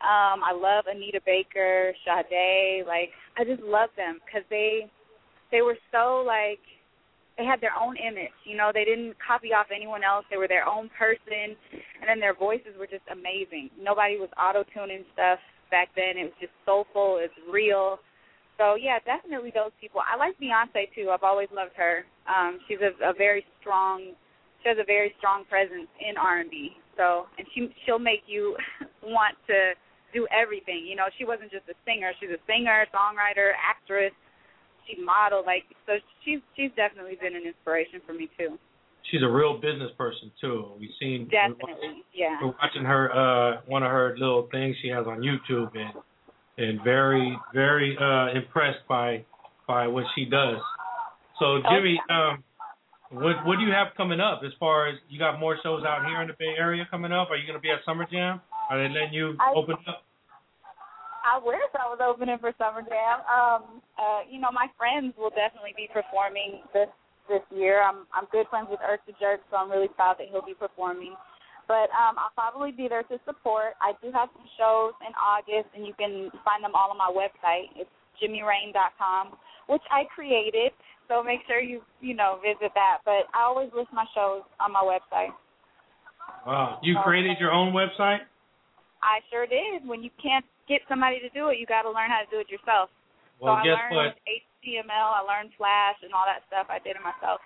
[0.00, 2.86] Um, I love Anita Baker, Sade.
[2.86, 4.86] Like I just love them because they
[5.50, 6.62] they were so like
[7.36, 8.36] they had their own image.
[8.44, 10.24] You know, they didn't copy off anyone else.
[10.30, 13.70] They were their own person, and then their voices were just amazing.
[13.74, 16.14] Nobody was auto tuning stuff back then.
[16.14, 17.18] It was just soulful.
[17.20, 17.98] It's real.
[18.60, 20.04] So yeah, definitely those people.
[20.04, 21.08] I like Beyonce too.
[21.08, 22.04] I've always loved her.
[22.28, 24.12] Um, she's a, a very strong.
[24.60, 26.76] She has a very strong presence in R and B.
[27.00, 28.54] So, and she she'll make you
[29.02, 29.72] want to
[30.12, 30.84] do everything.
[30.84, 32.12] You know, she wasn't just a singer.
[32.20, 34.12] She's a singer, songwriter, actress.
[34.84, 35.96] She modeled like so.
[36.28, 38.60] She's she's definitely been an inspiration for me too.
[39.08, 40.76] She's a real business person too.
[40.78, 42.36] We've seen Definitely, yeah.
[42.42, 45.96] we're watching her uh one of her little things she has on YouTube and
[46.60, 49.24] and very very uh impressed by
[49.66, 50.58] by what she does.
[51.38, 52.44] So Jimmie, um
[53.10, 56.06] what what do you have coming up as far as you got more shows out
[56.06, 57.30] here in the Bay Area coming up?
[57.30, 58.40] Are you gonna be at Summer Jam?
[58.70, 60.04] Are they letting you I- open up?
[61.20, 63.20] I wish I was opening for Summer Jam.
[63.28, 66.88] Um, uh, you know, my friends will definitely be performing this
[67.28, 67.82] this year.
[67.82, 70.54] I'm I'm good friends with Erk the Jerk, so I'm really proud that he'll be
[70.54, 71.14] performing.
[71.70, 73.78] But um, I'll probably be there to support.
[73.78, 77.06] I do have some shows in August, and you can find them all on my
[77.06, 77.70] website.
[77.78, 79.38] It's jimmiereign.com,
[79.70, 80.74] which I created.
[81.06, 83.06] So make sure you you know visit that.
[83.06, 85.30] But I always list my shows on my website.
[86.42, 86.82] Wow.
[86.82, 88.26] You created your own website?
[88.98, 89.86] I sure did.
[89.86, 92.42] When you can't get somebody to do it, you got to learn how to do
[92.42, 92.90] it yourself.
[93.38, 94.66] Well, so I guess learned what?
[94.66, 96.66] HTML, I learned Flash, and all that stuff.
[96.66, 97.38] I did it myself.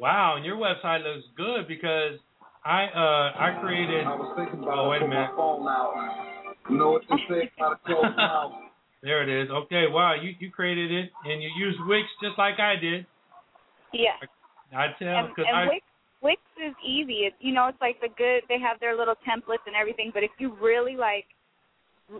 [0.00, 2.18] Wow, and your website looks good because
[2.64, 4.06] I uh I created.
[4.06, 5.36] I was thinking about Oh wait a putting my minute.
[5.36, 5.92] phone out.
[6.70, 8.52] You know what they say about a closed mouth?
[9.02, 9.50] There it is.
[9.50, 13.04] Okay, wow, you you created it and you used Wix just like I did.
[13.92, 14.16] Yeah.
[14.72, 15.84] I tell And, because I Wix
[16.24, 17.28] Wix is easy.
[17.28, 18.48] It, you know, it's like the good.
[18.48, 20.10] They have their little templates and everything.
[20.12, 21.28] But if you really like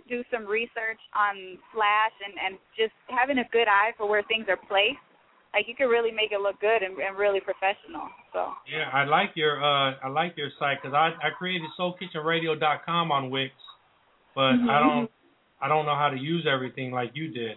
[0.08, 4.44] do some research on Flash and and just having a good eye for where things
[4.52, 5.00] are placed,
[5.54, 8.08] like you can really make it look good and, and really professional.
[8.32, 13.12] So yeah I like your uh I like your site because I I created SoulKitchenRadio.com
[13.12, 13.54] on Wix,
[14.34, 14.80] but I Mhm.
[14.84, 15.10] don't
[15.62, 17.56] I don't know how to use everything like you did.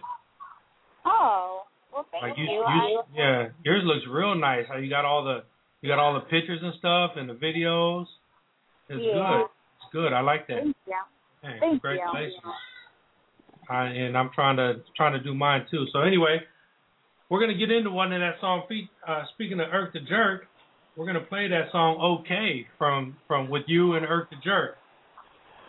[1.04, 2.50] oh well, thank Like you, you.
[2.52, 4.66] you I, yeah, yours looks real nice.
[4.68, 5.44] How you got all the
[5.80, 8.06] you got all the pictures and stuff and the videos.
[8.88, 9.12] It's Yeah.
[9.12, 9.40] good.
[9.42, 10.12] It's good.
[10.12, 10.62] I like that.
[10.62, 10.94] thank you.
[11.42, 11.78] Hey, Thank you.
[11.80, 12.42] congratulations.
[13.70, 15.86] I, and I'm trying to trying to do mine too.
[15.92, 16.40] So anyway,
[17.28, 18.62] we're gonna get into one of that song.
[18.68, 18.88] Feet.
[19.06, 20.46] Uh, speaking of Erk the Jerk,
[20.96, 24.76] we're gonna play that song "Okay" from from with you and Erk the Jerk.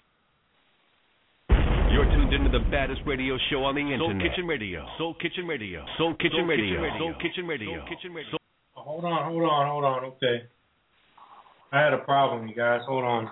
[2.01, 4.01] You're tuned into the baddest radio show on the internet.
[4.01, 4.86] Soul Kitchen Radio.
[4.97, 5.85] Soul Kitchen Radio.
[5.98, 6.81] Soul Kitchen Radio.
[6.98, 7.77] Soul Kitchen Radio.
[7.77, 8.39] Soul Kitchen Radio.
[8.72, 10.05] Hold on, hold on, hold on.
[10.05, 10.48] Okay.
[11.70, 12.81] I had a problem, you guys.
[12.89, 13.31] Hold on.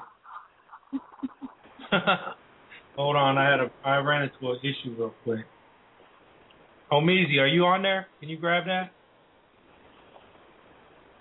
[2.95, 3.39] hold on.
[3.39, 5.47] I had a I ran into an issue real quick.
[6.93, 8.07] Oh, Meezy, are you on there?
[8.21, 8.91] Can you grab that?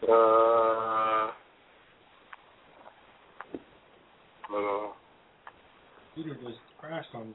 [0.05, 1.31] Uh,
[4.53, 4.91] uh,
[6.13, 7.33] Computer just crashed on me.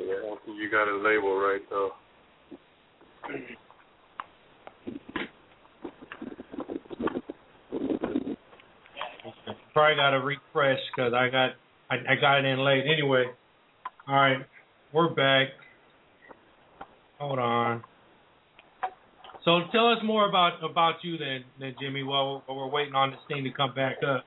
[0.00, 1.90] yeah, I don't think you got a label right though.
[9.72, 11.50] Probably got to refresh because I got
[11.90, 12.84] I, I got it in late.
[12.86, 13.24] Anyway,
[14.06, 14.46] all right,
[14.92, 15.48] we're back.
[17.18, 17.82] Hold on.
[19.46, 22.02] So tell us more about about you then, then Jimmie.
[22.02, 24.24] While, while we're waiting on this thing to come back up.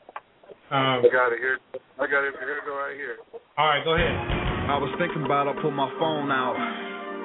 [0.67, 1.55] Um, I got it here.
[1.95, 2.59] I got it here.
[2.67, 3.15] Go right here.
[3.55, 4.11] all right, go ahead.
[4.67, 6.59] I was thinking about I put my phone out.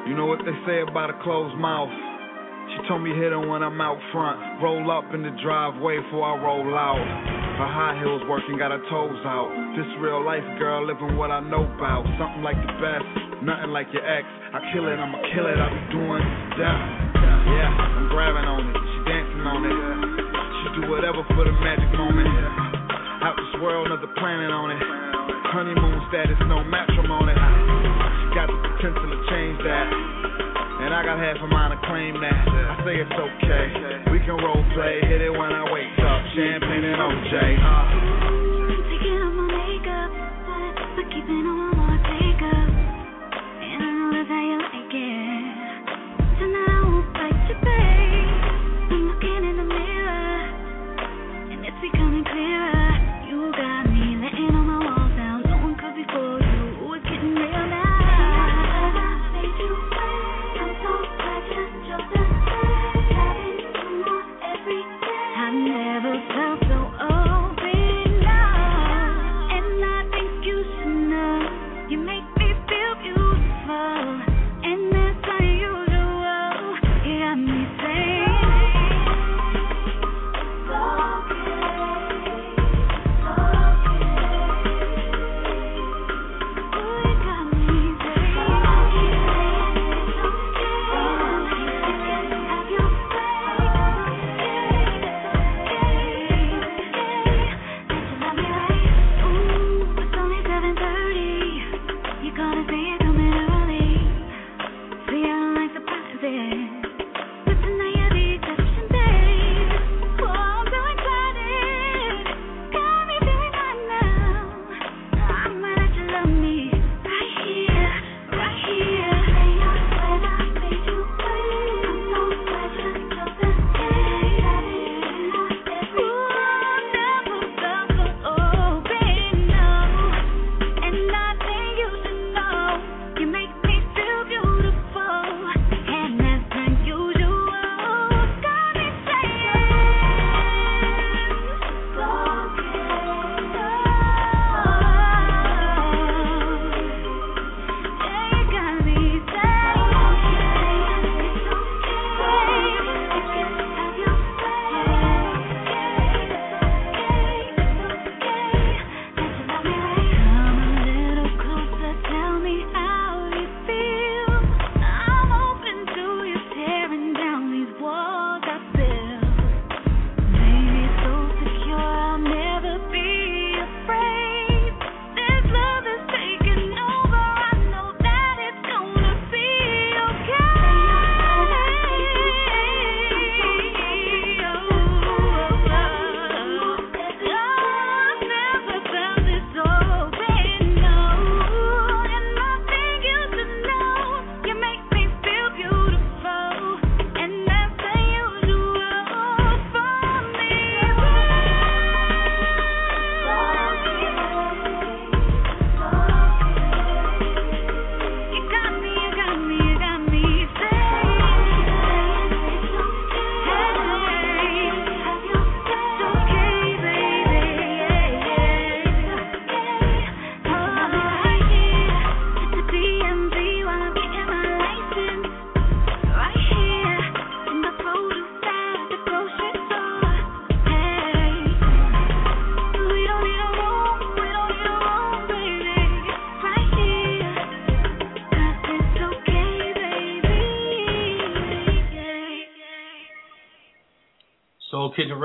[0.06, 1.90] You know what they say about a closed mouth?
[2.70, 4.62] She told me hit her when I'm out front.
[4.62, 7.02] Roll up in the driveway before I roll out.
[7.58, 9.50] Her high heels working, got her toes out.
[9.74, 12.06] This real life girl living what I know about.
[12.22, 14.22] Something like the best, nothing like your ex.
[14.54, 16.24] I kill it, I'ma kill it, I be doing
[16.62, 16.82] death.
[17.58, 19.76] Yeah, I'm grabbing on it, she dancing on it.
[20.62, 22.61] She do whatever for the magic moment.
[23.22, 24.82] Out this world, another planet on it.
[25.54, 27.30] Honeymoon status, no matrimony.
[27.30, 29.86] She got the potential to change that.
[30.82, 32.34] And I got half a mind to claim that.
[32.34, 34.10] I say it's okay.
[34.10, 36.20] We can role play, hit it when I wake up.
[36.34, 37.34] Champagne and OJ.
[38.90, 40.10] Taking off my makeup,
[40.98, 41.81] but keeping on my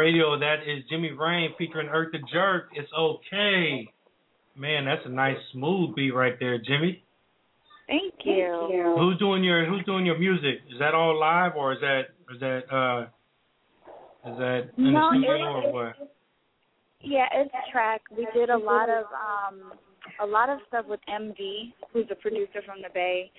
[0.07, 0.39] Radio.
[0.39, 2.69] That is Jimmie Reign featuring Erk the Jerk.
[2.73, 3.89] It's okay.
[4.55, 7.03] Man, that's a nice smooth beat right there, Jimmie.
[7.87, 8.95] Thank you.
[8.97, 10.61] Who's doing your Who's doing your music?
[10.71, 12.01] Is that all live or is that
[12.33, 13.01] is that uh
[14.31, 16.13] is that in No, the studio it- or what?
[17.01, 18.01] Yeah, it's track.
[18.17, 19.73] We did a lot of um
[20.21, 23.29] a lot of stuff with MD, who's a producer from the Bay,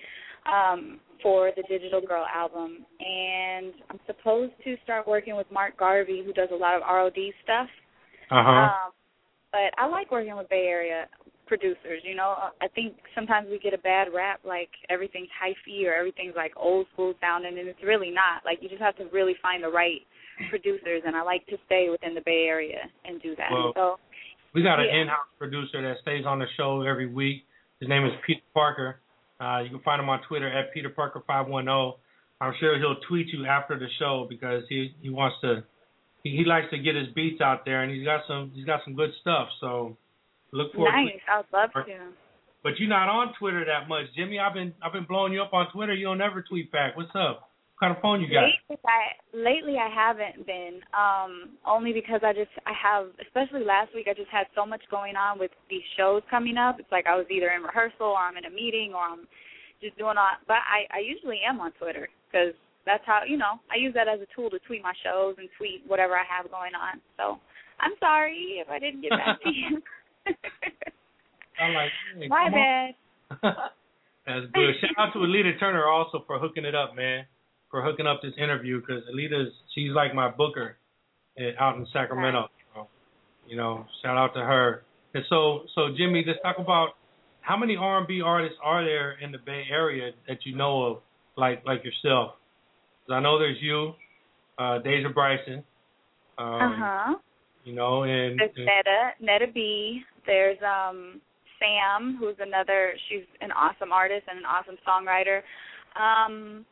[0.45, 2.85] um, for the Digital Girl album.
[2.99, 7.17] And I'm supposed to start working with Mark Garvey, who does a lot of ROD
[7.43, 7.67] stuff.
[8.31, 8.49] Uh huh.
[8.49, 8.91] Um,
[9.51, 11.07] but I like working with Bay Area
[11.47, 12.01] producers.
[12.03, 16.35] You know, I think sometimes we get a bad rap, like everything's hyphy or everything's
[16.35, 18.45] like old school sounding, and it's really not.
[18.45, 20.01] Like you just have to really find the right
[20.51, 23.49] producers, and I like to stay within the Bay Area and do that.
[23.51, 23.99] Well, so
[24.53, 25.01] We got an Yeah.
[25.01, 27.45] in-house producer that stays on the show every week.
[27.79, 28.99] His name is Peter Parker.
[29.39, 31.97] Uh, you can find him on Twitter at Peter Parker five one zero.
[32.41, 35.63] I'm sure he'll tweet you after the show because he he wants to.
[36.23, 38.81] He, he likes to get his beats out there, and he's got some he's got
[38.83, 39.47] some good stuff.
[39.61, 39.97] So
[40.51, 40.91] look forward.
[40.91, 41.21] to nice.
[41.27, 41.95] I'd love to.
[42.61, 44.39] But you're not on Twitter that much, Jimmie.
[44.39, 45.93] I've been I've been blowing you up on Twitter.
[45.93, 46.97] You don't ever tweet back.
[46.97, 47.48] What's up?
[47.79, 48.43] Kind of phone you got?
[48.43, 48.99] Lately, I
[49.31, 50.81] lately I haven't been.
[50.91, 54.81] Um, only because I just I have, especially last week, I just had so much
[54.91, 56.75] going on with these shows coming up.
[56.79, 59.23] It's like I was either in rehearsal or I'm in a meeting or I'm
[59.79, 60.35] just doing all.
[60.45, 62.51] But I I usually am on Twitter because
[62.85, 65.47] that's how you know I use that as a tool to tweet my shows and
[65.57, 66.99] tweet whatever I have going on.
[67.15, 67.39] So
[67.79, 69.81] I'm sorry if I didn't get back to you.
[71.59, 72.91] I'm like, hey, My bad.
[74.27, 74.75] That's good.
[74.83, 77.25] Shout out to Alita Turner also for hooking it up, man.
[77.71, 80.77] For hooking up this interview because Alita's she's like my booker
[81.59, 82.47] out in Sacramento.
[82.73, 82.87] So,
[83.47, 84.83] you know, shout out to her.
[85.13, 86.89] And so, so Jimmie, let's talk about
[87.41, 90.97] how many R&B artists are there in the Bay Area that you know of,
[91.37, 92.35] like like yourself?
[93.05, 93.93] 'Cause I know there's you,
[94.57, 95.63] uh, Deja Bryson.
[96.37, 97.15] Um, uh huh.
[97.65, 100.03] You know, and, There's and Netta, Netta B.
[100.25, 101.21] There's um
[101.59, 102.93] Sam, who's another.
[103.09, 105.41] She's an awesome artist and an awesome songwriter.
[105.95, 106.65] Um,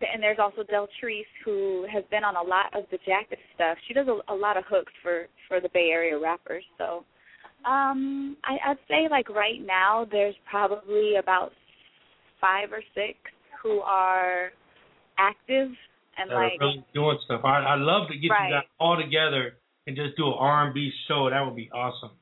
[0.00, 3.76] and there's also Deltrice, who has been on a lot of the Jacka stuff.
[3.86, 6.64] She does a, a lot of hooks for for the Bay Area rappers.
[6.78, 7.04] So,
[7.68, 11.52] um, I, I'd say like right now, there's probably about
[12.40, 13.18] five or six
[13.62, 14.50] who are
[15.18, 15.68] active
[16.18, 17.42] and are like really doing stuff.
[17.44, 18.48] I I love to get Right.
[18.48, 21.28] you guys all together and just do an R&B show.
[21.30, 22.12] That would be awesome.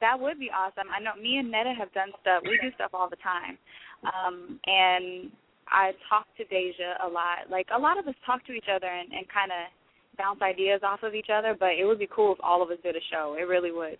[0.00, 0.88] That would be awesome.
[0.94, 2.42] I know me and Netta have done stuff.
[2.44, 3.58] We do stuff all the time.
[4.04, 5.30] Um and
[5.70, 7.50] I talk to Deja a lot.
[7.50, 9.70] Like a lot of us talk to each other and, and kind of
[10.18, 12.78] bounce ideas off of each other, but it would be cool if all of us
[12.82, 13.36] did a show.
[13.38, 13.98] It really would.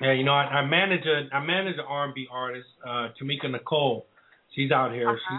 [0.00, 4.06] Yeah, you know, I, I manage a I manage an R&B artist, uh, Tamika Nicole.
[4.54, 5.10] She's out here.
[5.10, 5.38] Uh-huh.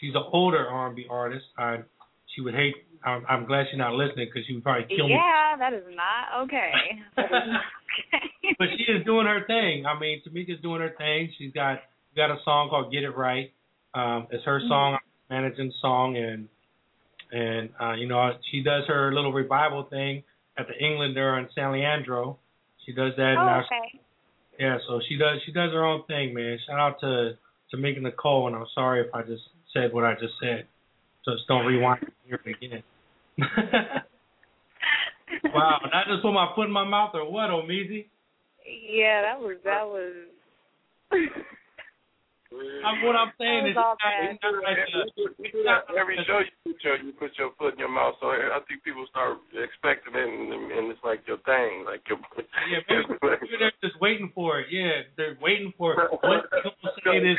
[0.00, 1.44] She's she's an older R&B artist.
[1.56, 1.78] I
[2.34, 2.74] she would hate.
[3.04, 5.14] I'm, I'm glad she's not listening because she would probably kill me.
[5.14, 6.70] Yeah, that is not okay.
[7.16, 7.62] That is not
[8.12, 8.56] okay.
[8.58, 9.86] But she is doing her thing.
[9.86, 11.32] I mean, Tamika's doing her thing.
[11.38, 11.78] She's got
[12.16, 13.52] got a song called "Get It Right."
[13.94, 14.94] Um, it's her song.
[14.94, 16.48] I'm managing the song, and
[17.32, 20.22] and uh, you know she does her little revival thing
[20.58, 22.38] at the Englander in San Leandro.
[22.86, 23.36] She does that.
[23.38, 24.00] Oh, now okay.
[24.58, 26.58] Yeah, so she does she does her own thing, man.
[26.66, 27.32] Shout out to
[27.70, 29.42] to Tamika Nicole, and I'm sorry if I just
[29.72, 30.66] said what I just said.
[31.24, 32.82] So just don't rewind and hear it again.
[35.54, 38.06] wow, I just put my foot in my mouth or what, Omeezy?
[38.66, 40.12] Yeah, that was that was
[42.50, 44.82] I'm, what I'm saying is, That was all it's not, it's not like
[45.38, 46.42] You do that every show.
[46.42, 49.38] You put your you put your foot in your mouth, so I think people start
[49.54, 52.18] expecting it, and, and it's like your thing, like your.
[52.66, 54.66] yeah, maybe, maybe they're just waiting for it.
[54.74, 56.10] Yeah, they're waiting for it.
[56.10, 57.38] What he gonna say this?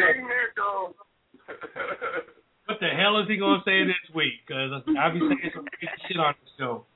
[2.71, 4.47] What the hell is he gonna say this week?
[4.47, 6.87] Because I'll be saying some crazy shit on the show.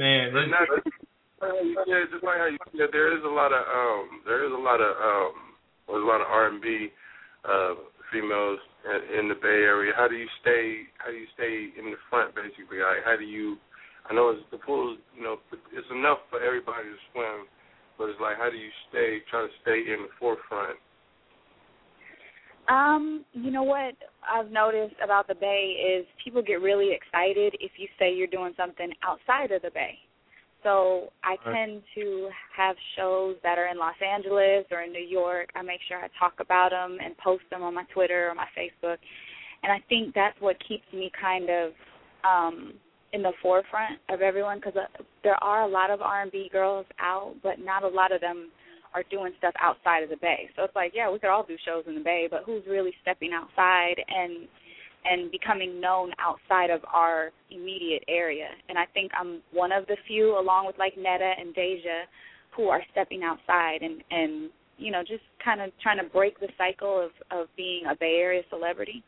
[0.00, 0.64] Man, But not,
[1.84, 4.56] yeah, just like how you said, there is a lot of um, there is a
[4.56, 5.36] lot of um,
[5.92, 6.88] there's a lot of R and B
[7.44, 7.74] uh,
[8.12, 8.58] females
[9.18, 9.92] in, the Bay Area.
[9.96, 10.82] How do you stay?
[10.98, 12.78] How do you stay in the front, basically?
[12.78, 13.56] Like, how do you?
[14.08, 14.96] I know it's the pool.
[15.16, 15.36] You know,
[15.72, 17.46] it's enough for everybody to swim,
[17.98, 19.18] but it's like, how do you stay?
[19.30, 20.78] Try to stay in the forefront.
[22.68, 27.72] Um, you know what I've noticed about the Bay is people get really excited if
[27.76, 29.98] you say you're doing something outside of the Bay.
[30.62, 35.50] So I tend to have shows that are in Los Angeles or in New York.
[35.54, 38.46] I make sure I talk about them and post them on my Twitter or my
[38.56, 38.98] Facebook.
[39.62, 41.72] And I think that's what keeps me kind of
[42.24, 42.74] um
[43.12, 47.34] in the forefront of everyone because uh, there are a lot of R&B girls out,
[47.42, 48.50] but not a lot of them
[48.94, 50.48] are doing stuff outside of the Bay.
[50.56, 52.92] So it's like, yeah, we could all do shows in the Bay, but who's really
[53.02, 54.48] stepping outside and
[55.04, 58.48] and becoming known outside of our immediate area.
[58.68, 62.04] And I think I'm one of the few, along with like Netta and Deja,
[62.56, 66.48] who are stepping outside and and you know just kind of trying to break the
[66.58, 69.02] cycle of of being a Bay Area celebrity.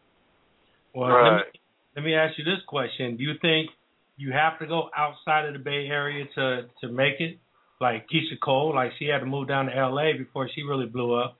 [0.94, 1.24] Well, Right.
[1.24, 1.60] let, me,
[1.96, 3.70] let me ask you this question: Do you think
[4.16, 7.38] you have to go outside of the Bay Area to to make it?
[7.80, 10.12] Like Keyshia Cole, like she had to move down to L.A.
[10.16, 11.36] before she really blew up.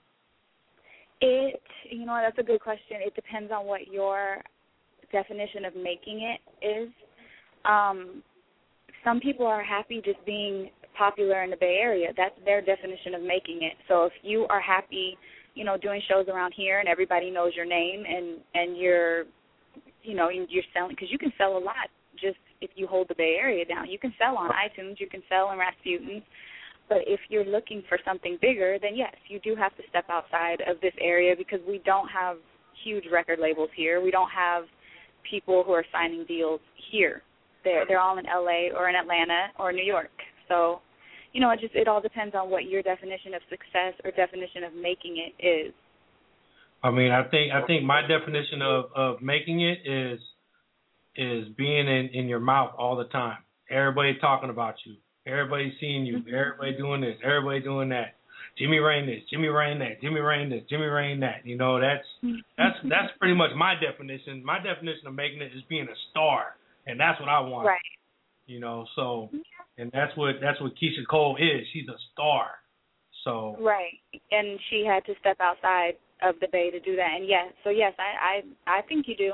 [1.22, 2.98] It, you know, that's a good question.
[2.98, 4.42] It depends on what your
[5.12, 6.88] definition of making it is.
[7.64, 8.22] Um,
[9.04, 12.08] some people are happy just being popular in the Bay Area.
[12.16, 13.74] That's their definition of making it.
[13.86, 15.16] So if you are happy,
[15.54, 19.24] you know, doing shows around here and everybody knows your name and and you're,
[20.02, 21.88] you know, you're selling because you can sell a lot
[22.20, 23.88] just if you hold the Bay Area down.
[23.88, 26.22] You can sell on iTunes, you can sell in Rasputin's.
[26.88, 30.60] But if you're looking for something bigger, then yes, you do have to step outside
[30.68, 32.36] of this area because we don't have
[32.84, 34.00] huge record labels here.
[34.00, 34.64] We don't have
[35.28, 36.60] people who are signing deals
[36.90, 37.22] here.
[37.64, 40.10] They're they're all in LA or in Atlanta or New York.
[40.48, 40.80] So,
[41.32, 44.64] you know, it just it all depends on what your definition of success or definition
[44.64, 45.72] of making it is.
[46.82, 50.20] I mean, I think I think my definition of of making it is
[51.14, 53.38] is being in in your mouth all the time.
[53.70, 54.96] Everybody talking about you.
[55.26, 56.18] Everybody seeing you.
[56.18, 56.34] Mm-hmm.
[56.34, 57.16] Everybody doing this.
[57.24, 58.16] Everybody doing that.
[58.58, 59.22] Jimmie Reign this.
[59.30, 60.00] Jimmie Reign that.
[60.00, 60.62] Jimmie Reign this.
[60.68, 61.44] Jimmie Reign that.
[61.44, 62.40] You know, that's mm-hmm.
[62.58, 64.44] that's that's pretty much my definition.
[64.44, 67.66] My definition of making it is being a star, and that's what I want.
[67.66, 67.80] Right.
[68.46, 69.38] You know, so mm-hmm.
[69.78, 71.66] and that's what that's what Keyshia Cole is.
[71.72, 72.46] She's a star.
[73.24, 74.00] So Right.
[74.30, 77.10] And she had to step outside of the bay to do that.
[77.16, 79.32] And yes, so yes, I I I think you do.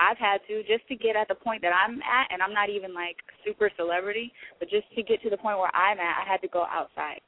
[0.00, 2.70] I've had to just to get at the point that I'm at and I'm not
[2.70, 6.30] even like super celebrity, but just to get to the point where I'm at, I
[6.30, 7.20] had to go outside.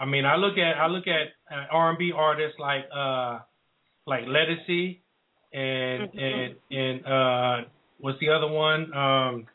[0.00, 3.40] I mean, I look at I look at uh, R&B artists like uh
[4.06, 5.00] like Ledisi
[5.52, 7.68] and and and uh
[7.98, 8.92] what's the other one?
[8.94, 9.46] Um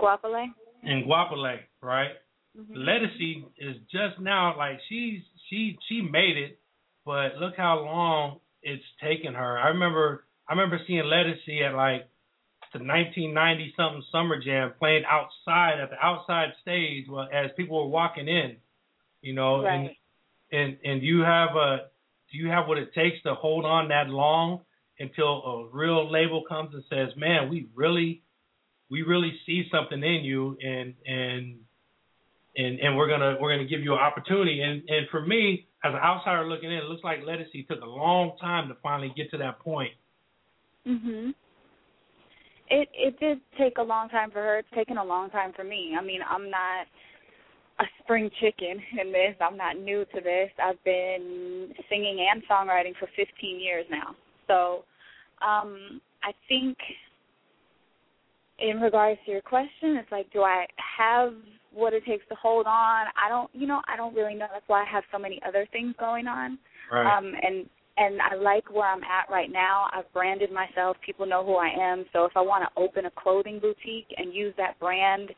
[0.00, 0.46] Goapele?
[0.82, 2.10] and Goapele, right?
[2.58, 2.76] Mhm.
[2.76, 6.58] Ledisi is just now like she's she she made it,
[7.06, 9.58] but look how long it's taken her.
[9.58, 12.10] I remember I remember seeing Ledisi at like
[12.74, 17.88] the 1990 something summer jam playing outside at the outside stage well, as people were
[17.88, 18.56] walking in,
[19.22, 19.88] you know, and
[20.52, 21.88] and and you have a
[22.30, 24.60] do you have what it takes to hold on that long
[24.98, 28.22] until a real label comes and says, "Man, we really
[28.90, 31.60] we really see something in you and and
[32.58, 35.94] and and we're gonna we're gonna give you an opportunity." And and for me, as
[35.94, 39.30] an outsider looking in, it looks like Ledisi took a long time to finally get
[39.30, 39.92] to that point.
[40.86, 41.34] Mhm.
[42.68, 44.58] It it did take a long time for her.
[44.58, 45.94] It's taken a long time for me.
[45.98, 46.86] I mean, I'm not
[47.80, 49.34] a spring chicken in this.
[49.40, 50.50] I'm not new to this.
[50.62, 54.14] I've been singing and songwriting for 15 years now.
[54.46, 54.84] So,
[55.40, 56.78] um I think
[58.58, 60.66] in regards to your question, it's like do I
[60.98, 61.34] have
[61.72, 63.06] what it takes to hold on?
[63.16, 64.46] I don't, you know, I don't really know.
[64.52, 66.58] That's why I have so many other things going on.
[66.90, 67.16] Right.
[67.16, 67.66] Um, and
[67.96, 69.88] and I like where I'm at right now.
[69.92, 70.96] I've branded myself.
[71.04, 72.04] People know who I am.
[72.12, 75.30] So if I want to open a clothing boutique and use that brand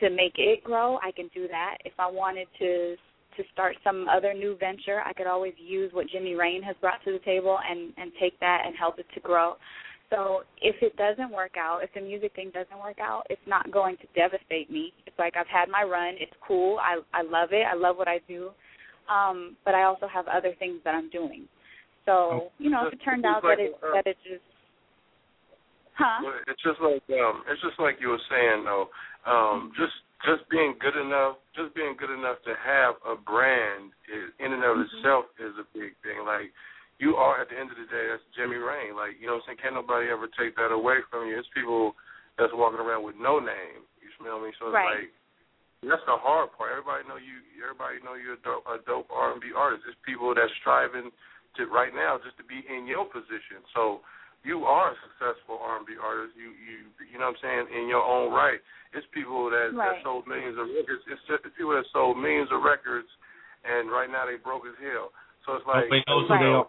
[0.00, 1.76] to make it grow, I can do that.
[1.84, 2.96] If I wanted to
[3.36, 7.02] to start some other new venture, I could always use what Jimmie Reign has brought
[7.04, 9.54] to the table and and take that and help it to grow.
[10.08, 13.70] So if it doesn't work out, if the music thing doesn't work out, it's not
[13.70, 14.92] going to devastate me.
[15.06, 16.14] It's like I've had my run.
[16.18, 16.78] It's cool.
[16.78, 17.64] I I love it.
[17.70, 18.50] I love what I do.
[19.08, 21.46] Um, but I also have other things that I'm doing.
[22.06, 24.44] So you know, if it turned out that it that it just,
[25.94, 26.24] huh?
[26.48, 28.88] It's just like um, it's just like you were saying though.
[29.28, 29.92] Um, just
[30.24, 34.64] just being good enough, just being good enough to have a brand is, in and
[34.64, 36.24] of itself is a big thing.
[36.24, 36.52] Like
[37.00, 38.96] you are at the end of the day, that's Jimmie Reign.
[38.96, 41.36] Like you know, what I'm saying, can't nobody ever take that away from you.
[41.36, 41.96] It's people
[42.40, 43.84] that's walking around with no name.
[44.00, 44.52] You smell me?
[44.56, 45.04] So it's Right.
[45.04, 45.12] like
[45.84, 46.76] that's the hard part.
[46.76, 47.40] Everybody know you.
[47.60, 49.88] Everybody know you're a dope, a dope R&B artist.
[49.88, 51.08] It's people that's striving
[51.56, 53.64] to right now just to be in your position.
[53.74, 54.04] So
[54.42, 56.32] you are a successful R&B artist.
[56.38, 58.60] You you you know what I'm saying in your own right.
[58.92, 59.98] It's people that, Right.
[59.98, 61.04] that sold millions of records.
[61.06, 63.06] It's just people that sold millions of records,
[63.62, 65.14] and right now they broke as hell.
[65.46, 66.68] So it's like Nobody knows who they are.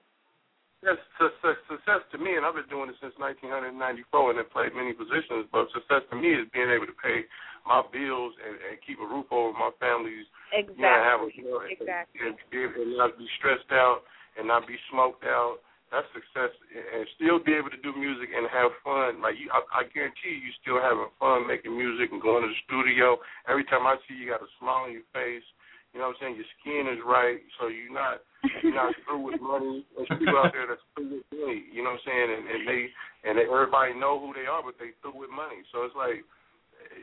[0.82, 4.74] Yes, success, success to me, and I've been doing it since 1994 and have played
[4.74, 5.46] many positions.
[5.54, 7.22] But success to me is being able to pay
[7.70, 10.26] my bills and, and keep a roof over my family's.
[10.50, 10.82] Exactly.
[10.82, 12.18] You know, have a, you know, Exactly.
[12.26, 15.60] And be able to not be stressed out and not be smoked out.
[15.92, 19.20] That's success, and still be able to do music and have fun.
[19.20, 22.52] Like you, I, I guarantee you, you still having fun making music and going to
[22.52, 23.20] the studio.
[23.44, 25.44] Every time I see you, you got a smile on your face.
[25.92, 26.40] You know what I'm saying?
[26.40, 28.24] Your skin is right, so you're not
[28.64, 29.84] you're not through with money.
[30.00, 31.68] There's people out there that's through with money.
[31.68, 32.30] You know what I'm saying?
[32.40, 32.82] And, and they
[33.28, 35.60] and they, everybody know who they are, but they through with money.
[35.76, 36.24] So it's like,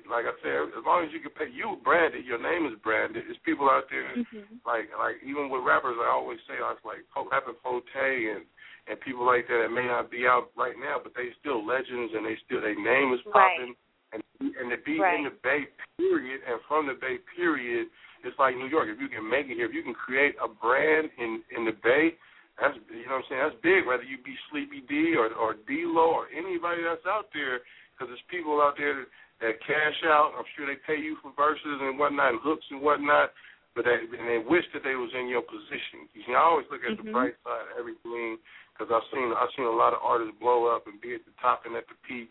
[0.08, 3.24] like I said, as long as you can pay, you branded, your name is branded.
[3.26, 4.60] There's people out there Mm-hmm.
[4.64, 8.44] like like even with rappers, I always say I was like Rappin' 4-Tay and
[8.88, 12.16] and people like that that may not be out right now, but they still legends
[12.16, 13.76] and they still their name is popping.
[14.16, 15.20] And and to be Right.
[15.20, 15.68] in the Bay
[16.00, 17.88] period and from the Bay period,
[18.24, 18.88] it's like New York.
[18.88, 21.76] If you can make it here, if you can create a brand in in the
[21.84, 22.16] Bay,
[22.58, 23.42] that's you know what I'm saying.
[23.44, 23.84] That's big.
[23.86, 27.60] Whether you be Sleepy D or or D-Lo or anybody that's out there,
[27.92, 29.06] because there's people out there
[29.40, 30.34] that, cash out.
[30.36, 33.30] I'm sure they pay you for verses and whatnot, and hooks and whatnot.
[33.76, 36.10] But they and they wish that they was in your position.
[36.14, 37.12] You see, I always look at the Mhm.
[37.12, 38.38] bright side of everything
[38.72, 41.30] because I've seen I've seen a lot of artists blow up and be at the
[41.40, 42.30] top and at the peak,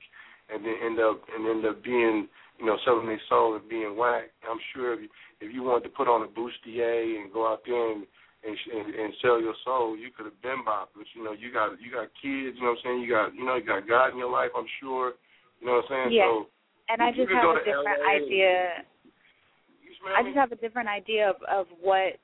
[0.49, 2.27] and then end up and end up being
[2.59, 4.31] you know selling their soul and being whack.
[4.43, 5.09] I'm sure if you,
[5.39, 8.07] if you wanted to put on a bustier and go out there and
[8.43, 10.89] and, and, and sell your soul, you could have been Bob.
[10.95, 12.57] But you know you got you got kids.
[12.57, 13.01] You know what I'm saying?
[13.01, 14.51] You got you know you got God in your life.
[14.55, 15.13] I'm sure.
[15.59, 16.11] You know what I'm saying?
[16.13, 16.25] Yes.
[16.27, 16.49] So
[16.89, 18.11] and I just have a different LA.
[18.11, 18.69] idea.
[20.15, 22.17] I just have a different idea of of what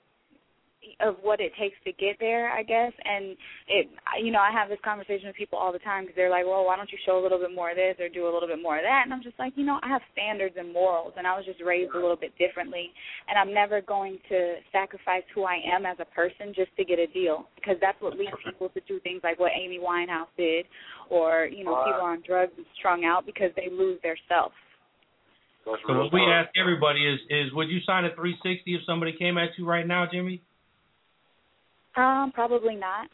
[0.99, 2.91] of what it takes to get there, I guess.
[3.03, 3.35] And
[3.67, 3.89] it,
[4.21, 6.65] you know, I have this conversation with people all the time because they're like, "Well,
[6.65, 8.61] why don't you show a little bit more of this or do a little bit
[8.61, 11.27] more of that?" And I'm just like, you know, I have standards and morals, and
[11.27, 12.91] I was just raised a little bit differently,
[13.27, 16.99] and I'm never going to sacrifice who I am as a person just to get
[16.99, 20.65] a deal because that's what leads people to do things like what Amy Winehouse did,
[21.09, 21.93] or you know, Right.
[21.93, 24.51] people on drugs and strung out because they lose their self.
[25.65, 29.37] So what we ask everybody is is would you sign a 360 if somebody came
[29.37, 30.41] at you right now, Jimmie?
[31.95, 33.07] Um, probably not.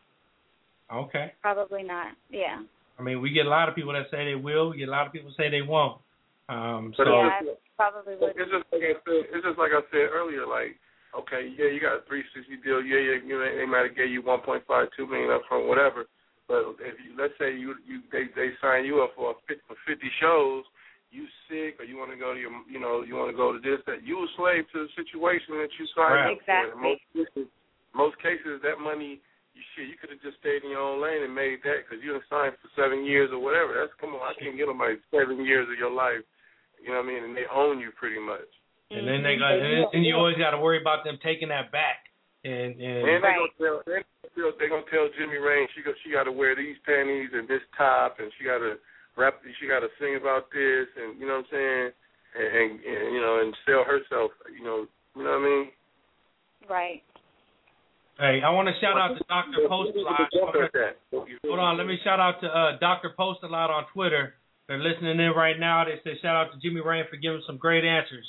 [0.92, 1.34] Okay.
[1.42, 2.14] Probably not.
[2.30, 2.64] Yeah.
[2.98, 4.72] I mean, we get a lot of people that say they will.
[4.72, 6.02] We get a lot of people say they won't.
[6.50, 8.34] Um, so yeah, probably would.
[8.36, 9.24] It's just like I said.
[9.30, 10.50] It's just like I said earlier.
[10.50, 10.76] Like,
[11.14, 12.82] okay, yeah, you got a 360 deal.
[12.82, 16.10] Yeah, yeah, you know, they might have gave you 1.5, 2 million up front, whatever.
[16.50, 19.62] But if you, let's say you, you, they, they sign you up for a 50,
[19.70, 20.66] for 50 shows,
[21.14, 23.54] you sick or you want to go to your, you know, you want to go
[23.54, 26.34] to this, that you a slave to the situation that you signed Right.
[26.34, 26.58] up for.
[26.58, 26.82] Exactly.
[26.82, 27.48] most cases,
[27.96, 29.22] most cases, that money,
[29.58, 32.04] you shit, you could have just stayed in your own lane and made that because
[32.04, 33.76] you done signed for seven years or whatever.
[33.76, 36.24] That's come on, I can't get nobody seven years of your life.
[36.80, 37.24] You know what I mean?
[37.28, 38.48] And they own you pretty much.
[38.90, 41.74] and then they got and, then, you always got to worry about them taking that
[41.74, 42.08] back.
[42.48, 44.00] And and And they gonna tell they
[44.40, 47.66] gonna, gonna tell Jimmie Reign she go she got to wear these panties and this
[47.76, 48.80] top and she got to
[49.20, 51.88] rap she got to sing about this and you know what I'm saying
[52.40, 54.88] and, and, and you know and sell herself you know
[55.20, 55.66] you know what I mean.
[56.70, 57.04] Right.
[58.20, 59.64] Hey, I want to shout out to Dr.
[59.72, 60.28] Post a lot.
[60.36, 61.00] Jump at that.
[61.48, 63.16] Hold on, let me shout out to uh, Dr.
[63.16, 64.36] Post a lot on Twitter.
[64.68, 65.86] They're listening in right now.
[65.86, 68.28] They say shout out to Jimmie Reign for giving some great answers.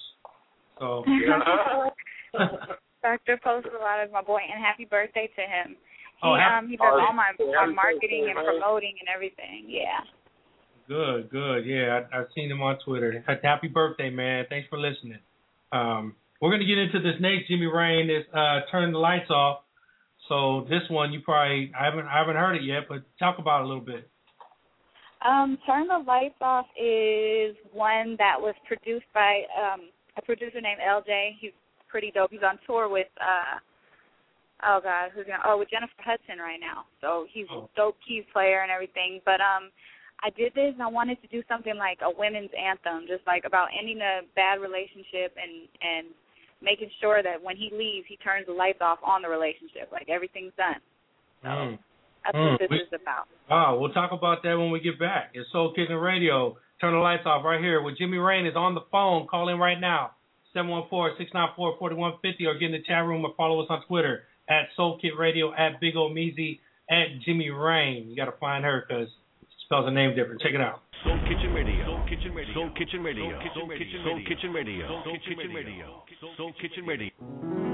[0.78, 1.02] So
[3.02, 3.40] Dr.
[3.42, 5.74] Post a lot is my boy, and happy birthday to him.
[5.74, 9.66] He Oh, happy- um he does oh, all my, my marketing and promoting and everything.
[9.66, 10.06] Yeah.
[10.86, 11.66] good, good.
[11.66, 13.24] Yeah, I, I've seen him on Twitter.
[13.42, 14.46] Happy birthday, man.
[14.48, 15.18] Thanks for listening.
[15.72, 17.48] Um, we're gonna get into this next.
[17.48, 19.62] Jimmie Reign is uh, turn the lights off.
[20.30, 23.62] So this one you probably I haven't I haven't heard it yet, but talk about
[23.62, 24.08] it a little bit.
[25.26, 30.78] Um, Turn the Lights Off is one that was produced by um a producer named
[30.78, 31.36] LJ.
[31.40, 31.50] He's
[31.90, 32.30] pretty dope.
[32.30, 33.58] He's on tour with uh
[34.70, 36.86] oh god, who's gonna oh with Jennifer Hudson right now.
[37.00, 39.20] So he's a dope keys player and everything.
[39.26, 39.74] But um
[40.22, 43.42] I did this and I wanted to do something like a women's anthem, just like
[43.44, 46.06] about ending a bad relationship and and
[46.62, 49.88] making sure that when he leaves he turns the lights off on the relationship.
[49.92, 50.76] Like everything's done.
[51.44, 51.78] Mm.
[52.24, 53.28] That's Mm, what this we- is about.
[53.48, 55.30] Ah, we'll talk about that when we get back.
[55.34, 56.56] It's Soul Kitchen Radio.
[56.80, 57.80] Turn the lights off right here.
[57.82, 59.26] With Jimmie Reign is on the phone.
[59.26, 60.12] Call in right now.
[60.54, 65.12] 714-694-4150 or get in the chat room or follow us on Twitter at Soul Kit
[65.18, 66.58] Radio, at Big Omeezy,
[66.90, 68.08] at Jimmie Reign.
[68.08, 69.08] You got to find her because
[69.70, 70.40] spells her name different.
[70.40, 70.82] Check it out.
[71.04, 71.86] Soul Kitchen Radio.
[71.86, 72.54] Soul Kitchen Radio.
[72.54, 73.30] Soul Kitchen Radio.
[73.30, 74.02] Soul Kitchen Radio.
[74.02, 74.88] Soul Kitchen Radio.
[75.04, 76.02] Soul Kitchen Radio.
[76.36, 77.69] Soul Kitchen Radio.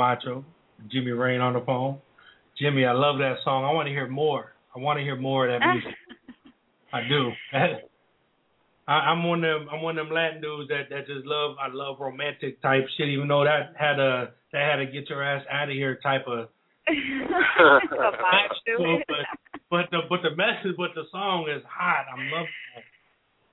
[0.00, 0.44] Camacho,
[0.90, 1.98] Jimmie Reign on the phone.
[2.58, 3.64] Jimmie, I love that song.
[3.64, 4.52] I want to hear more.
[4.74, 5.94] I want to hear more of that music.
[6.92, 7.30] I do.
[8.88, 9.68] I, I'm one of them.
[9.70, 11.56] I'm one of them Latin dudes that that just love.
[11.60, 13.08] I love romantic type shit.
[13.08, 16.26] Even though that had a that had a get your ass out of here type
[16.26, 16.48] of.
[16.88, 16.96] but
[19.70, 22.06] but the but the message, but the song is hot.
[22.12, 22.84] I'm loving it.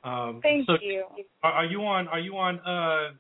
[0.04, 1.04] Um, Thank so you.
[1.44, 2.08] Are, are you on?
[2.08, 2.60] Are you on?
[2.60, 3.16] Uh,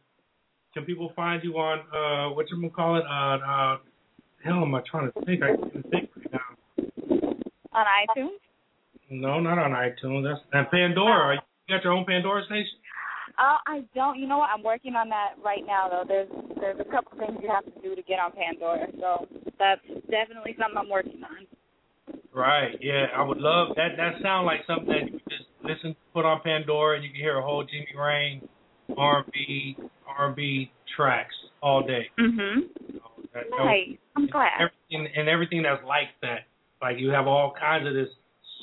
[0.78, 1.80] can people find you on?
[1.90, 3.04] Uh, what you call it?
[3.10, 3.78] Uh, uh,
[4.46, 5.42] hell, am I trying to think?
[5.42, 6.48] I can't think right now.
[7.74, 8.38] On iTunes?
[9.10, 10.24] No, not on iTunes.
[10.24, 11.10] That's and Pandora.
[11.10, 12.78] Are you you got your own Pandora station?
[13.40, 14.20] Uh, I don't.
[14.20, 14.50] You know what?
[14.54, 16.06] I'm working on that right now, though.
[16.08, 16.30] There's
[16.60, 19.28] there's a couple things you have to do to get on Pandora, so
[19.58, 22.22] that's definitely something I'm working on.
[22.34, 22.78] Right.
[22.82, 23.98] Yeah, I would love that.
[23.98, 27.20] That sounds like something that you could just listen, put on Pandora, and you can
[27.20, 28.48] hear a whole Jimmie Reign
[28.96, 29.78] R&B
[30.08, 32.10] R&B tracks all day.
[32.18, 32.70] Mhm.
[33.34, 33.98] That- Nice.
[34.16, 34.52] I'm glad.
[34.60, 36.46] Everything and everything that's like that.
[36.82, 38.10] Like you have all kinds of this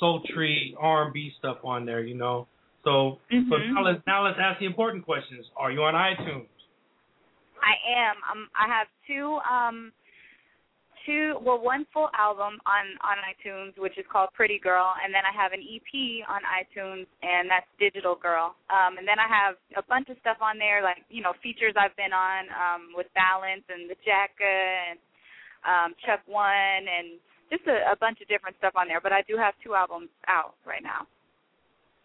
[0.01, 2.48] sultry R&B stuff on there, you know.
[2.82, 3.74] So, so Mhm.
[3.74, 5.48] now let's now let's ask the important questions.
[5.56, 6.48] Are you on iTunes?
[7.62, 8.16] I am.
[8.30, 9.92] Um, I have two um
[11.06, 15.22] two well one full album on on iTunes which is called Pretty Girl and then
[15.24, 15.90] I have an EP
[16.28, 18.56] on iTunes and that's Digital Girl.
[18.68, 21.74] Um and then I have a bunch of stuff on there like, you know, features
[21.76, 24.56] I've been on um with Balance and the Jacka
[24.90, 24.98] and
[25.64, 27.20] um Chuck One and
[27.51, 30.09] just a, a bunch of different stuff on there, but I do have two albums
[30.28, 31.06] out right now.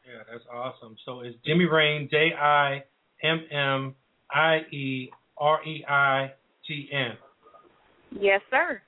[0.05, 0.95] Yeah, that's awesome.
[1.05, 2.83] So it's Jimmie Reign, J I
[3.23, 3.95] M M
[4.31, 6.31] I E R E I
[6.65, 7.17] G N.
[8.11, 8.81] Yes, sir.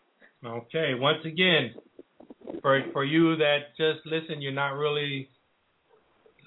[0.45, 0.93] Okay.
[0.95, 1.73] Once again,
[2.61, 5.29] for for you that just listen, you're not really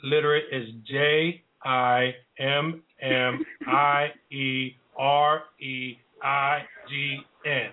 [0.03, 0.45] literate.
[0.53, 6.59] Is J I M M I E R E I
[6.89, 7.71] G N.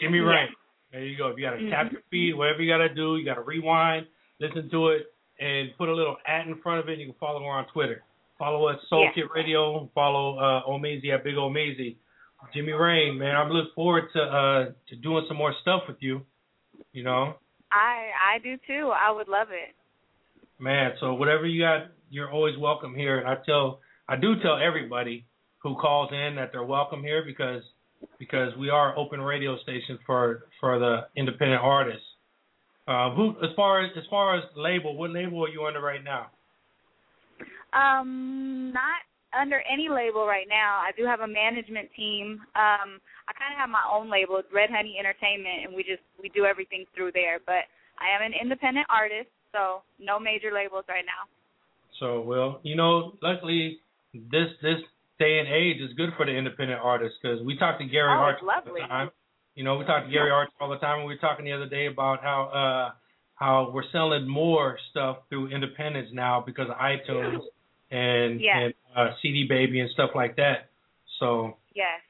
[0.00, 0.18] Jimmie.
[0.20, 0.48] Reign.
[0.92, 1.28] There you go.
[1.28, 4.06] If you gotta tap your feet, whatever you gotta do, you gotta rewind,
[4.40, 5.06] listen to it,
[5.40, 6.98] and put a little at in front of it.
[6.98, 8.02] You can follow her on Twitter.
[8.38, 9.12] Follow us, Soul Yeah.
[9.14, 9.88] Kit Radio.
[9.94, 11.96] Follow uh, Omeezy at Big Omeezy.
[12.54, 16.22] Jimmie Reign, man, I'm looking forward to uh to doing some more stuff with you.
[16.92, 17.34] You know,
[17.70, 18.92] I I do too.
[18.94, 19.74] I would love it.
[20.58, 20.92] man.
[21.00, 23.18] So whatever you got, you're always welcome here.
[23.18, 25.24] And I tell, I do tell everybody
[25.58, 27.62] who calls in that they're welcome here because
[28.18, 32.04] because we are open radio station for for the independent artists.
[32.88, 36.02] Uh, who, as far as as far as label, what label are you under right
[36.02, 36.26] now?
[37.72, 39.00] Um, not
[39.34, 40.80] under any label right now.
[40.80, 42.40] I do have a management team.
[42.54, 46.02] Um, I kind of have my own label, it's Red Honey Entertainment, and we just
[46.20, 47.40] we do everything through there.
[47.44, 47.68] But
[47.98, 51.28] I am an independent artist, so no major labels right now.
[52.00, 53.78] So, well, you know, luckily
[54.12, 54.80] this this
[55.18, 58.32] day and age is good for the independent artists because we talked to Gary Oh,
[58.32, 59.10] Arch it's all the time.
[59.54, 61.52] You know, we talked to Gary Arch all the time, and we were talking the
[61.52, 62.94] other day about how uh
[63.36, 67.40] how we're selling more stuff through independents now because of iTunes
[67.92, 68.58] and Yeah.
[68.58, 70.70] and uh, CD Baby and stuff like that.
[71.20, 72.00] So, Yes.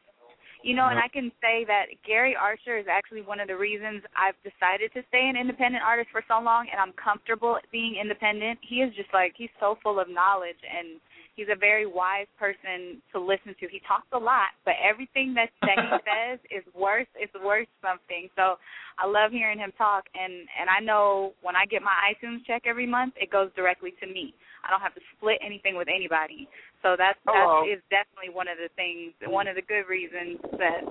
[0.62, 4.02] You know, and I can say that Gary Archer is actually one of the reasons
[4.14, 8.60] I've decided to stay an independent artist for so long and I'm comfortable being independent.
[8.62, 11.00] He is just like he's so full of knowledge and
[11.34, 13.66] he's a very wise person to listen to.
[13.68, 18.28] He talks a lot, but everything that that he says is worth is worth something.
[18.36, 18.56] So
[18.98, 22.62] I love hearing him talk and and I know when I get my iTunes check
[22.66, 24.34] every month, it goes directly to me.
[24.62, 26.46] I don't have to split anything with anybody.
[26.82, 27.66] So that's oh, Hello.
[27.66, 30.86] that is definitely one of the things, one of the good reasons that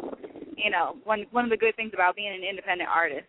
[0.57, 3.27] you know, one one of the good things about being an independent artist.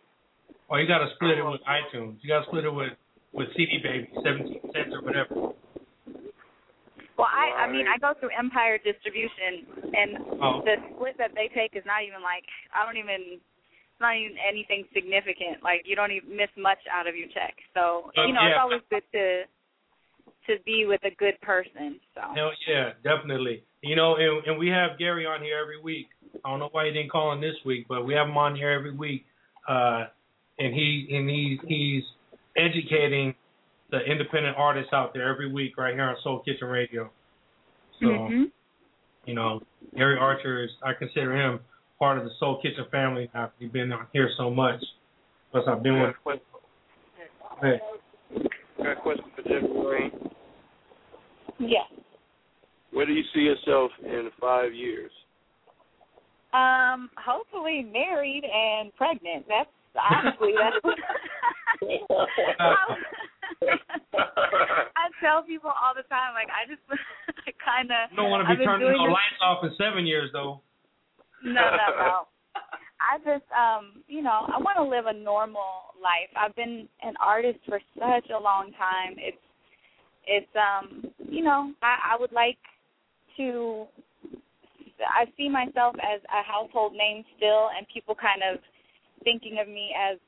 [0.69, 2.19] or you got to split it oh, with iTunes.
[2.23, 2.93] You got to split it with
[3.33, 5.57] with CD Baby, seventeen cents or whatever.
[7.23, 10.11] Well, I I mean, I go through Empire Distribution, and
[10.43, 10.59] Oh.
[10.67, 12.43] the split that they take is not even like
[12.75, 13.39] I don't even.
[13.39, 15.63] It's not even anything significant.
[15.63, 17.55] Like you don't even miss much out of your check.
[17.75, 18.59] So Uh, you know, yeah.
[18.59, 19.45] it's always good to
[20.49, 22.01] to be with a good person.
[22.17, 23.63] So Hell yeah, definitely.
[23.83, 26.09] You know, and, and we have Gary on here every week.
[26.45, 28.57] I don't know why he didn't call in this week, but we have him on
[28.57, 29.25] here every week.
[29.69, 30.07] Uh,
[30.59, 32.03] and he and he's he's
[32.57, 33.35] educating
[33.93, 37.11] the independent artists out there every week right here on Soul Kitchen Radio.
[38.01, 38.51] So Mhm.
[39.27, 39.63] you know,
[39.95, 41.61] Gary Archer is I consider him
[42.01, 44.83] part of the Soul Kitchen family after he's been on here so much.
[45.53, 46.41] Plus I've been with
[47.61, 47.81] hey,
[48.79, 50.35] Got a question for Jimmie Reign.
[51.59, 51.85] yeah.
[52.91, 55.13] Where do you see yourself in five years?
[56.53, 59.47] Um, hopefully married and pregnant.
[59.49, 60.81] That's honestly that's.
[65.03, 66.83] I'd tell people all the time, like I just
[67.65, 68.15] kind of.
[68.17, 70.61] Don't want to be turning doing the lights off in seven years, though.
[71.45, 72.15] No, no, no.
[73.03, 76.31] I just, um, you know, I want to live a normal life.
[76.37, 79.17] I've been an artist for such a long time.
[79.19, 79.43] It's,
[80.27, 82.59] it's, um, you know, I, I would like
[83.37, 83.87] to.
[85.03, 88.63] I see myself as a household name still, and people kind of
[89.25, 90.19] thinking of me as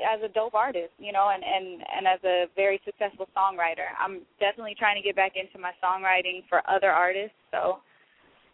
[0.00, 3.92] as a dope artist, you know, and and and as a very successful songwriter.
[4.00, 7.36] I'm definitely trying to get back into my songwriting for other artists.
[7.50, 7.80] So,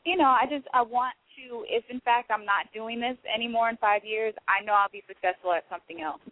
[0.04, 3.70] you know, I just I want to if in fact I'm not doing this anymore
[3.70, 6.22] in 5 years, I know I'll be successful at something else.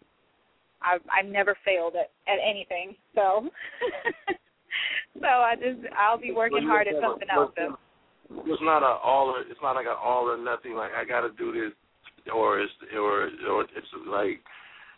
[0.83, 2.97] I've I've never failed at at anything.
[3.15, 3.47] So
[5.23, 7.79] so I just I'll be working hard at something else though.
[8.43, 10.75] It's not a all or it's not like an all or nothing.
[10.75, 11.71] Like I got to do this,
[12.35, 14.43] or it's or or it's like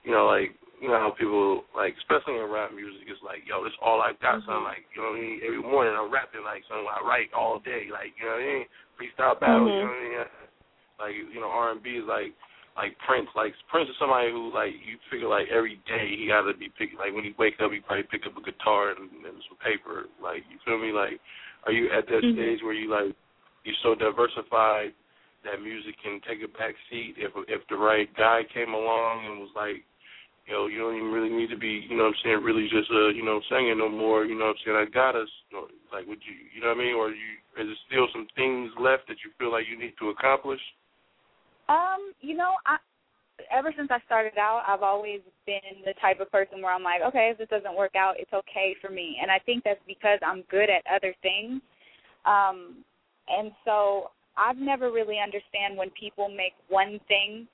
[0.05, 3.65] you know like you know how people like especially in rap music it's like yo
[3.65, 5.41] this all I got son like you know what I mean?
[5.43, 8.53] Every morning I'm rapping like son I write all day like you know what I
[8.63, 8.65] mean?
[8.95, 10.27] Freestyle battles you know what I mean?
[10.99, 12.31] Like you know R and B is like
[12.79, 16.47] like Prince like Prince is somebody who like you figure like every day he got
[16.47, 19.11] to be pick like when he wake up he probably pick up a guitar and,
[19.27, 20.95] and some paper like you feel me?
[20.95, 21.19] Like
[21.67, 22.39] are you at that Mhm.
[22.39, 23.11] stage where you like
[23.67, 24.95] you're so diversified
[25.49, 29.41] that music can take a back seat if if the right guy came along and
[29.41, 29.83] was like
[30.49, 32.91] yo, you don't even really need to be, you know what I'm saying, really just
[32.91, 35.57] uh, you know, singing no more, you know what I'm saying, I got us you
[35.57, 36.95] know, like would you you know what I mean?
[36.95, 40.11] Or you is there still some things left that you feel like you need to
[40.11, 40.61] accomplish?
[41.69, 42.79] Um, you know, I
[43.53, 47.03] ever since I started out, I've always been the type of person where I'm like,
[47.09, 49.19] okay, if this doesn't work out, it's okay for me.
[49.21, 51.61] And I think that's because I'm good at other things.
[52.27, 52.85] Um,
[53.29, 57.49] and so I've never really understand when people make one thing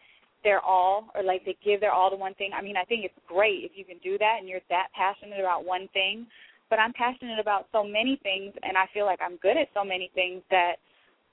[0.45, 2.51] their all or like they give their all to one thing.
[2.57, 5.41] I mean, I think it's great if you can do that and you're that passionate
[5.41, 6.27] about one thing.
[6.71, 9.83] But I'm passionate about so many things and I feel like I'm good at so
[9.83, 10.77] many things that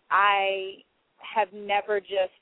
[0.10, 0.84] I
[1.19, 2.40] have never just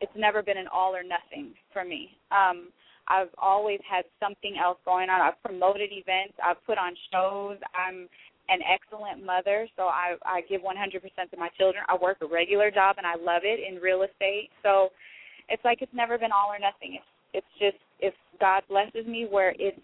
[0.00, 2.16] it's never been an all or nothing for me.
[2.32, 2.68] Um
[3.08, 5.20] I've always had something else going on.
[5.20, 7.58] I've promoted events, I've put on shows.
[7.70, 8.08] I'm
[8.48, 11.84] an excellent mother, so I I give 100% to my children.
[11.88, 14.50] I work a regular job and I love it in real estate.
[14.62, 14.90] So
[15.48, 16.98] it's like it's never been all or nothing.
[16.98, 19.80] It's it's just if God blesses me where it's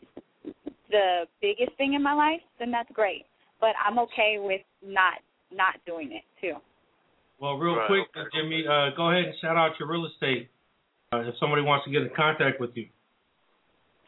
[0.91, 3.25] the biggest thing in my life, then that's great.
[3.61, 5.19] But I'm okay with not
[5.53, 6.55] not doing it too.
[7.41, 10.49] Well, real Right, quick, uh, Jimmie, uh, go ahead and shout out your real estate
[11.13, 12.87] uh, if somebody wants to get in contact with you.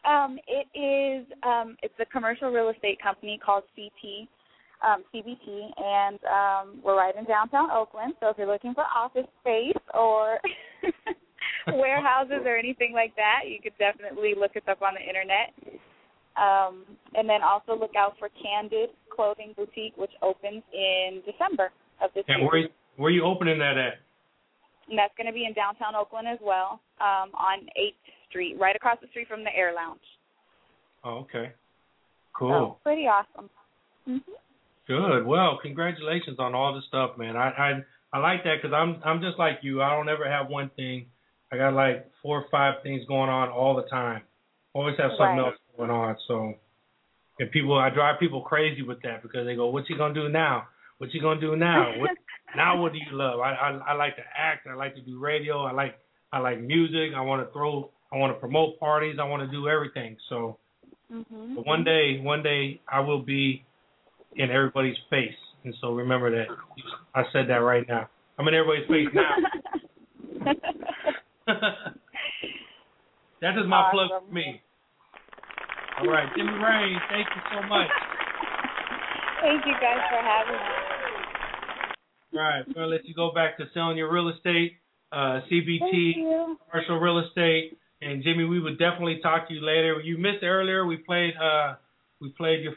[0.05, 4.27] Um, it is um, it's a commercial real estate company called CT,
[4.81, 8.13] um, CBT, and um, we're right in downtown Oakland.
[8.19, 10.39] So if you're looking for office space or
[11.67, 15.53] warehouses or anything like that, you could definitely look us up on the internet.
[16.35, 16.83] Um,
[17.15, 21.71] and then also look out for Candid Clothing Boutique, which opens in December
[22.03, 22.49] of this And year.
[22.51, 23.93] where where are you opening that at?
[24.89, 28.75] And that's going to be in downtown Oakland as well, um, on 8th Street, right
[28.75, 29.99] across the street from the Air Lounge.
[31.03, 31.51] Oh, okay.
[32.39, 32.79] So, Cool.
[32.83, 33.49] pretty awesome.
[34.05, 34.17] hmm
[34.87, 35.25] Good.
[35.25, 37.35] Well, congratulations on all this stuff, man.
[37.35, 37.83] I I,
[38.13, 39.81] I like that because I'm I'm just like you.
[39.81, 41.07] I don't ever have one thing.
[41.51, 44.21] I got like four or five things going on all the time.
[44.73, 45.39] Always have something Right.
[45.39, 46.15] else going on.
[46.27, 46.53] So,
[47.39, 50.29] and people, I drive people crazy with that because they go, "What's he gonna do
[50.29, 50.67] now?
[50.99, 51.97] What's he gonna do now?
[51.99, 52.11] What,
[52.55, 54.67] now what do you love?" I, I I like to act.
[54.67, 55.63] I like to do radio.
[55.63, 55.97] I like
[56.31, 57.15] I like music.
[57.15, 57.89] I want to throw.
[58.13, 59.17] I want to promote parties.
[59.19, 60.17] I want to do everything.
[60.29, 60.59] So,
[61.09, 63.65] hmm but one day, one day, I will be
[64.35, 65.35] in everybody's face.
[65.63, 66.47] And so remember that.
[67.13, 68.09] I said that right now.
[68.37, 69.35] I'm in everybody's face now.
[73.41, 74.61] that is my plug for me.
[75.99, 77.87] All right, Jimmie Reign, thank you so much.
[79.41, 80.59] Thank you guys for having me.
[82.33, 84.73] All right, we're gonna let you go back to selling your real estate,
[85.13, 90.01] uh, CBT, commercial real estate, and Jimmie, we would definitely talk to you later.
[90.01, 90.85] You missed earlier.
[90.85, 91.75] We played, uh,
[92.19, 92.73] we played your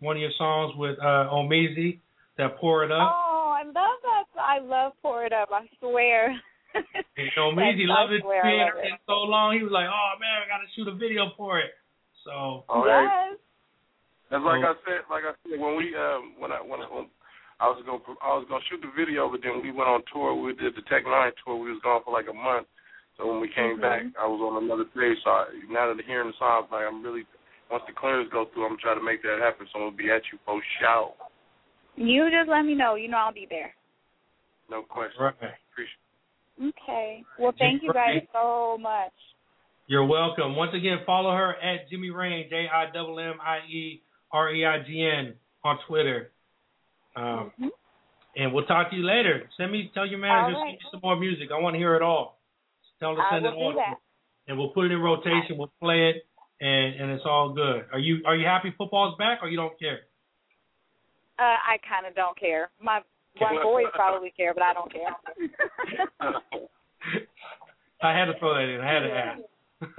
[0.00, 2.00] one of your songs with uh, Omeezy,
[2.38, 3.12] that pour it up.
[3.14, 4.24] Oh, I love that.
[4.40, 5.50] I love Pour It Up.
[5.52, 6.34] I swear.
[7.18, 9.00] And Omeezy Yes, loved it being love it.
[9.04, 9.52] so long.
[9.58, 11.74] He was like, "Oh man, I got to shoot a video for it."
[12.24, 13.04] So Oh, hey.
[13.10, 13.36] yes.
[14.30, 14.72] That's like Oh.
[14.72, 17.10] I said, like I said when we um when I when I, when
[17.58, 20.32] I was gonna I was gonna shoot the video, but then we went on tour.
[20.38, 21.58] We did the Tech N9ne tour.
[21.58, 22.70] We was gone for like a month.
[23.18, 23.82] So when we came Mhm.
[23.84, 25.18] back, I was on another page.
[25.26, 27.26] So I, now that I'm hearing the song, I'm like I'm really
[27.70, 29.66] once the clearance go through, I'm gonna try to make that happen.
[29.72, 31.14] So I'm gonna be at you for shout.
[31.96, 32.94] You just let me know.
[32.94, 33.74] You know I'll be there.
[34.70, 35.20] No question.
[35.20, 35.34] right.
[35.72, 36.70] Appreciate.
[36.82, 37.24] Okay.
[37.38, 39.12] Well, thank you guys so much.
[39.86, 40.54] You're welcome.
[40.54, 44.64] Once again, follow her at Jimmie Reign, J I M M I E, R E
[44.64, 45.34] I G N
[45.64, 46.30] on Twitter.
[47.16, 47.50] Um,
[48.36, 49.50] And we'll talk to you later.
[49.56, 51.48] Send me, tell your manager, All send me some more music.
[51.52, 52.38] I want to hear it all.
[53.00, 53.94] Tell her to I send will it do that.
[54.46, 55.58] and we'll put it in rotation.
[55.58, 56.24] We'll play it,
[56.60, 57.86] and and it's all good.
[57.92, 60.00] Are you are you happy football's back, or you don't care?
[61.38, 62.70] Uh, I kind of don't care.
[62.80, 63.00] My
[63.38, 65.16] one boys probably care, but I don't care.
[68.02, 68.80] I had to throw that in.
[68.80, 69.40] I had to ask.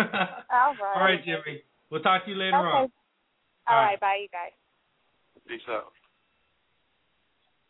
[0.51, 0.95] All right.
[0.95, 1.63] all right, Jimmie.
[1.89, 2.67] We'll talk to you later Okay.
[2.67, 2.91] on.
[3.67, 3.99] All All right.
[3.99, 4.51] Bye, you guys.
[5.47, 5.91] Peace out.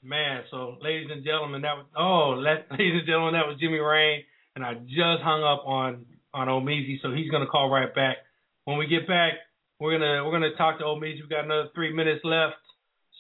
[0.04, 3.80] Man, so ladies and gentlemen, that was oh, let, ladies and gentlemen, that was Jimmie
[3.80, 4.24] Reign,
[4.56, 8.18] and I just hung up on on Omeezy, so he's gonna call right back.
[8.66, 9.34] When we get back,
[9.80, 11.22] we're gonna we're gonna talk to Omeezy.
[11.24, 12.62] We got another three minutes left,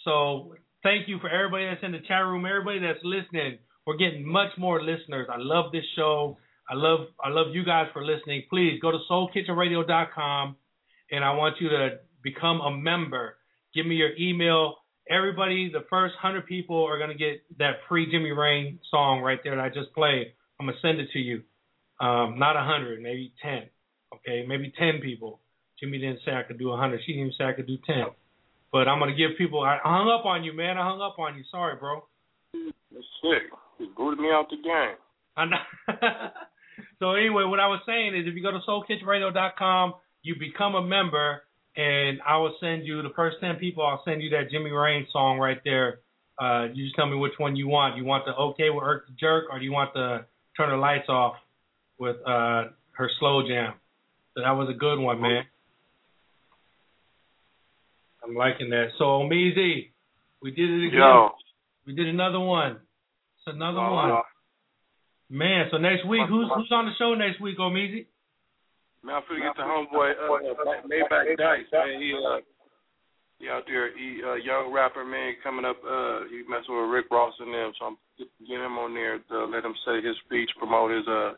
[0.06, 3.58] so thank you for everybody that's in the chat room, everybody that's listening.
[3.86, 5.28] We're getting much more listeners.
[5.32, 6.38] I love this show.
[6.70, 8.44] I love I love you guys for listening.
[8.50, 10.56] Please go to soulkitchenradio.com
[11.12, 13.38] and I want you to become a member.
[13.74, 14.76] Give me your email.
[15.10, 19.56] Everybody, the first hundred people are gonna get that free Jimmie Reign song right there
[19.56, 20.34] that I just played.
[20.60, 21.42] I'm gonna send it to you.
[22.00, 23.64] Um, not a hundred, maybe ten.
[24.14, 25.40] Okay, maybe ten people.
[25.80, 27.02] Jimmie didn't say I could do a hundred.
[27.06, 28.06] She didn't even say I could do ten.
[28.72, 29.62] But I'm gonna give people.
[29.62, 30.78] I hung up on you, man.
[30.78, 31.44] I hung up on you.
[31.52, 32.04] Sorry, bro.
[32.54, 33.52] That's sick.
[33.80, 34.96] You booted me out the game.
[35.36, 35.58] I know.
[37.00, 39.94] so anyway, what I was saying is, if you go to SoulKitchenRadio.com,
[40.24, 41.44] you become a member,
[41.76, 43.86] and I will send you the first ten people.
[43.86, 46.00] I'll send you that Jimmie Reign song right there.
[46.40, 47.98] Uh, you just tell me which one you want.
[47.98, 50.26] You want the OK with Erk the Jerk, or do you want the
[50.56, 51.36] Turn the Lights Off
[51.98, 53.74] with uh, her slow jam?
[54.34, 55.44] So that was a good one, man.
[58.24, 58.90] I'm liking that.
[58.98, 59.90] So Omeezy,
[60.42, 61.00] we did it again.
[61.00, 61.30] Yo.
[61.86, 62.74] We did another one.
[63.38, 64.10] It's another Oh, one.
[64.10, 64.24] wow.
[65.30, 68.06] Man, so next week, who's who's on the show next week, Omeezy?
[69.04, 72.02] Man, I'm finna get the homeboy uh, uh, Maybach Dice, man.
[72.02, 72.38] He uh
[73.40, 77.06] he out there, he uh young rapper man coming up, uh he messing with Rick
[77.10, 77.98] Ross and them, so I'm
[78.46, 81.34] getting him on there to let him say his speech, promote his uh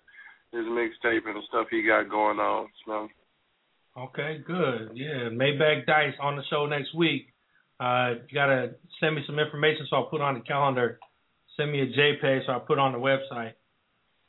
[0.53, 2.67] his mixtape and the stuff he got going on.
[2.85, 3.09] So
[3.95, 4.91] Okay, good.
[4.95, 7.27] Yeah, Maybach Dice on the show next week.
[7.79, 10.99] Uh, you gotta send me some information so I'll put on the calendar.
[11.57, 13.53] Send me a JPEG so I put on the website,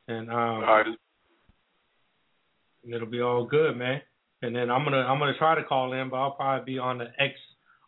[0.09, 0.86] and um, all right,
[2.92, 4.02] it'll be all good, man.
[4.42, 6.98] And then I'm gonna I'm gonna try to call in, but I'll probably be on
[6.98, 7.34] the X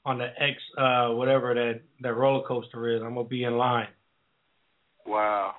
[0.06, 3.02] on the X uh whatever that that roller coaster is.
[3.02, 3.88] I'm gonna be in line,
[5.04, 5.54] wow.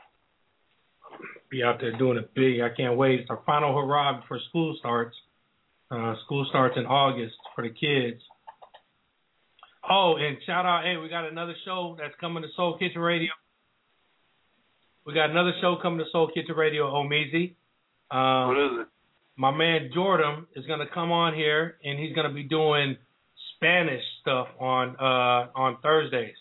[1.49, 2.59] Be out there doing it big.
[2.61, 3.21] I can't wait.
[3.21, 5.15] It's our final hurrah before school starts.
[5.89, 8.21] Uh, school starts in August for the kids.
[9.89, 13.29] Oh, and shout out, hey, we got another show that's coming to Soul Kitchen Radio.
[15.05, 17.55] We got another show coming to Soul Kitchen Radio, Omeezy.
[18.11, 18.87] Um, What is it?
[19.37, 22.97] my man Jordan is gonna come on here and he's gonna be doing
[23.55, 26.35] Spanish stuff on uh on Thursdays.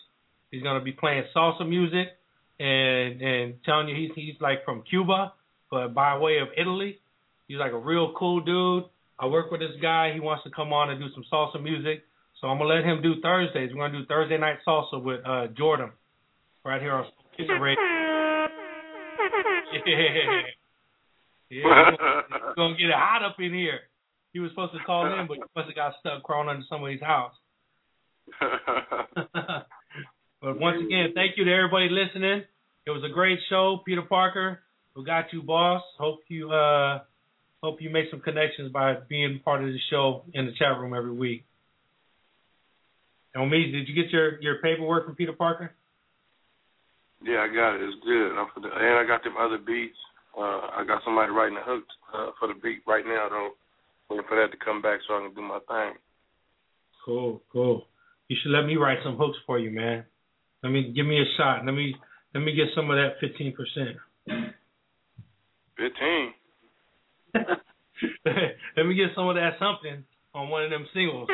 [0.51, 2.07] He's gonna be playing salsa music
[2.59, 5.33] and and telling you he's he's like from Cuba,
[5.69, 6.99] but by way of Italy.
[7.47, 8.83] He's like a real cool dude.
[9.19, 10.11] I work with this guy.
[10.13, 12.03] He wants to come on and do some salsa music.
[12.41, 13.71] So I'm gonna let him do Thursdays.
[13.73, 15.91] We're gonna do Thursday night salsa with uh Jordan
[16.63, 17.05] right here on
[17.35, 17.81] Kitchen Radio.
[19.73, 20.41] Yeah.
[21.49, 23.79] Yeah, it's gonna get it hot up in here.
[24.33, 27.01] He was supposed to call in, but he must have got stuck crawling under somebody's
[27.01, 27.33] house.
[30.47, 32.43] but once again, thank you to everybody listening.
[32.85, 34.59] It was a great show, Peter Parker.
[34.95, 35.83] We got you, boss.
[35.99, 36.99] Hope you uh
[37.61, 40.93] hope you make some connections by being part of the show in the chat room
[40.93, 41.43] every week.
[43.35, 45.71] And me, did you get your your paperwork from Peter Parker?
[47.21, 47.81] Yeah, I got it.
[47.81, 48.39] It's good.
[48.39, 49.99] I'm for the, and I got them other beats.
[50.37, 53.49] Uh, I got somebody writing the hooks uh, for the beat right now, though.
[54.09, 55.99] Waiting for that to come back so I can do my thing.
[57.03, 57.87] Cool, cool.
[58.29, 60.05] You should let me write some hooks for you, man.
[60.63, 61.65] Let me give me a shot.
[61.65, 61.95] Let me
[62.33, 63.97] let me get some of that fifteen percent.
[65.77, 66.33] Fifteen.
[68.75, 70.03] let me get some of that something
[70.33, 71.29] on one of them singles.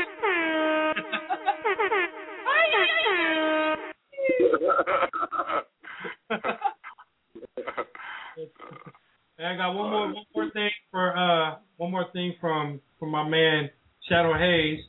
[9.39, 13.27] I got one more one more thing for uh one more thing from from my
[13.27, 13.69] man
[14.09, 14.79] Shadow Hayes.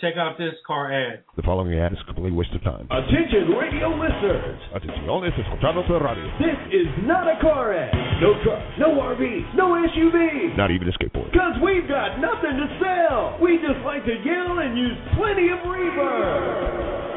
[0.00, 1.22] Check out this car ad.
[1.36, 2.90] The following ad is a complete waste of time.
[2.90, 4.58] Attention radio listeners.
[4.74, 6.26] Atención, es escuchando tu radio.
[6.42, 7.94] This is not a car ad.
[8.20, 10.56] No truck, no RV, no SUV.
[10.56, 11.30] Not even a skateboard.
[11.30, 13.38] Cause we've got nothing to sell.
[13.40, 17.14] We just like to yell and use plenty of reverb.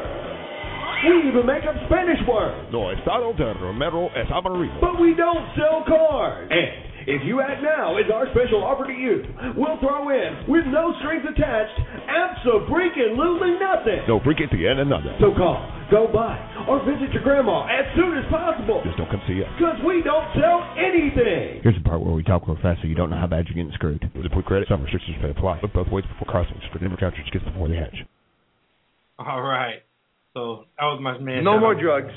[1.02, 2.70] We even make up Spanish words.
[2.70, 4.78] No estado de Romero es amarillo.
[4.80, 6.46] But we don't sell cars.
[6.50, 9.24] And If you act now, it's our special offer to you.
[9.56, 11.72] We'll throw in, with no strings attached,
[12.04, 14.04] absolutely nothing.
[14.04, 15.16] No freak at the end and nothing.
[15.16, 15.56] So call,
[15.88, 16.36] go by,
[16.68, 18.84] or visit your grandma as soon as possible.
[18.84, 19.48] Just don't come see us.
[19.56, 21.64] Because we don't sell anything.
[21.64, 23.56] Here's the part where we talk real fast so you don't know how bad you're
[23.56, 24.04] getting screwed.
[24.12, 25.64] With a quick credit, some restrictions may apply.
[25.64, 26.60] Look both ways before crossing.
[26.68, 28.04] Strict never capture kids before they hatch.
[29.16, 29.80] All right.
[30.36, 31.40] So that was my man.
[31.40, 32.12] No more drugs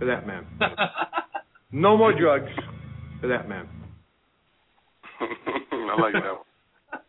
[0.00, 0.48] for that man.
[1.76, 2.48] no more drugs
[3.20, 3.68] for that man.
[5.90, 7.00] I like that one.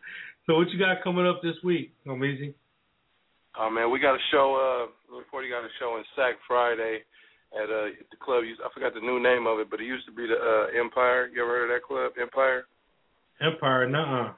[0.46, 2.54] So what you got coming up this week, Amazing?
[3.58, 4.54] Oh man, we got a show.
[4.54, 4.92] Uh.
[5.16, 7.06] You got a show in Sac Friday
[7.54, 8.42] at uh the club.
[8.42, 11.28] I forgot the new name of it, but it used to be the uh Empire.
[11.28, 12.66] You ever heard of that club, Empire?
[13.40, 14.32] Empire, nuh-uh.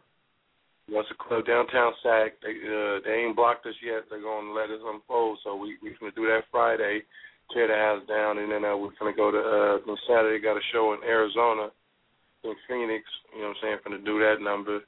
[0.88, 2.40] What's a club downtown Sac?
[2.42, 4.04] They uh, they ain't blocked us yet.
[4.08, 5.38] They're gonna let us unfold.
[5.44, 7.02] So we we gonna do that Friday,
[7.52, 10.42] tear the house down, and then uh, we're gonna go to uh on Saturday.
[10.42, 11.70] Got a show in Arizona,
[12.50, 13.04] in Phoenix.
[13.34, 13.78] You know what I'm saying?
[13.84, 14.80] Gonna do that number,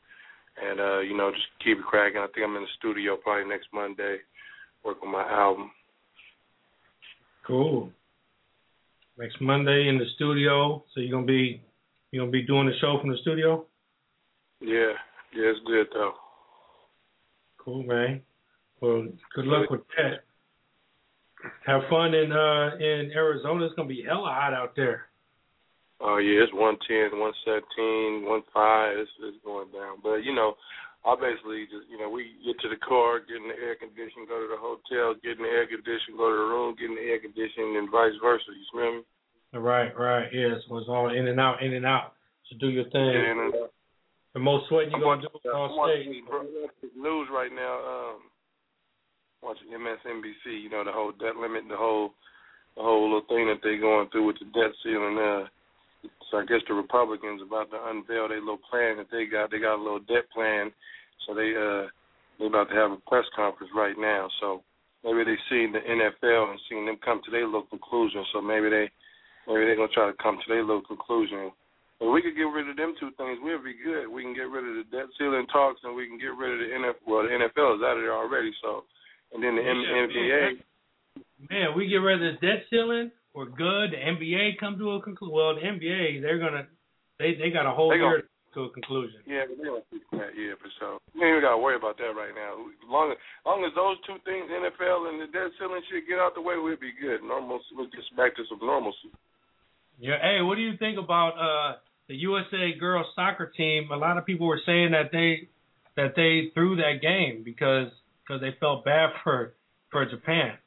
[0.63, 2.21] and uh you know just keep it cracking.
[2.21, 4.19] I think I'm in the studio probably next Monday,
[4.85, 5.71] work on my album.
[7.47, 7.91] Cool.
[9.19, 10.85] Next Monday in the studio.
[10.95, 11.63] So you're gonna be
[12.11, 13.67] you gonna be doing the show from the studio?
[14.61, 14.93] Yeah,
[15.35, 16.15] yeah, it's good though.
[17.59, 18.23] Cool, man.
[18.81, 20.25] Well, good luck with that.
[21.67, 23.67] Have fun in uh in Arizona.
[23.67, 25.10] It's gonna be hella hot out there.
[26.01, 28.97] Oh yeah, it's one ten, one seventeen, one five.
[28.97, 30.01] It's, it's going down.
[30.03, 30.57] But you know,
[31.05, 34.25] I basically just you know we get to the car, get in the air conditioning,
[34.25, 36.97] go to the hotel, get in the air conditioning, go to the room, get in
[36.97, 38.49] the air conditioning, and vice versa.
[38.49, 39.03] You smell me?
[39.53, 40.29] Right, right.
[40.33, 42.17] Yes, it was all in and out, in and out.
[42.49, 43.13] So do your thing.
[43.13, 43.69] Yeah, and, uh,
[44.33, 46.07] The most sweating you're I'm gonna do is on stage.
[46.97, 47.77] news right now.
[47.85, 48.31] Um,
[49.43, 50.63] watching MSNBC.
[50.65, 52.13] You know the whole debt limit, the whole
[52.77, 55.19] the whole little thing that they're going through with the debt ceiling.
[55.19, 55.49] Uh,
[56.31, 59.51] so I guess the Republicans about to unveil their little plan that they got.
[59.51, 60.71] They got a little debt plan,
[61.27, 61.91] so they uh
[62.39, 64.29] they about to have a press conference right now.
[64.41, 64.63] So
[65.05, 68.25] maybe they seen the NFL and seen them come to their little conclusion.
[68.33, 68.87] So maybe they
[69.47, 71.53] maybe they're gonna try to come to their little conclusion.
[72.01, 74.09] If we could get rid of them two things, we'd be good.
[74.09, 76.61] We can get rid of the debt ceiling talks, and we can get rid of
[76.65, 77.05] the NFL.
[77.05, 78.53] Well, the NFL is out of there already.
[78.65, 78.89] So,
[79.37, 80.65] and then the Yeah, NBA.
[81.51, 83.13] Man, we get rid of the debt ceiling.
[83.35, 83.93] We're good.
[83.93, 85.35] The NBA come to a conclusion.
[85.35, 86.67] Well, the NBA they're gonna
[87.19, 89.21] they they got a whole They year gonna- a conclusion.
[89.27, 90.35] Yeah, but they that.
[90.35, 90.99] Yeah, for sure.
[91.15, 92.59] We ain't even gotta worry about that right now.
[92.91, 96.35] Long as, long as those two things, NFL and the debt ceiling shit, get out
[96.35, 97.23] the way, we'll be good.
[97.23, 99.15] Normal, we'll get back to some normalcy.
[100.01, 100.19] Yeah.
[100.21, 101.77] Hey, what do you think about uh
[102.09, 103.91] the USA girls soccer team?
[103.93, 105.49] A lot of people were saying that they
[105.97, 107.93] that they threw that game because
[108.27, 109.55] because they felt bad for
[109.91, 110.59] for Japan.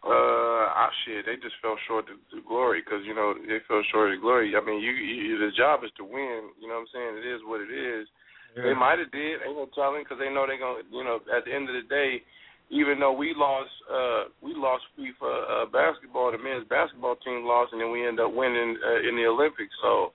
[0.00, 3.84] Uh, ah, shit, they just fell short of the glory because you know they fell
[3.92, 4.56] short of glory.
[4.56, 6.56] I mean, you, you the job is to win.
[6.56, 7.12] You know what I'm saying?
[7.20, 8.08] It is what it is.
[8.56, 9.46] They might have did.
[9.46, 10.82] Ain't no telling because they know they're gonna.
[10.90, 12.24] You know, at the end of the day,
[12.70, 16.32] even though we lost, uh, we lost FIFA uh, basketball.
[16.32, 19.74] The men's basketball team lost, and then we end up winning uh, in the Olympics.
[19.82, 20.14] So,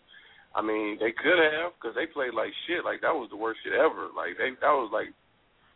[0.56, 2.84] I mean, they could have because they played like shit.
[2.84, 4.12] Like that was the worst shit ever.
[4.12, 5.16] Like they, that was like,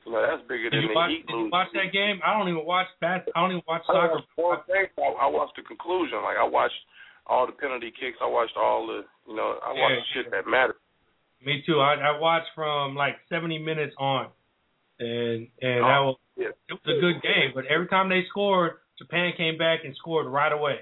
[0.06, 1.10] that's bigger Did than you the watch?
[1.12, 2.20] Heat Did you watch that game?
[2.26, 4.22] I don't even watch bas I don't even watch I soccer.
[4.38, 4.70] watched.
[4.72, 6.20] I, I watched the conclusion.
[6.24, 6.80] Like I watched
[7.28, 8.18] all the penalty kicks.
[8.22, 10.80] I watched all the, you know, I watched the shit that mattered.
[11.46, 11.80] Me too.
[11.80, 14.28] I I watched from like 70 minutes on,
[15.00, 16.52] and and that oh, was Yeah.
[16.68, 17.52] it was a good game.
[17.56, 20.80] But every time they scored, Japan came back and scored right away.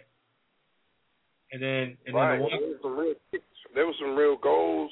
[1.52, 2.40] And then and right.
[2.40, 3.14] then the one, There was some real.
[3.76, 4.92] There was some real goals,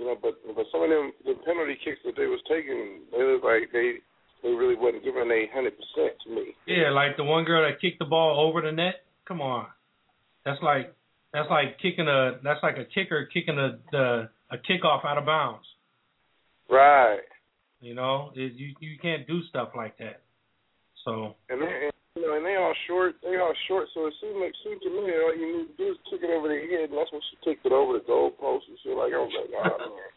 [0.00, 3.22] you know, but but some of them the penalty kicks that they was taking, they
[3.22, 4.00] look like they
[4.42, 6.56] they really wasn't giving a hundred percent to me.
[6.66, 9.04] yeah, like the one girl that kicked the ball over the net.
[9.28, 9.66] Come on,
[10.44, 10.94] that's like
[11.34, 15.26] that's like kicking a that's like a kicker kicking a the a kickoff out of
[15.26, 15.66] bounds.
[16.70, 17.20] Right.
[17.80, 20.22] You know, it, you you can't do stuff like that.
[21.04, 21.90] So And you
[22.30, 23.18] know, and they all short.
[23.22, 23.90] They all short.
[23.92, 26.30] So it seemed like seemed to me all you need to do is kick it
[26.30, 28.94] over their head, and that's when she kicked it over the goalpost and shit.
[28.94, 30.14] Like I was like, oh man,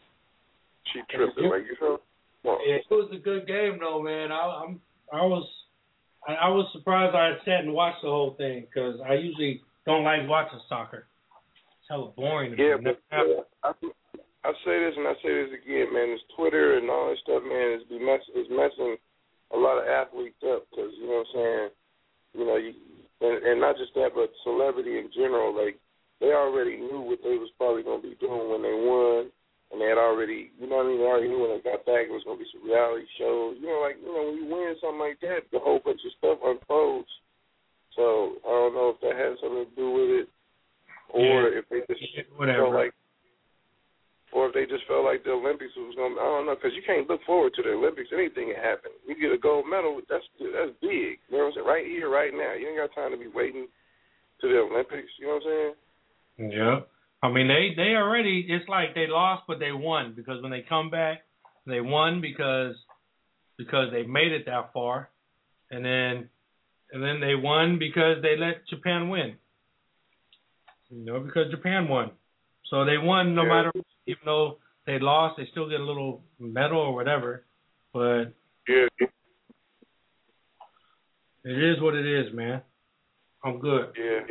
[0.94, 1.50] she tripped it.
[1.50, 1.98] Like you know.
[2.44, 4.30] Well, It was a good game though, man.
[4.30, 4.80] I, I'm
[5.12, 5.48] I was
[6.28, 10.04] I, I was surprised I sat and watched the whole thing because I usually don't
[10.04, 11.06] like watching soccer.
[11.80, 12.56] It's hella boring.
[12.56, 12.62] to.
[12.62, 13.44] Yeah, but happened.
[13.64, 13.72] I,
[14.44, 16.12] I say this and I say this again, man.
[16.12, 18.96] This Twitter and all this stuff, man, is be mess is messing
[19.52, 21.68] a lot of athletes up because you know what I'm saying.
[22.34, 22.74] You know, you
[23.20, 25.54] and, and not just that, but celebrity in general.
[25.54, 25.78] Like
[26.20, 29.30] they already knew what they was probably gonna be doing when they won,
[29.72, 30.98] and they had already, you know what I mean.
[30.98, 33.56] They already knew when they got back it was gonna be some reality shows.
[33.60, 36.12] You know, like you know when you win something like that, the whole bunch of
[36.18, 37.10] stuff unfolds.
[37.96, 40.28] So I don't know if that has something to do with it
[41.14, 41.62] or Yeah.
[41.62, 42.02] if they just
[42.36, 42.66] whatever.
[42.66, 42.94] felt like,
[44.34, 46.18] or if they just felt like the Olympics was going.
[46.18, 48.10] to I don't know because you can't look forward to the Olympics.
[48.10, 48.90] Anything can happen.
[49.06, 50.02] You get a gold medal.
[50.10, 51.22] That's that's big.
[51.30, 51.70] You know what I'm saying?
[51.70, 52.52] Right here, right now.
[52.58, 53.70] You ain't got time to be waiting
[54.42, 55.08] to the Olympics.
[55.22, 55.74] You know what I'm saying?
[56.50, 56.76] Yeah.
[57.22, 60.66] I mean they they already it's like they lost but they won because when they
[60.68, 61.22] come back
[61.64, 62.74] they won because
[63.56, 65.08] because they made it that far
[65.70, 66.28] and then
[66.92, 69.36] and then they won because they let Japan win.
[70.90, 72.10] You know, because Japan won.
[72.68, 73.48] So they won no Yeah.
[73.48, 73.72] matter
[74.06, 77.44] even though they lost, they still get a little medal or whatever.
[77.92, 78.32] But
[78.68, 78.88] Yeah.
[81.44, 82.62] it is what it is, man.
[83.44, 83.92] I'm good.
[83.96, 84.26] Yeah.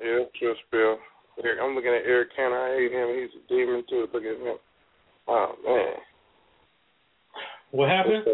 [0.00, 0.98] Yeah, just Bill.
[1.42, 2.58] Eric, I'm looking at Eric Cantor.
[2.58, 3.08] I hate him.
[3.14, 4.08] He's a demon too.
[4.12, 4.58] Look at him.
[5.26, 5.94] Oh man.
[7.70, 8.24] What happened?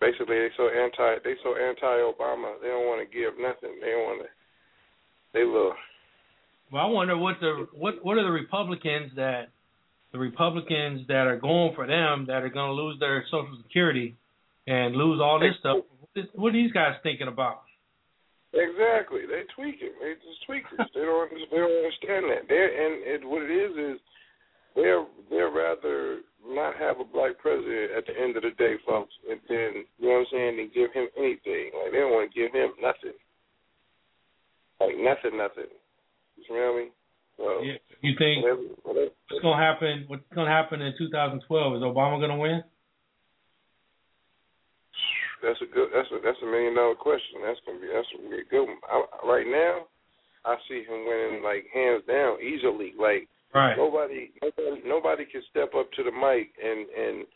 [0.00, 1.18] Basically, they so anti.
[1.22, 2.60] They so anti-Obama.
[2.62, 3.78] They don't want to give nothing.
[3.80, 4.28] They want to.
[5.34, 5.74] They little.
[6.72, 9.48] Well, I wonder what the what what are the Republicans that
[10.12, 14.16] the Republicans that are going for them that are going to lose their Social Security
[14.66, 15.78] and lose all this stuff.
[16.34, 17.62] What are these guys thinking about?
[18.52, 19.26] Exactly.
[19.30, 19.94] They tweaking.
[20.02, 20.86] They just tweakers.
[20.94, 21.30] they don't.
[21.30, 22.50] They don't understand that.
[22.50, 24.00] They and it, what it is is
[24.74, 29.14] they're they're rather not have a black president at the end of the day, folks.
[29.30, 30.56] And then you know what I'm saying?
[30.58, 31.70] Than give him anything.
[31.78, 33.14] Like they don't want to give him nothing.
[34.82, 35.70] Like nothing, nothing.
[36.48, 36.86] You me?
[37.36, 39.10] So You, you think whatever, whatever.
[39.28, 40.04] what's going to happen?
[40.08, 41.76] What's to happen in 2012?
[41.76, 42.62] Is Obama going to win?
[45.42, 45.88] That's a good.
[45.94, 47.40] That's a that's a million dollar question.
[47.40, 48.76] That's gonna be that's a really good one.
[48.84, 49.88] I, right now,
[50.44, 52.92] I see him winning like hands down, easily.
[52.98, 53.76] Like Right.
[53.76, 57.26] nobody, nobody, nobody can step up to the mic and and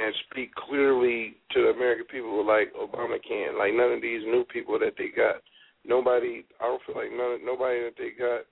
[0.00, 3.58] and speak clearly to the American people like Obama can.
[3.58, 5.42] Like none of these new people that they got.
[5.84, 6.44] Nobody.
[6.60, 7.44] I don't feel like none.
[7.44, 8.44] Nobody that they got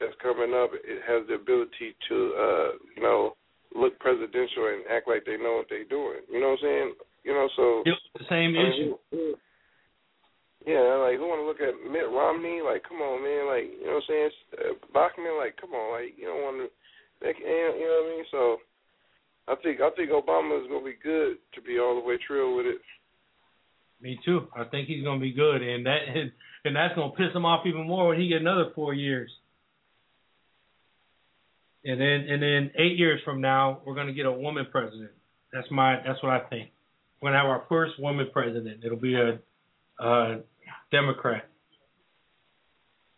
[0.00, 0.70] that's coming up.
[0.72, 3.36] It has the ability to, uh, you know,
[3.76, 6.24] look presidential and act like they know what they're doing.
[6.32, 6.90] You know what I'm saying?
[7.24, 8.96] You know, so the same I mean, issue.
[9.10, 9.38] who-
[10.66, 12.60] Yeah, like who want to look at Mitt Romney?
[12.60, 13.46] Like, come on, man.
[13.46, 14.30] Like, you know what I'm saying?
[14.56, 16.68] Uh, Bachmann, like, come on, like, you don't want to.
[17.20, 18.24] They you know what I mean?
[18.30, 18.60] So,
[19.48, 22.56] I think I think Obama is gonna be good to be all the way trill
[22.56, 22.80] with it.
[24.00, 24.48] Me too.
[24.56, 26.32] I think he's to be good, and that and,
[26.64, 29.30] and that's to piss him off even more when he get another four years.
[31.84, 35.10] And then and then eight years from now, we're to get a woman president.
[35.52, 36.70] That's my that's what I think.
[37.20, 38.82] We're to have our first woman president.
[38.84, 39.38] It'll be a,
[40.02, 40.40] a
[40.90, 41.48] Democrat.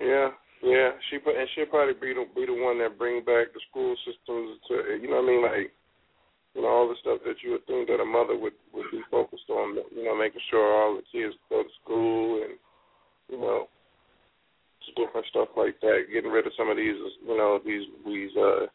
[0.00, 0.30] Yeah,
[0.62, 0.90] yeah.
[1.10, 4.58] She and she'll probably be the be the one that bring back the school systems
[4.68, 5.72] to you know what I mean, like
[6.54, 9.00] you know all the stuff that you would think that a mother would would be
[9.10, 9.76] focused on.
[9.94, 12.58] You know, making sure all the kids go to school and
[13.30, 13.68] you know
[14.96, 16.04] different stuff like that.
[16.12, 16.96] Getting rid of some of these
[17.26, 18.66] you know these these uh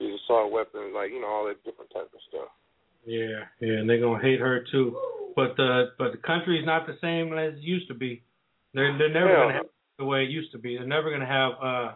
[0.00, 2.48] these assault weapons, like you know all that different type of stuff.
[3.04, 4.96] Yeah, yeah, and they're gonna hate her too.
[5.36, 8.22] But the but the country is not the same as it used to be.
[8.74, 9.42] They're they're never Yeah.
[9.42, 10.76] gonna have it the way it used to be.
[10.76, 11.92] They're never gonna have uh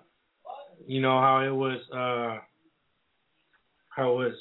[0.86, 2.40] you know how it was uh
[3.88, 4.34] how it was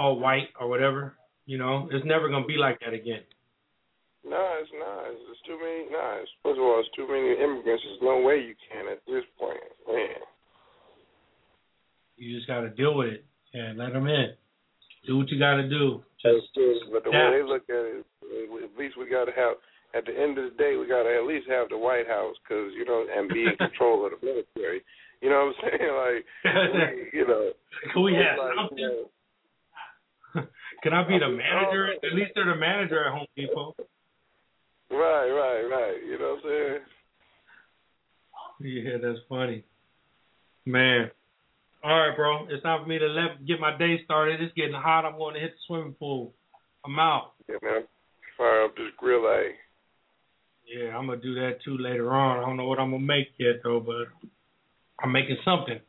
[0.00, 1.14] all white or whatever.
[1.44, 3.20] You know, it's never gonna be like that again.
[4.24, 5.12] No, it's not.
[5.12, 5.92] It's, it's too many.
[5.92, 7.84] No, it's, first of all, it's too many immigrants.
[7.84, 10.20] There's no way you can at this point, man.
[12.16, 14.32] You just gotta deal with it and let them in.
[15.06, 16.02] Do what you gotta do.
[16.20, 16.52] Just
[16.92, 19.56] but the way they look at it, at least we got to have.
[19.90, 22.36] At the end of the day, we got to at least have the White House,
[22.44, 24.84] because you know, and be in control of the military.
[25.20, 25.92] You know what I'm saying?
[25.96, 26.22] Like,
[27.12, 27.50] we, you know.
[27.92, 28.78] Can we have like, something?
[28.78, 29.10] you know,
[30.82, 31.92] Can I be the manager?
[31.92, 33.74] At least they're the manager at Home Depot.
[34.90, 35.96] Right, right, right.
[36.04, 36.80] You know what I'm
[38.60, 38.84] saying?
[38.84, 39.64] Yeah, that's funny.
[40.66, 41.10] Man.
[41.82, 42.46] All right, bro.
[42.50, 44.40] It's time for me to let get my day started.
[44.40, 45.04] It's getting hot.
[45.04, 46.32] I'm going to hit the swimming pool.
[46.84, 47.32] I'm out.
[47.48, 47.82] Yeah, man.
[48.36, 49.52] Fire up this grill, eh?
[50.70, 52.38] Yeah, I'm gonna do that too later on.
[52.38, 54.06] I don't know what I'm gonna make yet though, but
[55.02, 55.80] I'm making something.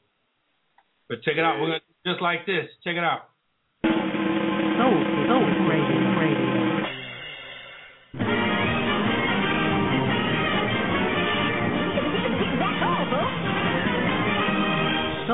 [1.07, 1.61] But check it out.
[1.61, 2.65] We're gonna just like this.
[2.83, 3.29] Check it out.